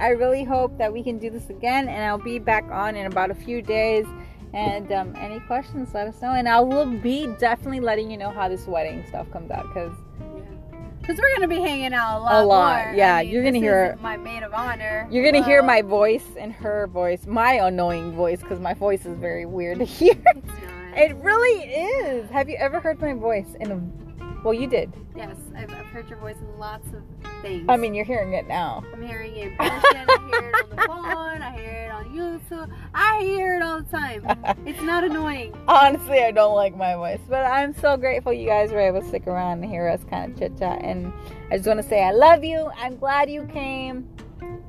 I 0.00 0.08
really 0.10 0.44
hope 0.44 0.76
that 0.78 0.92
we 0.92 1.02
can 1.02 1.18
do 1.18 1.30
this 1.30 1.48
again 1.50 1.88
and 1.88 2.02
I'll 2.04 2.18
be 2.18 2.38
back 2.38 2.64
on 2.70 2.96
in 2.96 3.06
about 3.06 3.30
a 3.30 3.34
few 3.34 3.62
days. 3.62 4.06
And 4.52 4.90
um, 4.90 5.14
any 5.16 5.38
questions, 5.40 5.94
let 5.94 6.08
us 6.08 6.20
know. 6.20 6.32
And 6.32 6.48
I 6.48 6.58
will 6.60 6.86
be 6.86 7.28
definitely 7.38 7.78
letting 7.80 8.10
you 8.10 8.16
know 8.16 8.30
how 8.30 8.48
this 8.48 8.66
wedding 8.66 9.04
stuff 9.08 9.30
comes 9.30 9.50
out 9.52 9.62
because 9.68 9.92
Because 11.00 11.18
we're 11.18 11.34
gonna 11.36 11.46
be 11.46 11.60
hanging 11.60 11.92
out 11.94 12.18
a 12.18 12.20
lot. 12.20 12.42
A 12.42 12.44
lot, 12.44 12.84
more. 12.86 12.94
yeah, 12.96 13.16
I 13.16 13.22
mean, 13.22 13.32
you're 13.32 13.44
gonna 13.44 13.58
hear- 13.58 13.96
my 14.00 14.16
maid 14.16 14.42
of 14.42 14.52
honor. 14.52 15.06
you're 15.10 15.22
going 15.22 15.40
to 15.40 15.48
hear 15.48 15.62
my 15.62 15.82
voice 15.82 16.24
and 16.38 16.52
her 16.52 16.88
voice, 16.88 17.26
my 17.26 17.54
annoying 17.54 18.12
voice 18.16 18.40
because 18.40 18.58
my 18.58 18.74
voice 18.74 19.06
is 19.06 19.16
very 19.18 19.46
weird 19.46 19.78
to 19.78 19.84
hear. 19.98 20.14
It's 20.34 20.46
not. 20.48 20.98
It 20.98 21.14
really 21.18 21.60
is. 21.72 22.28
Have 22.30 22.48
you 22.48 22.56
ever 22.56 22.80
heard 22.80 23.00
my 23.00 23.12
voice 23.12 23.54
in 23.60 23.70
a. 23.70 23.80
Well, 24.42 24.54
you 24.54 24.66
did. 24.66 24.92
yes, 25.14 25.36
I've, 25.54 25.70
I've 25.70 25.86
heard 25.86 26.08
your 26.08 26.18
voice 26.18 26.36
in 26.38 26.58
lots 26.58 26.86
of 26.88 27.02
things. 27.42 27.66
I 27.68 27.76
mean, 27.76 27.94
you're 27.94 28.04
hearing 28.06 28.32
it 28.32 28.48
now. 28.48 28.82
I'm 28.92 29.02
hearing 29.02 29.36
it 29.36 29.48
in 29.48 29.56
person. 29.56 29.80
I 30.08 30.28
hear 30.30 30.48
it 30.48 30.54
on 30.64 30.70
the 30.70 30.76
phone. 30.86 31.42
I 31.42 31.52
hear 31.52 31.70
it 31.86 31.90
on 31.92 32.04
YouTube. 32.06 32.72
I 32.94 33.20
hear 33.22 33.56
it 33.56 33.62
all 33.62 33.82
the 33.82 33.90
time. 33.90 34.26
It's 34.66 34.80
not 34.82 35.04
annoying. 35.04 35.54
Honestly, 35.68 36.20
I 36.22 36.30
don't 36.30 36.54
like 36.54 36.76
my 36.76 36.94
voice, 36.94 37.20
but 37.28 37.44
I'm 37.44 37.74
so 37.74 37.96
grateful 37.96 38.32
you 38.32 38.46
guys 38.46 38.70
were 38.72 38.80
able 38.80 39.00
to 39.02 39.08
stick 39.08 39.26
around 39.26 39.62
and 39.62 39.70
hear 39.70 39.88
us 39.88 40.00
kind 40.08 40.32
of 40.32 40.38
chit 40.38 40.58
chat. 40.58 40.80
And 40.82 41.12
I 41.50 41.56
just 41.56 41.66
want 41.66 41.82
to 41.82 41.88
say 41.88 42.02
I 42.02 42.12
love 42.12 42.42
you. 42.44 42.70
I'm 42.76 42.96
glad 42.96 43.30
you 43.30 43.44
came, 43.46 44.08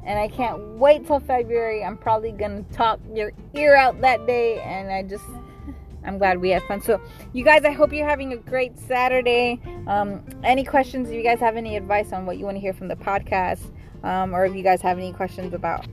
and 0.05 0.19
I 0.19 0.27
can't 0.27 0.59
wait 0.77 1.05
till 1.07 1.19
February. 1.19 1.83
I'm 1.83 1.97
probably 1.97 2.31
gonna 2.31 2.63
talk 2.73 2.99
your 3.13 3.31
ear 3.53 3.75
out 3.75 4.01
that 4.01 4.25
day, 4.27 4.59
and 4.61 4.91
I 4.91 5.03
just. 5.03 5.23
I'm 6.05 6.17
glad 6.17 6.39
we 6.39 6.49
had 6.49 6.63
fun. 6.63 6.81
So, 6.81 6.99
you 7.33 7.43
guys, 7.43 7.63
I 7.63 7.71
hope 7.71 7.93
you're 7.93 8.07
having 8.07 8.33
a 8.33 8.37
great 8.37 8.77
Saturday. 8.79 9.59
Um, 9.87 10.23
any 10.43 10.63
questions? 10.63 11.09
If 11.09 11.15
you 11.15 11.23
guys 11.23 11.39
have 11.39 11.57
any 11.57 11.75
advice 11.75 12.11
on 12.11 12.25
what 12.25 12.37
you 12.37 12.45
want 12.45 12.55
to 12.55 12.61
hear 12.61 12.73
from 12.73 12.87
the 12.87 12.95
podcast, 12.95 13.71
um, 14.03 14.33
or 14.33 14.45
if 14.45 14.55
you 14.55 14.63
guys 14.63 14.81
have 14.81 14.97
any 14.97 15.13
questions 15.13 15.53
about 15.53 15.85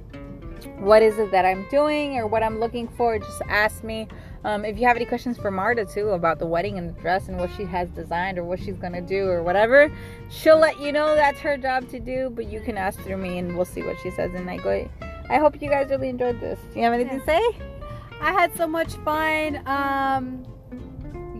what 0.79 1.03
is 1.03 1.19
it 1.19 1.31
that 1.31 1.45
I'm 1.45 1.69
doing 1.71 2.17
or 2.17 2.27
what 2.27 2.43
I'm 2.43 2.59
looking 2.59 2.89
for, 2.89 3.19
just 3.19 3.43
ask 3.49 3.85
me. 3.85 4.09
Um, 4.45 4.65
if 4.65 4.79
you 4.79 4.87
have 4.87 4.97
any 4.97 5.05
questions 5.05 5.37
for 5.37 5.51
Marta 5.51 5.85
too 5.85 6.11
about 6.11 6.39
the 6.39 6.47
wedding 6.47 6.79
and 6.79 6.89
the 6.89 7.01
dress 7.01 7.29
and 7.29 7.39
what 7.39 7.51
she 7.57 7.65
has 7.65 7.89
designed 7.91 8.39
or 8.39 8.45
what 8.45 8.61
she's 8.61 8.77
gonna 8.77 9.03
do 9.03 9.27
or 9.27 9.43
whatever, 9.43 9.93
she'll 10.31 10.59
let 10.59 10.81
you 10.81 10.93
know 10.93 11.15
that's 11.17 11.41
her 11.41 11.57
job 11.57 11.89
to 11.91 11.99
do. 11.99 12.31
But 12.31 12.47
you 12.47 12.61
can 12.61 12.79
ask 12.79 13.01
through 13.01 13.17
me 13.17 13.39
and 13.39 13.57
we'll 13.57 13.65
see 13.65 13.83
what 13.83 13.97
she 14.01 14.11
says. 14.11 14.33
And 14.35 14.49
I 14.49 14.57
go, 14.59 14.89
I 15.29 15.39
hope 15.39 15.61
you 15.61 15.69
guys 15.69 15.91
really 15.91 16.09
enjoyed 16.09 16.41
this. 16.41 16.59
Do 16.73 16.79
you 16.79 16.85
have 16.85 16.95
anything 16.95 17.21
to 17.21 17.27
say? 17.27 17.78
I 18.21 18.33
had 18.33 18.57
so 18.57 18.67
much 18.67 18.95
fun. 19.05 19.63
Um, 19.67 20.45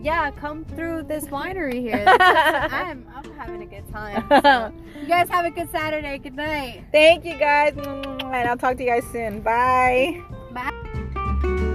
yeah, 0.01 0.31
come 0.31 0.65
through 0.65 1.03
this 1.03 1.25
winery 1.25 1.81
here. 1.81 2.05
I'm, 2.19 3.07
I'm 3.13 3.31
having 3.37 3.61
a 3.61 3.65
good 3.65 3.87
time. 3.91 4.25
So, 4.29 4.73
you 5.01 5.07
guys 5.07 5.29
have 5.29 5.45
a 5.45 5.51
good 5.51 5.69
Saturday. 5.71 6.17
Good 6.17 6.35
night. 6.35 6.85
Thank 6.91 7.25
you 7.25 7.37
guys, 7.37 7.73
and 7.77 8.49
I'll 8.49 8.57
talk 8.57 8.77
to 8.77 8.83
you 8.83 8.89
guys 8.89 9.03
soon. 9.11 9.41
Bye. 9.41 10.21
Bye. 10.51 11.65